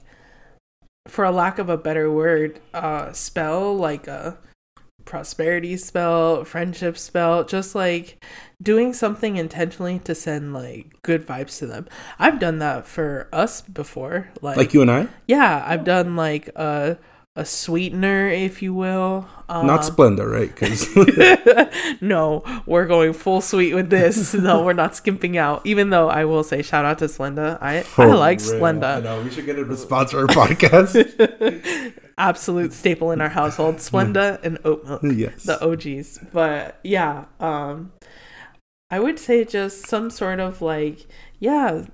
for 1.09 1.25
a 1.25 1.33
lack 1.33 1.59
of 1.59 1.69
a 1.69 1.77
better 1.77 2.09
word, 2.09 2.61
uh, 2.73 3.11
spell, 3.11 3.77
like 3.77 4.07
a 4.07 4.39
prosperity 5.05 5.77
spell, 5.77 6.45
friendship 6.45 6.97
spell, 6.99 7.43
just 7.43 7.75
like 7.75 8.25
doing 8.63 8.93
something 8.93 9.39
intentionally 9.39 9.99
to 10.05 10.15
send 10.15 10.55
like 10.55 10.95
good 11.03 11.27
vibes 11.27 11.59
to 11.59 11.67
them. 11.67 11.89
I've 12.17 12.39
done 12.39 12.61
that 12.61 12.87
for 12.87 13.29
us 13.33 13.63
before. 13.63 14.31
Like, 14.41 14.57
Like 14.57 14.73
you 14.73 14.83
and 14.83 14.91
I, 14.91 15.09
yeah, 15.27 15.65
I've 15.67 15.83
done 15.83 16.15
like 16.15 16.47
a 16.55 16.97
a 17.37 17.45
sweetener, 17.45 18.29
if 18.29 18.61
you 18.61 18.75
will. 18.75 19.29
Um, 19.49 19.67
not 19.67 19.83
Splenda, 19.83 20.29
right? 20.29 20.49
Because 20.49 20.89
no, 22.01 22.43
we're 22.67 22.87
going 22.87 23.13
full 23.13 23.41
sweet 23.41 23.75
with 23.75 23.91
this. 23.91 24.35
No, 24.41 24.65
we're 24.65 24.73
not 24.73 24.97
skimping 24.97 25.37
out. 25.37 25.65
Even 25.65 25.91
though 25.91 26.09
I 26.09 26.25
will 26.25 26.43
say, 26.43 26.63
shout 26.63 26.85
out 26.85 26.99
to 26.99 27.05
Splenda. 27.05 27.59
I 27.61 27.85
I 27.97 28.07
like 28.07 28.39
Splenda. 28.39 29.03
know 29.03 29.23
we 29.23 29.31
should 29.31 29.47
get 29.47 29.59
it 29.59 29.67
to 29.67 29.77
sponsor 29.77 30.21
our 30.21 30.27
podcast. 30.27 31.95
Absolute 32.19 32.73
staple 32.73 33.13
in 33.13 33.21
our 33.21 33.29
household. 33.29 33.77
Splenda 33.77 34.43
and 34.43 34.59
oat 34.65 34.85
milk, 34.87 35.03
yes. 35.03 35.45
the 35.45 35.63
OGs. 35.65 36.19
But 36.33 36.81
yeah, 36.83 37.27
um, 37.39 37.93
I 38.91 38.99
would 38.99 39.19
say 39.19 39.45
just 39.45 39.87
some 39.87 40.11
sort 40.11 40.41
of 40.41 40.63
like 40.63 41.07
yeah. 41.39 41.87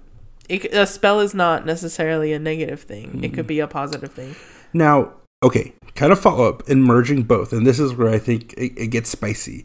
It, 0.48 0.72
a 0.72 0.86
spell 0.86 1.18
is 1.18 1.34
not 1.34 1.66
necessarily 1.66 2.32
a 2.32 2.38
negative 2.38 2.82
thing. 2.82 3.24
It 3.24 3.34
could 3.34 3.48
be 3.48 3.58
a 3.58 3.66
positive 3.66 4.12
thing. 4.12 4.36
Now, 4.72 5.14
okay, 5.46 5.72
kind 5.94 6.12
of 6.12 6.20
follow 6.20 6.48
up 6.48 6.68
and 6.68 6.84
merging 6.84 7.22
both, 7.22 7.52
and 7.52 7.66
this 7.66 7.78
is 7.78 7.94
where 7.94 8.08
I 8.08 8.18
think 8.18 8.52
it, 8.54 8.72
it 8.76 8.86
gets 8.88 9.10
spicy. 9.10 9.64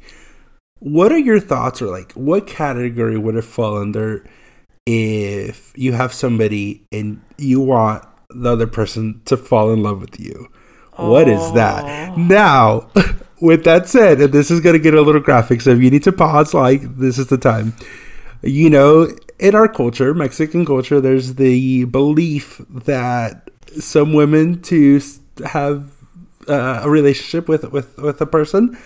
What 0.79 1.11
are 1.11 1.17
your 1.17 1.39
thoughts, 1.39 1.81
or 1.81 1.87
like, 1.87 2.11
what 2.13 2.47
category 2.47 3.17
would 3.17 3.35
it 3.35 3.43
fall 3.43 3.77
under 3.77 4.25
if 4.85 5.73
you 5.75 5.93
have 5.93 6.13
somebody 6.13 6.83
and 6.91 7.21
you 7.37 7.61
want 7.61 8.03
the 8.29 8.51
other 8.51 8.67
person 8.67 9.21
to 9.25 9.37
fall 9.37 9.71
in 9.73 9.83
love 9.83 10.01
with 10.01 10.19
you? 10.19 10.47
What 10.97 11.27
is 11.27 11.53
that? 11.53 12.17
Now, 12.17 12.89
with 13.41 13.63
that 13.63 13.87
said, 13.87 14.21
and 14.21 14.31
this 14.31 14.51
is 14.51 14.59
going 14.59 14.73
to 14.73 14.79
get 14.79 14.93
a 14.93 15.01
little 15.01 15.21
graphic, 15.21 15.61
so 15.61 15.71
if 15.71 15.81
you 15.81 15.89
need 15.89 16.03
to 16.03 16.11
pause, 16.11 16.53
like, 16.53 16.97
this 16.97 17.17
is 17.17 17.27
the 17.27 17.37
time. 17.37 17.73
You 18.43 18.69
know, 18.69 19.09
in 19.39 19.55
our 19.55 19.67
culture, 19.67 20.13
Mexican 20.13 20.65
culture, 20.65 21.01
there's 21.01 21.35
the 21.35 21.85
belief 21.85 22.61
that 22.69 23.49
some 23.79 24.13
women 24.13 24.61
to 24.63 24.99
have 25.45 25.91
uh, 26.47 26.81
a 26.83 26.89
relationship 26.89 27.47
with 27.47 27.71
with 27.71 27.97
with 27.97 28.21
a 28.21 28.25
person, 28.25 28.77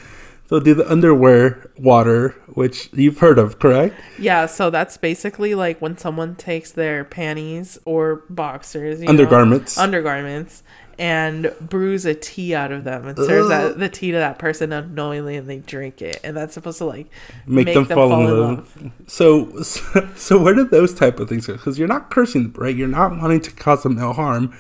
they'll 0.50 0.60
do 0.60 0.74
the 0.74 0.90
underwear 0.92 1.72
water, 1.78 2.30
which 2.48 2.90
you've 2.94 3.20
heard 3.20 3.38
of, 3.38 3.60
correct? 3.60 3.96
Yeah, 4.20 4.46
so 4.46 4.70
that's 4.70 4.98
basically 4.98 5.56
like 5.56 5.82
when 5.82 5.98
someone 5.98 6.36
takes 6.36 6.72
their 6.72 7.04
panties 7.04 7.78
or 7.86 8.24
boxers, 8.30 9.00
you 9.00 9.06
know, 9.06 9.12
Undergarments. 9.12 9.78
undergarments, 9.78 10.64
and 10.98 11.54
brews 11.60 12.06
a 12.06 12.14
tea 12.14 12.56
out 12.56 12.72
of 12.72 12.84
them 12.84 13.08
and 13.08 13.18
serves 13.18 13.50
that, 13.50 13.80
the 13.80 13.90
tea 13.90 14.12
to 14.12 14.18
that 14.18 14.40
person 14.40 14.72
unknowingly, 14.72 15.36
and 15.36 15.50
they 15.50 15.60
drink 15.60 16.02
it, 16.02 16.20
and 16.24 16.36
that's 16.36 16.54
supposed 16.54 16.78
to 16.78 16.86
like 16.86 17.08
Make, 17.46 17.74
them, 17.74 17.86
fall, 17.86 18.28
in 18.28 18.40
love. 18.40 18.92
So, 19.08 19.62
so, 19.62 20.10
so 20.16 20.42
where 20.42 20.54
do 20.54 20.66
those 20.66 20.94
type 20.94 21.20
of 21.20 21.30
things 21.30 21.48
go? 21.48 21.54
Because 21.54 21.78
you're 21.78 21.88
not 21.88 22.12
cursing, 22.12 22.54
right? 22.54 22.76
You're 22.76 22.88
not 22.88 23.12
wanting 23.18 23.42
to 23.42 23.52
cause 23.52 23.84
them 23.84 23.96
no 23.96 24.14
harm, 24.14 24.56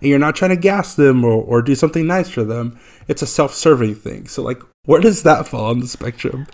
and 0.00 0.08
you're 0.08 0.18
not 0.18 0.36
trying 0.36 0.50
to 0.50 0.56
gas 0.56 0.94
them 0.94 1.24
or, 1.24 1.32
or 1.42 1.62
do 1.62 1.74
something 1.74 2.06
nice 2.06 2.28
for 2.28 2.44
them. 2.44 2.78
It's 3.08 3.22
a 3.22 3.26
self-serving 3.26 3.96
thing. 3.96 4.28
So, 4.28 4.42
like, 4.42 4.60
where 4.84 5.00
does 5.00 5.22
that 5.24 5.46
fall 5.48 5.66
on 5.66 5.80
the 5.80 5.86
spectrum? 5.88 6.46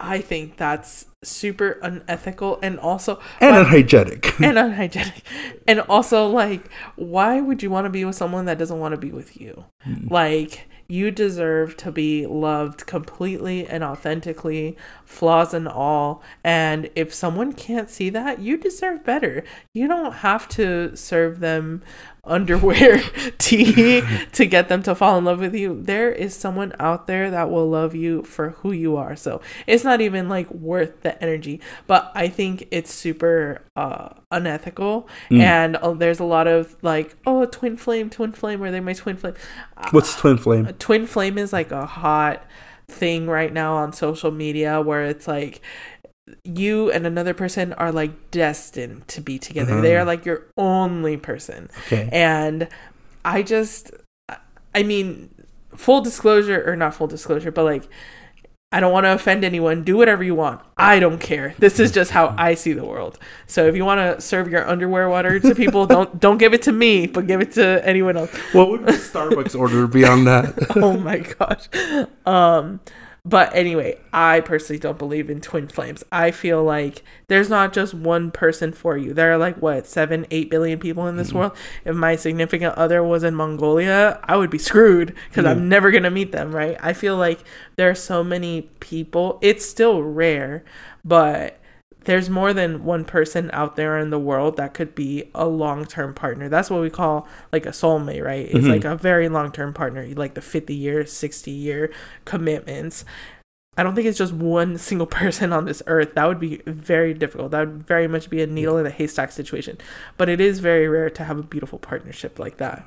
I 0.00 0.20
think 0.22 0.56
that's 0.56 1.06
super 1.22 1.78
unethical 1.82 2.58
and 2.62 2.78
also 2.80 3.20
And 3.40 3.50
why- 3.54 3.60
unhygienic. 3.60 4.40
and 4.40 4.58
unhygienic. 4.58 5.22
And 5.68 5.80
also 5.80 6.26
like 6.26 6.70
why 6.96 7.40
would 7.42 7.62
you 7.62 7.68
want 7.70 7.84
to 7.84 7.90
be 7.90 8.04
with 8.06 8.16
someone 8.16 8.46
that 8.46 8.56
doesn't 8.58 8.78
want 8.78 8.92
to 8.94 8.98
be 9.00 9.12
with 9.12 9.38
you? 9.38 9.66
Hmm. 9.82 10.08
Like 10.08 10.66
you 10.88 11.10
deserve 11.10 11.76
to 11.76 11.92
be 11.92 12.26
loved 12.26 12.86
completely 12.86 13.66
and 13.66 13.84
authentically, 13.84 14.76
flaws 15.04 15.52
and 15.54 15.68
all. 15.68 16.22
And 16.42 16.88
if 16.96 17.12
someone 17.12 17.52
can't 17.52 17.90
see 17.90 18.08
that, 18.10 18.40
you 18.40 18.56
deserve 18.56 19.04
better. 19.04 19.44
You 19.74 19.86
don't 19.86 20.14
have 20.14 20.48
to 20.50 20.96
serve 20.96 21.40
them 21.40 21.82
underwear 22.24 22.98
tea 23.38 24.02
to 24.32 24.46
get 24.46 24.68
them 24.68 24.82
to 24.84 24.94
fall 24.94 25.18
in 25.18 25.24
love 25.24 25.40
with 25.40 25.54
you. 25.54 25.80
There 25.82 26.10
is 26.12 26.34
someone 26.34 26.72
out 26.78 27.06
there 27.06 27.30
that 27.30 27.50
will 27.50 27.68
love 27.68 27.94
you 27.94 28.22
for 28.22 28.50
who 28.50 28.72
you 28.72 28.96
are. 28.96 29.16
So 29.16 29.40
it's 29.66 29.84
not 29.84 30.00
even 30.00 30.28
like 30.28 30.50
worth 30.50 31.02
the 31.02 31.22
energy. 31.22 31.60
But 31.86 32.10
I 32.14 32.28
think 32.28 32.68
it's 32.70 32.92
super 32.92 33.62
uh, 33.76 34.10
unethical. 34.30 35.08
And 35.30 35.76
uh, 35.76 35.92
there's 35.92 36.20
a 36.20 36.24
lot 36.24 36.46
of 36.46 36.76
like, 36.82 37.16
oh, 37.26 37.46
twin 37.46 37.76
flame, 37.76 38.10
twin 38.10 38.32
flame, 38.32 38.62
or 38.62 38.70
they're 38.70 38.82
my 38.82 38.92
twin 38.92 39.16
flame. 39.16 39.34
What's 39.90 40.16
twin 40.16 40.38
flame? 40.38 40.66
A 40.66 40.72
twin 40.72 41.06
flame 41.06 41.38
is 41.38 41.52
like 41.52 41.72
a 41.72 41.86
hot 41.86 42.44
thing 42.90 43.26
right 43.26 43.52
now 43.52 43.74
on 43.76 43.92
social 43.92 44.30
media 44.30 44.80
where 44.80 45.04
it's 45.04 45.28
like 45.28 45.60
you 46.44 46.90
and 46.90 47.06
another 47.06 47.34
person 47.34 47.72
are 47.74 47.92
like 47.92 48.30
destined 48.30 49.06
to 49.08 49.20
be 49.20 49.38
together. 49.38 49.80
They 49.80 49.96
are 49.96 50.04
like 50.04 50.24
your 50.24 50.46
only 50.56 51.16
person. 51.16 51.68
Okay. 51.86 52.08
And 52.12 52.68
I 53.24 53.42
just, 53.42 53.90
I 54.74 54.82
mean, 54.82 55.34
full 55.74 56.00
disclosure 56.00 56.62
or 56.66 56.76
not 56.76 56.94
full 56.94 57.06
disclosure, 57.06 57.50
but 57.50 57.64
like, 57.64 57.88
I 58.72 58.78
don't 58.78 58.92
want 58.92 59.04
to 59.04 59.12
offend 59.12 59.44
anyone. 59.44 59.82
Do 59.82 59.96
whatever 59.96 60.22
you 60.22 60.36
want. 60.36 60.60
I 60.76 61.00
don't 61.00 61.18
care. 61.18 61.54
This 61.58 61.80
is 61.80 61.90
just 61.90 62.12
how 62.12 62.36
I 62.38 62.54
see 62.54 62.72
the 62.72 62.84
world. 62.84 63.18
So 63.48 63.66
if 63.66 63.74
you 63.74 63.84
want 63.84 63.98
to 63.98 64.20
serve 64.20 64.48
your 64.48 64.66
underwear 64.68 65.08
water 65.08 65.40
to 65.40 65.56
people, 65.56 65.86
don't 65.88 66.20
don't 66.20 66.38
give 66.38 66.54
it 66.54 66.62
to 66.62 66.72
me, 66.72 67.08
but 67.08 67.26
give 67.26 67.40
it 67.40 67.52
to 67.52 67.84
anyone 67.84 68.16
else. 68.16 68.32
What 68.52 68.70
would 68.70 68.86
the 68.86 68.92
Starbucks 68.92 69.58
order 69.58 69.88
be 69.88 70.04
on 70.04 70.24
that? 70.26 70.54
oh 70.76 70.96
my 70.96 71.18
gosh. 71.18 71.68
Um 72.24 72.78
but 73.24 73.54
anyway, 73.54 73.98
I 74.12 74.40
personally 74.40 74.78
don't 74.78 74.98
believe 74.98 75.28
in 75.28 75.40
twin 75.40 75.68
flames. 75.68 76.02
I 76.10 76.30
feel 76.30 76.64
like 76.64 77.02
there's 77.28 77.50
not 77.50 77.72
just 77.72 77.92
one 77.92 78.30
person 78.30 78.72
for 78.72 78.96
you. 78.96 79.12
There 79.12 79.32
are 79.32 79.38
like 79.38 79.58
what, 79.58 79.86
seven, 79.86 80.26
eight 80.30 80.50
billion 80.50 80.78
people 80.78 81.06
in 81.06 81.16
this 81.16 81.28
mm-hmm. 81.28 81.38
world. 81.38 81.56
If 81.84 81.94
my 81.94 82.16
significant 82.16 82.76
other 82.76 83.02
was 83.02 83.22
in 83.22 83.34
Mongolia, 83.34 84.18
I 84.24 84.36
would 84.36 84.50
be 84.50 84.58
screwed 84.58 85.14
because 85.28 85.44
I'm 85.44 85.68
never 85.68 85.90
gonna 85.90 86.10
meet 86.10 86.32
them, 86.32 86.54
right? 86.54 86.76
I 86.80 86.94
feel 86.94 87.16
like 87.16 87.40
there 87.76 87.90
are 87.90 87.94
so 87.94 88.24
many 88.24 88.62
people. 88.80 89.38
It's 89.42 89.66
still 89.66 90.02
rare, 90.02 90.64
but 91.04 91.59
there's 92.04 92.30
more 92.30 92.52
than 92.52 92.84
one 92.84 93.04
person 93.04 93.50
out 93.52 93.76
there 93.76 93.98
in 93.98 94.10
the 94.10 94.18
world 94.18 94.56
that 94.56 94.74
could 94.74 94.94
be 94.94 95.30
a 95.34 95.46
long-term 95.46 96.14
partner. 96.14 96.48
That's 96.48 96.70
what 96.70 96.80
we 96.80 96.90
call 96.90 97.28
like 97.52 97.66
a 97.66 97.70
soulmate, 97.70 98.24
right? 98.24 98.46
It's 98.46 98.60
mm-hmm. 98.60 98.68
like 98.68 98.84
a 98.84 98.96
very 98.96 99.28
long-term 99.28 99.74
partner, 99.74 100.06
like 100.14 100.34
the 100.34 100.40
50 100.40 100.74
year, 100.74 101.04
60 101.04 101.50
year 101.50 101.92
commitments. 102.24 103.04
I 103.76 103.82
don't 103.82 103.94
think 103.94 104.06
it's 104.06 104.18
just 104.18 104.32
one 104.32 104.78
single 104.88 105.06
person 105.06 105.52
on 105.52 105.66
this 105.66 105.82
earth. 105.86 106.14
That 106.14 106.26
would 106.26 106.40
be 106.40 106.62
very 106.66 107.14
difficult. 107.14 107.50
That 107.52 107.66
would 107.66 107.86
very 107.86 108.08
much 108.08 108.30
be 108.30 108.42
a 108.42 108.46
mm. 108.46 108.52
needle 108.52 108.78
in 108.78 108.86
a 108.86 108.90
haystack 108.90 109.32
situation. 109.32 109.78
But 110.16 110.28
it 110.28 110.40
is 110.40 110.60
very 110.60 110.88
rare 110.88 111.10
to 111.10 111.24
have 111.24 111.38
a 111.38 111.42
beautiful 111.42 111.78
partnership 111.78 112.38
like 112.38 112.56
that. 112.56 112.84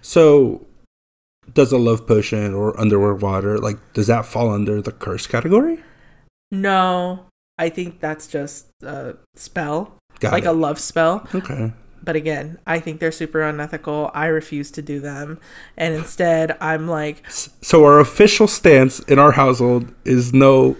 so, 0.00 0.66
does 1.52 1.72
a 1.72 1.78
love 1.78 2.06
potion 2.06 2.54
or 2.54 2.78
underwear 2.78 3.14
water 3.14 3.58
like 3.58 3.76
does 3.94 4.06
that 4.06 4.24
fall 4.24 4.50
under 4.50 4.80
the 4.80 4.92
curse 4.92 5.26
category? 5.26 5.82
No, 6.52 7.26
I 7.58 7.68
think 7.68 8.00
that's 8.00 8.26
just 8.26 8.68
a 8.82 9.14
spell, 9.34 9.96
Got 10.20 10.32
like 10.32 10.44
it. 10.44 10.48
a 10.48 10.52
love 10.52 10.78
spell. 10.78 11.26
okay. 11.34 11.72
But 12.04 12.16
again, 12.16 12.58
I 12.66 12.80
think 12.80 12.98
they're 12.98 13.12
super 13.12 13.42
unethical. 13.42 14.10
I 14.12 14.26
refuse 14.26 14.72
to 14.72 14.82
do 14.82 14.98
them. 14.98 15.38
And 15.76 15.94
instead, 15.94 16.56
I'm 16.60 16.88
like, 16.88 17.22
So 17.30 17.84
our 17.84 18.00
official 18.00 18.48
stance 18.48 18.98
in 19.00 19.20
our 19.20 19.32
household 19.32 19.94
is 20.04 20.32
no 20.34 20.76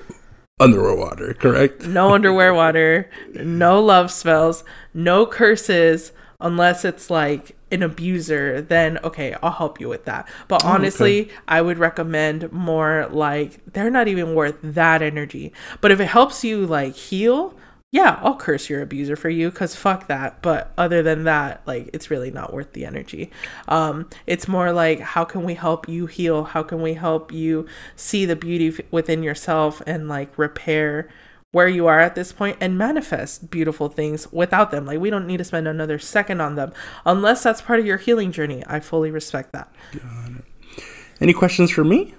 underwear 0.59 0.97
water, 0.97 1.35
correct? 1.35 1.87
no 1.87 2.12
underwear 2.14 2.53
water, 2.53 3.09
no 3.35 3.81
love 3.81 4.11
spells, 4.11 4.64
no 4.95 5.25
curses, 5.25 6.11
unless 6.43 6.84
it's 6.84 7.11
like 7.11 7.57
an 7.70 7.82
abuser, 7.82 8.61
then 8.61 8.99
okay, 9.03 9.34
I'll 9.43 9.51
help 9.53 9.80
you 9.80 9.88
with 9.88 10.05
that. 10.05 10.28
But 10.49 10.64
honestly, 10.64 11.30
I 11.49 11.62
would 11.62 11.78
recommend 11.78 12.53
more 12.53 13.09
like 13.11 13.61
they're 13.72 13.90
not 13.90 14.09
even 14.09 14.34
worth 14.34 14.59
that 14.62 15.03
energy. 15.03 15.53
But 15.80 15.90
if 15.90 16.01
it 16.01 16.07
helps 16.07 16.45
you 16.45 16.66
like 16.66 16.95
heal, 16.95 17.55
yeah, 17.93 18.18
I'll 18.22 18.36
curse 18.36 18.70
your 18.70 18.80
abuser 18.80 19.16
for 19.16 19.28
you 19.28 19.51
because 19.51 19.76
fuck 19.76 20.07
that. 20.09 20.40
But 20.40 20.72
other 20.78 21.03
than 21.03 21.24
that, 21.24 21.62
like 21.66 21.90
it's 21.93 22.11
really 22.11 22.30
not 22.30 22.53
worth 22.53 22.72
the 22.72 22.86
energy. 22.86 23.30
Um, 23.68 24.09
it's 24.26 24.49
more 24.49 24.72
like 24.72 25.01
how 25.01 25.24
can 25.24 25.45
we 25.45 25.55
help 25.55 25.88
you 25.88 26.07
heal? 26.07 26.45
How 26.45 26.62
can 26.62 26.80
we 26.80 26.95
help 26.95 27.32
you 27.32 27.66
see 27.95 28.24
the 28.24 28.36
beauty 28.36 28.68
f- 28.68 28.80
within 28.90 29.22
yourself 29.22 29.82
and 29.86 30.09
like 30.09 30.36
repair 30.38 31.09
where 31.53 31.69
you 31.69 31.87
are 31.87 32.01
at 32.01 32.15
this 32.15 32.33
point 32.33 32.57
and 32.61 32.77
manifest 32.77 33.51
beautiful 33.51 33.89
things 33.89 34.31
without 34.33 34.71
them. 34.71 34.87
Like 34.87 34.99
we 34.99 35.11
don't 35.11 35.27
need 35.27 35.37
to 35.37 35.45
spend 35.45 35.69
another 35.69 35.99
second 35.99 36.41
on 36.41 36.57
them 36.57 36.73
unless 37.07 37.43
that's 37.43 37.63
part 37.63 37.79
of 37.79 37.87
your 37.87 37.99
healing 37.99 38.33
journey. 38.33 38.65
I 38.67 38.81
fully 38.81 39.11
respect 39.11 39.53
that. 39.53 39.73
Got 39.93 40.39
it. 40.39 40.85
Any 41.21 41.33
questions 41.33 41.71
for 41.71 41.85
me? 41.85 42.15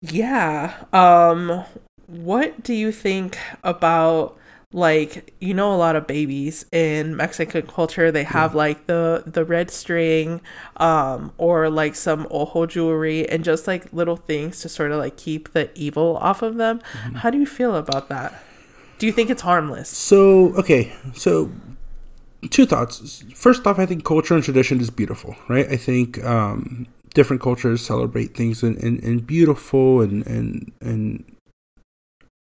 Yeah. 0.00 0.84
Um 0.92 1.64
what 2.06 2.62
do 2.62 2.74
you 2.74 2.90
think 2.90 3.38
about 3.62 4.36
like 4.72 5.34
you 5.40 5.52
know 5.52 5.74
a 5.74 5.76
lot 5.76 5.96
of 5.96 6.06
babies 6.06 6.64
in 6.70 7.16
Mexican 7.16 7.66
culture 7.66 8.12
they 8.12 8.22
have 8.22 8.54
like 8.54 8.86
the 8.86 9.24
the 9.26 9.44
red 9.44 9.68
string 9.68 10.40
um 10.76 11.32
or 11.38 11.68
like 11.68 11.96
some 11.96 12.24
ojo 12.30 12.66
jewelry 12.66 13.28
and 13.28 13.42
just 13.42 13.66
like 13.66 13.92
little 13.92 14.16
things 14.16 14.60
to 14.60 14.68
sort 14.68 14.92
of 14.92 14.98
like 14.98 15.16
keep 15.16 15.52
the 15.54 15.70
evil 15.74 16.16
off 16.18 16.42
of 16.42 16.56
them. 16.56 16.80
How 17.16 17.30
do 17.30 17.38
you 17.38 17.46
feel 17.46 17.74
about 17.74 18.08
that? 18.10 18.44
Do 19.00 19.06
you 19.06 19.12
think 19.12 19.30
it's 19.30 19.42
harmless? 19.42 19.88
So, 19.88 20.54
okay, 20.56 20.92
so 21.14 21.50
two 22.50 22.66
thoughts. 22.66 23.24
First 23.34 23.66
off, 23.66 23.78
I 23.78 23.86
think 23.86 24.04
culture 24.04 24.34
and 24.34 24.44
tradition 24.44 24.78
is 24.78 24.90
beautiful, 24.90 25.36
right? 25.48 25.66
I 25.68 25.76
think 25.76 26.22
um, 26.22 26.86
different 27.14 27.40
cultures 27.40 27.84
celebrate 27.84 28.36
things 28.36 28.62
in, 28.62 28.76
in, 28.76 28.98
in 28.98 29.20
beautiful 29.20 30.02
and, 30.02 30.26
and, 30.26 30.72
and 30.82 31.24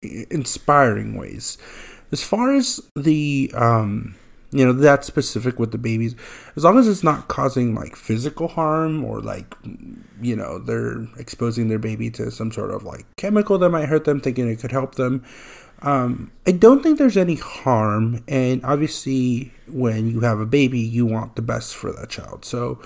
inspiring 0.03 1.15
ways. 1.15 1.59
As 2.13 2.23
far 2.23 2.55
as 2.55 2.81
the, 2.97 3.51
um, 3.55 4.17
you 4.51 4.65
know, 4.65 4.73
that 4.73 5.05
specific 5.05 5.59
with 5.59 5.71
the 5.71 5.79
babies, 5.79 6.17
as 6.57 6.65
long 6.65 6.79
as 6.79 6.89
it's 6.89 7.05
not 7.05 7.29
causing 7.29 7.75
like 7.75 7.95
physical 7.95 8.49
harm 8.49 9.05
or 9.05 9.21
like, 9.21 9.55
you 10.21 10.35
know, 10.35 10.59
they're 10.59 11.07
exposing 11.19 11.69
their 11.69 11.79
baby 11.79 12.11
to 12.11 12.31
some 12.31 12.51
sort 12.51 12.71
of 12.71 12.83
like 12.83 13.07
chemical 13.17 13.59
that 13.59 13.71
might 13.71 13.89
hurt 13.89 14.05
them, 14.05 14.21
thinking 14.21 14.49
it 14.49 14.59
could 14.61 14.73
help 14.73 14.97
them. 14.97 15.25
Um, 15.83 16.31
I 16.47 16.53
don't 16.53 16.83
think 16.83 16.99
there's 16.99 17.17
any 17.17 17.37
harm, 17.37 18.23
and 18.29 18.63
obviously, 18.65 19.53
when 19.67 20.11
you 20.11 20.21
have 20.21 20.39
a 20.39 20.47
baby, 20.47 20.79
you 20.79 21.07
want 21.07 21.37
the 21.37 21.43
best 21.43 21.75
for 21.75 21.91
that 21.93 22.11
child. 22.11 22.45
So, 22.45 22.83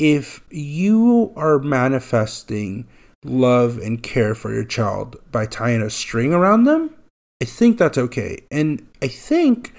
if 0.00 0.44
you 0.50 1.32
are 1.36 1.60
manifesting 1.60 2.88
love 3.24 3.78
and 3.78 4.02
care 4.02 4.34
for 4.34 4.52
your 4.52 4.64
child 4.64 5.16
by 5.30 5.46
tying 5.46 5.82
a 5.82 5.90
string 5.90 6.32
around 6.32 6.64
them, 6.64 6.94
I 7.40 7.44
think 7.44 7.78
that's 7.78 7.98
okay. 7.98 8.38
And 8.50 8.86
I 9.00 9.08
think 9.08 9.74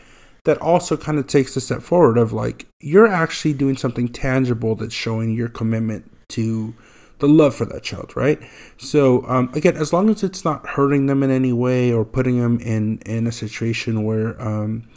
that 0.45 0.57
also 0.61 0.95
kind 0.95 1.19
of 1.19 1.27
takes 1.27 1.55
a 1.55 1.61
step 1.61 1.81
forward 1.81 2.17
of 2.17 2.31
like 2.31 2.65
you're 2.79 3.07
actually 3.07 3.53
doing 3.53 3.75
something 3.75 4.07
tangible 4.07 4.75
that's 4.75 4.93
showing 4.93 5.33
your 5.33 5.49
commitment 5.49 6.09
to 6.29 6.73
the 7.19 7.27
love 7.27 7.53
for 7.53 7.65
that 7.65 7.83
child, 7.83 8.15
right? 8.15 8.41
So 8.77 9.25
um, 9.27 9.51
again, 9.53 9.75
as 9.75 9.91
long 9.91 10.09
as 10.09 10.23
it's 10.23 10.45
not 10.45 10.65
hurting 10.65 11.07
them 11.07 11.21
in 11.21 11.31
any 11.31 11.51
way 11.51 11.91
or 11.91 12.05
putting 12.05 12.39
them 12.39 12.59
in 12.61 12.99
in 13.05 13.27
a 13.27 13.31
situation 13.31 14.03
where 14.05 14.41
um, 14.41 14.87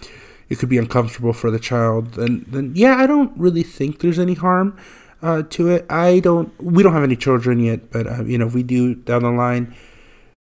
it 0.48 0.58
could 0.58 0.68
be 0.68 0.78
uncomfortable 0.78 1.32
for 1.32 1.50
the 1.50 1.58
child, 1.58 2.12
then 2.14 2.44
then 2.48 2.72
yeah, 2.76 2.96
I 2.96 3.06
don't 3.06 3.36
really 3.36 3.64
think 3.64 3.98
there's 3.98 4.20
any 4.20 4.34
harm 4.34 4.78
uh, 5.20 5.42
to 5.50 5.68
it. 5.68 5.86
I 5.90 6.20
don't. 6.20 6.52
We 6.62 6.84
don't 6.84 6.92
have 6.92 7.02
any 7.02 7.16
children 7.16 7.58
yet, 7.58 7.90
but 7.90 8.06
uh, 8.06 8.22
you 8.24 8.38
know, 8.38 8.46
if 8.46 8.54
we 8.54 8.62
do 8.62 8.94
down 8.94 9.24
the 9.24 9.30
line, 9.30 9.74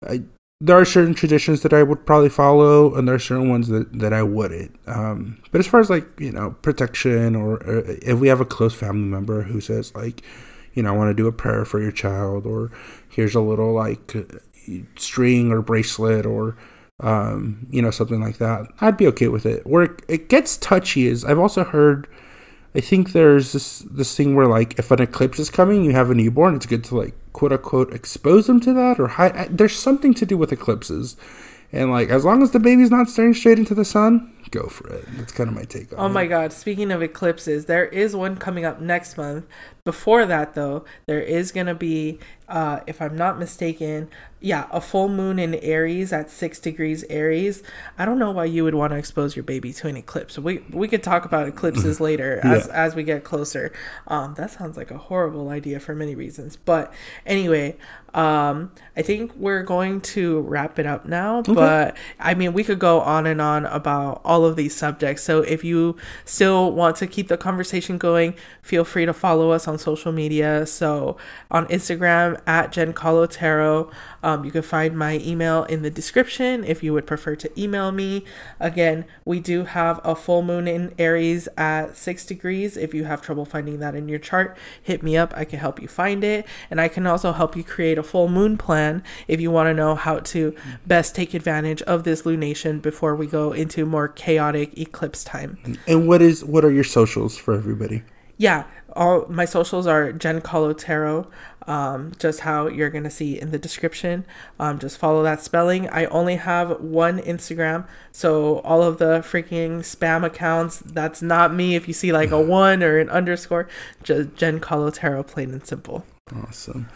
I, 0.07 0.23
there 0.61 0.79
are 0.79 0.85
certain 0.85 1.15
traditions 1.15 1.63
that 1.63 1.73
I 1.73 1.83
would 1.83 2.05
probably 2.05 2.29
follow, 2.29 2.95
and 2.95 3.09
there 3.09 3.15
are 3.15 3.21
certain 3.21 3.49
ones 3.49 3.69
that, 3.69 3.99
that 3.99 4.13
I 4.13 4.23
wouldn't. 4.23 4.79
Um, 4.87 5.43
but 5.51 5.59
as 5.59 5.67
far 5.67 5.81
as 5.81 5.89
like 5.89 6.07
you 6.21 6.33
know 6.33 6.57
protection, 6.63 7.35
or, 7.35 7.55
or 7.65 7.79
if 7.87 8.19
we 8.19 8.29
have 8.29 8.41
a 8.41 8.45
close 8.45 8.75
family 8.75 9.09
member 9.09 9.43
who 9.43 9.61
says 9.61 9.95
like, 9.95 10.23
you 10.75 10.83
know, 10.83 10.93
I 10.93 10.97
want 10.97 11.11
to 11.11 11.15
do 11.15 11.27
a 11.27 11.33
prayer 11.33 11.65
for 11.65 11.81
your 11.81 11.93
child, 11.93 12.47
or 12.47 12.71
here's 13.09 13.35
a 13.35 13.41
little 13.41 13.73
like 13.73 14.15
string 14.97 15.51
or 15.51 15.63
bracelet, 15.63 16.27
or 16.27 16.57
um, 17.01 17.67
you 17.71 17.81
know 17.81 17.91
something 17.91 18.21
like 18.21 18.37
that, 18.39 18.67
I'd 18.83 18.99
be 18.99 19.07
okay 19.09 19.29
with 19.29 19.47
it. 19.47 19.67
Where 19.67 19.85
it, 19.85 20.03
it 20.09 20.29
gets 20.29 20.59
touchy 20.59 21.07
is 21.07 21.25
I've 21.25 21.39
also 21.39 21.65
heard. 21.65 22.07
I 22.75 22.81
think 22.81 23.13
there's 23.13 23.53
this 23.53 23.81
this 23.81 24.17
thing 24.17 24.37
where 24.37 24.47
like 24.47 24.79
if 24.79 24.91
an 24.91 25.03
eclipse 25.03 25.39
is 25.39 25.51
coming, 25.51 25.85
you 25.85 25.93
have 25.93 26.11
a 26.11 26.15
newborn. 26.15 26.55
It's 26.55 26.67
good 26.67 26.85
to 26.85 26.97
like 26.97 27.15
quote 27.33 27.53
unquote 27.53 27.93
expose 27.93 28.47
them 28.47 28.61
to 28.61 28.73
that 28.75 29.01
or 29.01 29.09
hi- 29.09 29.49
there's 29.51 29.77
something 29.77 30.15
to 30.15 30.27
do 30.27 30.37
with 30.39 30.53
eclipses, 30.53 31.17
and 31.73 31.91
like 31.91 32.11
as 32.11 32.25
long 32.25 32.43
as 32.43 32.53
the 32.53 32.61
baby's 32.61 32.91
not 32.91 33.09
staring 33.09 33.35
straight 33.35 33.59
into 33.59 33.75
the 33.75 33.85
sun, 33.85 34.33
go 34.53 34.69
for 34.69 34.89
it. 34.89 35.05
That's 35.17 35.33
kind 35.33 35.49
of 35.49 35.57
my 35.57 35.65
take 35.65 35.93
on 35.93 35.99
oh 35.99 36.03
it. 36.03 36.05
Oh 36.05 36.11
it. 36.11 36.13
my 36.15 36.27
god, 36.27 36.53
speaking 36.53 36.93
of 36.93 37.03
eclipses, 37.03 37.67
there 37.67 37.87
is 37.87 38.15
one 38.15 38.37
coming 38.37 38.65
up 38.65 38.81
next 38.81 39.17
month. 39.17 39.47
Before 39.85 40.27
that 40.27 40.55
though, 40.55 40.85
there 41.07 41.21
is 41.21 41.53
going 41.53 41.67
to 41.67 41.75
be 41.75 42.19
uh 42.49 42.81
if 42.87 43.01
I'm 43.01 43.17
not 43.17 43.39
mistaken, 43.39 44.09
yeah, 44.41 44.67
a 44.73 44.81
full 44.81 45.09
moon 45.09 45.39
in 45.39 45.55
Aries 45.55 46.13
at 46.13 46.31
6 46.31 46.59
degrees 46.59 47.05
Aries. 47.09 47.63
I 47.99 48.05
don't 48.05 48.19
know 48.19 48.33
why 48.33 48.47
you 48.47 48.65
would 48.65 48.75
want 48.75 48.93
to 48.93 48.97
expose 48.97 49.37
your 49.37 49.43
baby 49.45 49.73
to 49.75 49.87
an 49.89 49.97
eclipse. 49.97 50.39
We 50.39 50.65
we 50.71 50.89
could 50.89 51.03
talk 51.03 51.25
about 51.25 51.47
eclipses 51.49 52.01
later 52.09 52.41
as 52.43 52.67
Yeah. 52.67 52.73
as 52.85 52.95
we 52.95 53.05
get 53.05 53.25
closer. 53.25 53.73
Um 54.09 54.35
that 54.35 54.51
sounds 54.51 54.77
like 54.77 54.91
a 54.91 54.99
horrible 54.99 55.49
idea 55.51 55.79
for 55.81 55.95
many 55.95 56.15
reasons. 56.15 56.57
But 56.57 56.93
anyway, 57.25 57.77
um 58.15 58.73
I 58.97 59.03
think 59.03 59.33
we're 59.37 59.63
going 59.63 60.01
to 60.01 60.41
wrap 60.41 60.79
it 60.81 60.87
up 60.87 61.07
now, 61.07 61.43
but 61.43 61.97
I 62.19 62.35
mean, 62.35 62.53
we 62.53 62.65
could 62.65 62.81
go 62.81 63.01
on 63.01 63.27
and 63.27 63.41
on 63.41 63.65
about 63.67 64.21
all 64.25 64.45
of 64.45 64.57
these 64.57 64.75
subjects. 64.75 65.23
So 65.23 65.43
if 65.43 65.63
you 65.63 65.97
still 66.25 66.73
want 66.73 66.97
to 66.97 67.07
keep 67.07 67.29
the 67.29 67.37
conversation 67.37 67.97
going, 67.99 68.35
feel 68.63 68.85
free 68.85 69.07
to 69.07 69.13
follow 69.13 69.53
us 69.53 69.69
on 69.71 69.79
social 69.79 70.13
media. 70.13 70.67
So 70.67 71.17
on 71.51 71.67
Instagram 71.67 72.41
at 72.47 72.73
Jen 72.73 72.93
Kahlo 72.93 73.29
Tarot. 73.31 73.91
Um, 74.23 74.45
you 74.45 74.51
can 74.51 74.63
find 74.63 74.99
my 74.99 75.19
email 75.19 75.65
in 75.65 75.83
the 75.83 75.91
description 75.91 76.65
if 76.65 76.83
you 76.83 76.93
would 76.93 77.07
prefer 77.07 77.37
to 77.37 77.61
email 77.61 77.91
me. 77.91 78.25
Again, 78.59 79.07
we 79.25 79.41
do 79.41 79.65
have 79.65 80.01
a 80.05 80.15
full 80.15 80.43
moon 80.43 80.69
in 80.69 80.95
Aries 80.99 81.49
at 81.57 81.97
six 81.97 82.27
degrees. 82.27 82.77
If 82.77 82.93
you 82.93 83.05
have 83.05 83.23
trouble 83.23 83.45
finding 83.45 83.79
that 83.79 83.95
in 83.95 84.09
your 84.09 84.19
chart, 84.19 84.59
hit 84.83 85.03
me 85.03 85.17
up. 85.17 85.33
I 85.35 85.45
can 85.45 85.59
help 85.59 85.81
you 85.81 85.89
find 85.89 86.23
it. 86.23 86.47
And 86.71 86.81
I 86.81 86.89
can 86.89 87.07
also 87.07 87.33
help 87.33 87.57
you 87.57 87.65
create 87.65 87.97
a 87.97 88.03
full 88.03 88.29
moon 88.29 88.59
plan 88.59 89.03
if 89.27 89.41
you 89.41 89.51
want 89.51 89.69
to 89.69 89.75
know 89.75 89.95
how 89.95 90.19
to 90.19 90.55
best 90.87 91.15
take 91.15 91.33
advantage 91.33 91.81
of 91.83 92.05
this 92.05 92.23
lunation 92.23 92.83
before 92.83 93.17
we 93.17 93.27
go 93.27 93.53
into 93.53 93.87
more 93.87 94.09
chaotic 94.09 94.77
eclipse 94.79 95.25
time. 95.25 95.59
And 95.87 96.07
what 96.07 96.21
is 96.21 96.45
what 96.45 96.65
are 96.65 96.73
your 96.73 96.85
socials 96.85 97.37
for 97.39 97.55
everybody? 97.55 98.03
Yeah, 98.37 98.65
all 98.95 99.27
my 99.29 99.45
socials 99.45 99.87
are 99.87 100.13
Jen 100.13 100.41
Kahlo 100.41 100.77
Tarot. 100.77 101.27
Um, 101.67 102.13
just 102.19 102.41
how 102.41 102.69
you're 102.69 102.91
gonna 102.91 103.11
see 103.11 103.39
in 103.39 103.51
the 103.51 103.59
description. 103.59 104.25
Um, 104.59 104.79
just 104.79 104.99
follow 104.99 105.23
that 105.23 105.43
spelling. 105.43 105.89
I 105.91 106.07
only 106.07 106.37
have 106.37 106.81
one 106.81 107.21
Instagram, 107.21 107.87
so 108.13 108.61
all 108.61 108.83
of 108.83 108.99
the 108.99 109.21
freaking 109.21 109.81
spam 109.81 110.25
accounts, 110.25 110.81
that's 110.81 111.23
not 111.23 111.55
me. 111.55 111.75
If 111.75 111.87
you 111.87 111.95
see 111.95 112.13
like 112.13 112.31
a 112.31 112.41
one 112.41 112.83
or 112.83 112.99
an 112.99 113.11
underscore, 113.11 113.69
just 114.03 114.35
Jen 114.37 114.59
Kahlo 114.59 114.93
Tarot, 114.93 115.25
plain 115.25 115.53
and 115.53 115.65
simple. 115.67 116.05
Awesome. 116.35 116.89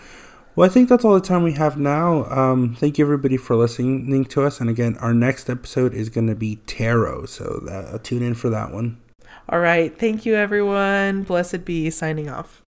Well, 0.57 0.68
I 0.68 0.72
think 0.72 0.88
that's 0.88 1.05
all 1.05 1.14
the 1.14 1.20
time 1.20 1.42
we 1.42 1.55
have 1.55 1.76
now. 1.76 2.24
Um, 2.26 2.76
thank 2.76 2.97
you 2.97 3.05
everybody 3.05 3.36
for 3.36 3.57
listening 3.57 4.24
to 4.26 4.42
us. 4.42 4.61
And 4.61 4.70
again, 4.70 4.97
our 4.99 5.12
next 5.12 5.51
episode 5.51 5.92
is 5.92 6.09
going 6.09 6.28
to 6.28 6.36
be 6.36 6.57
tarot, 6.66 7.26
so 7.26 7.61
that, 7.66 7.92
uh, 7.92 7.99
tune 7.99 8.22
in 8.22 8.34
for 8.34 8.51
that 8.51 8.72
one. 8.72 8.99
All 9.49 9.61
right, 9.61 9.97
thank 9.97 10.24
you 10.24 10.34
everyone. 10.34 11.22
Blessed 11.22 11.64
be 11.64 11.90
signing 11.90 12.28
off. 12.28 12.64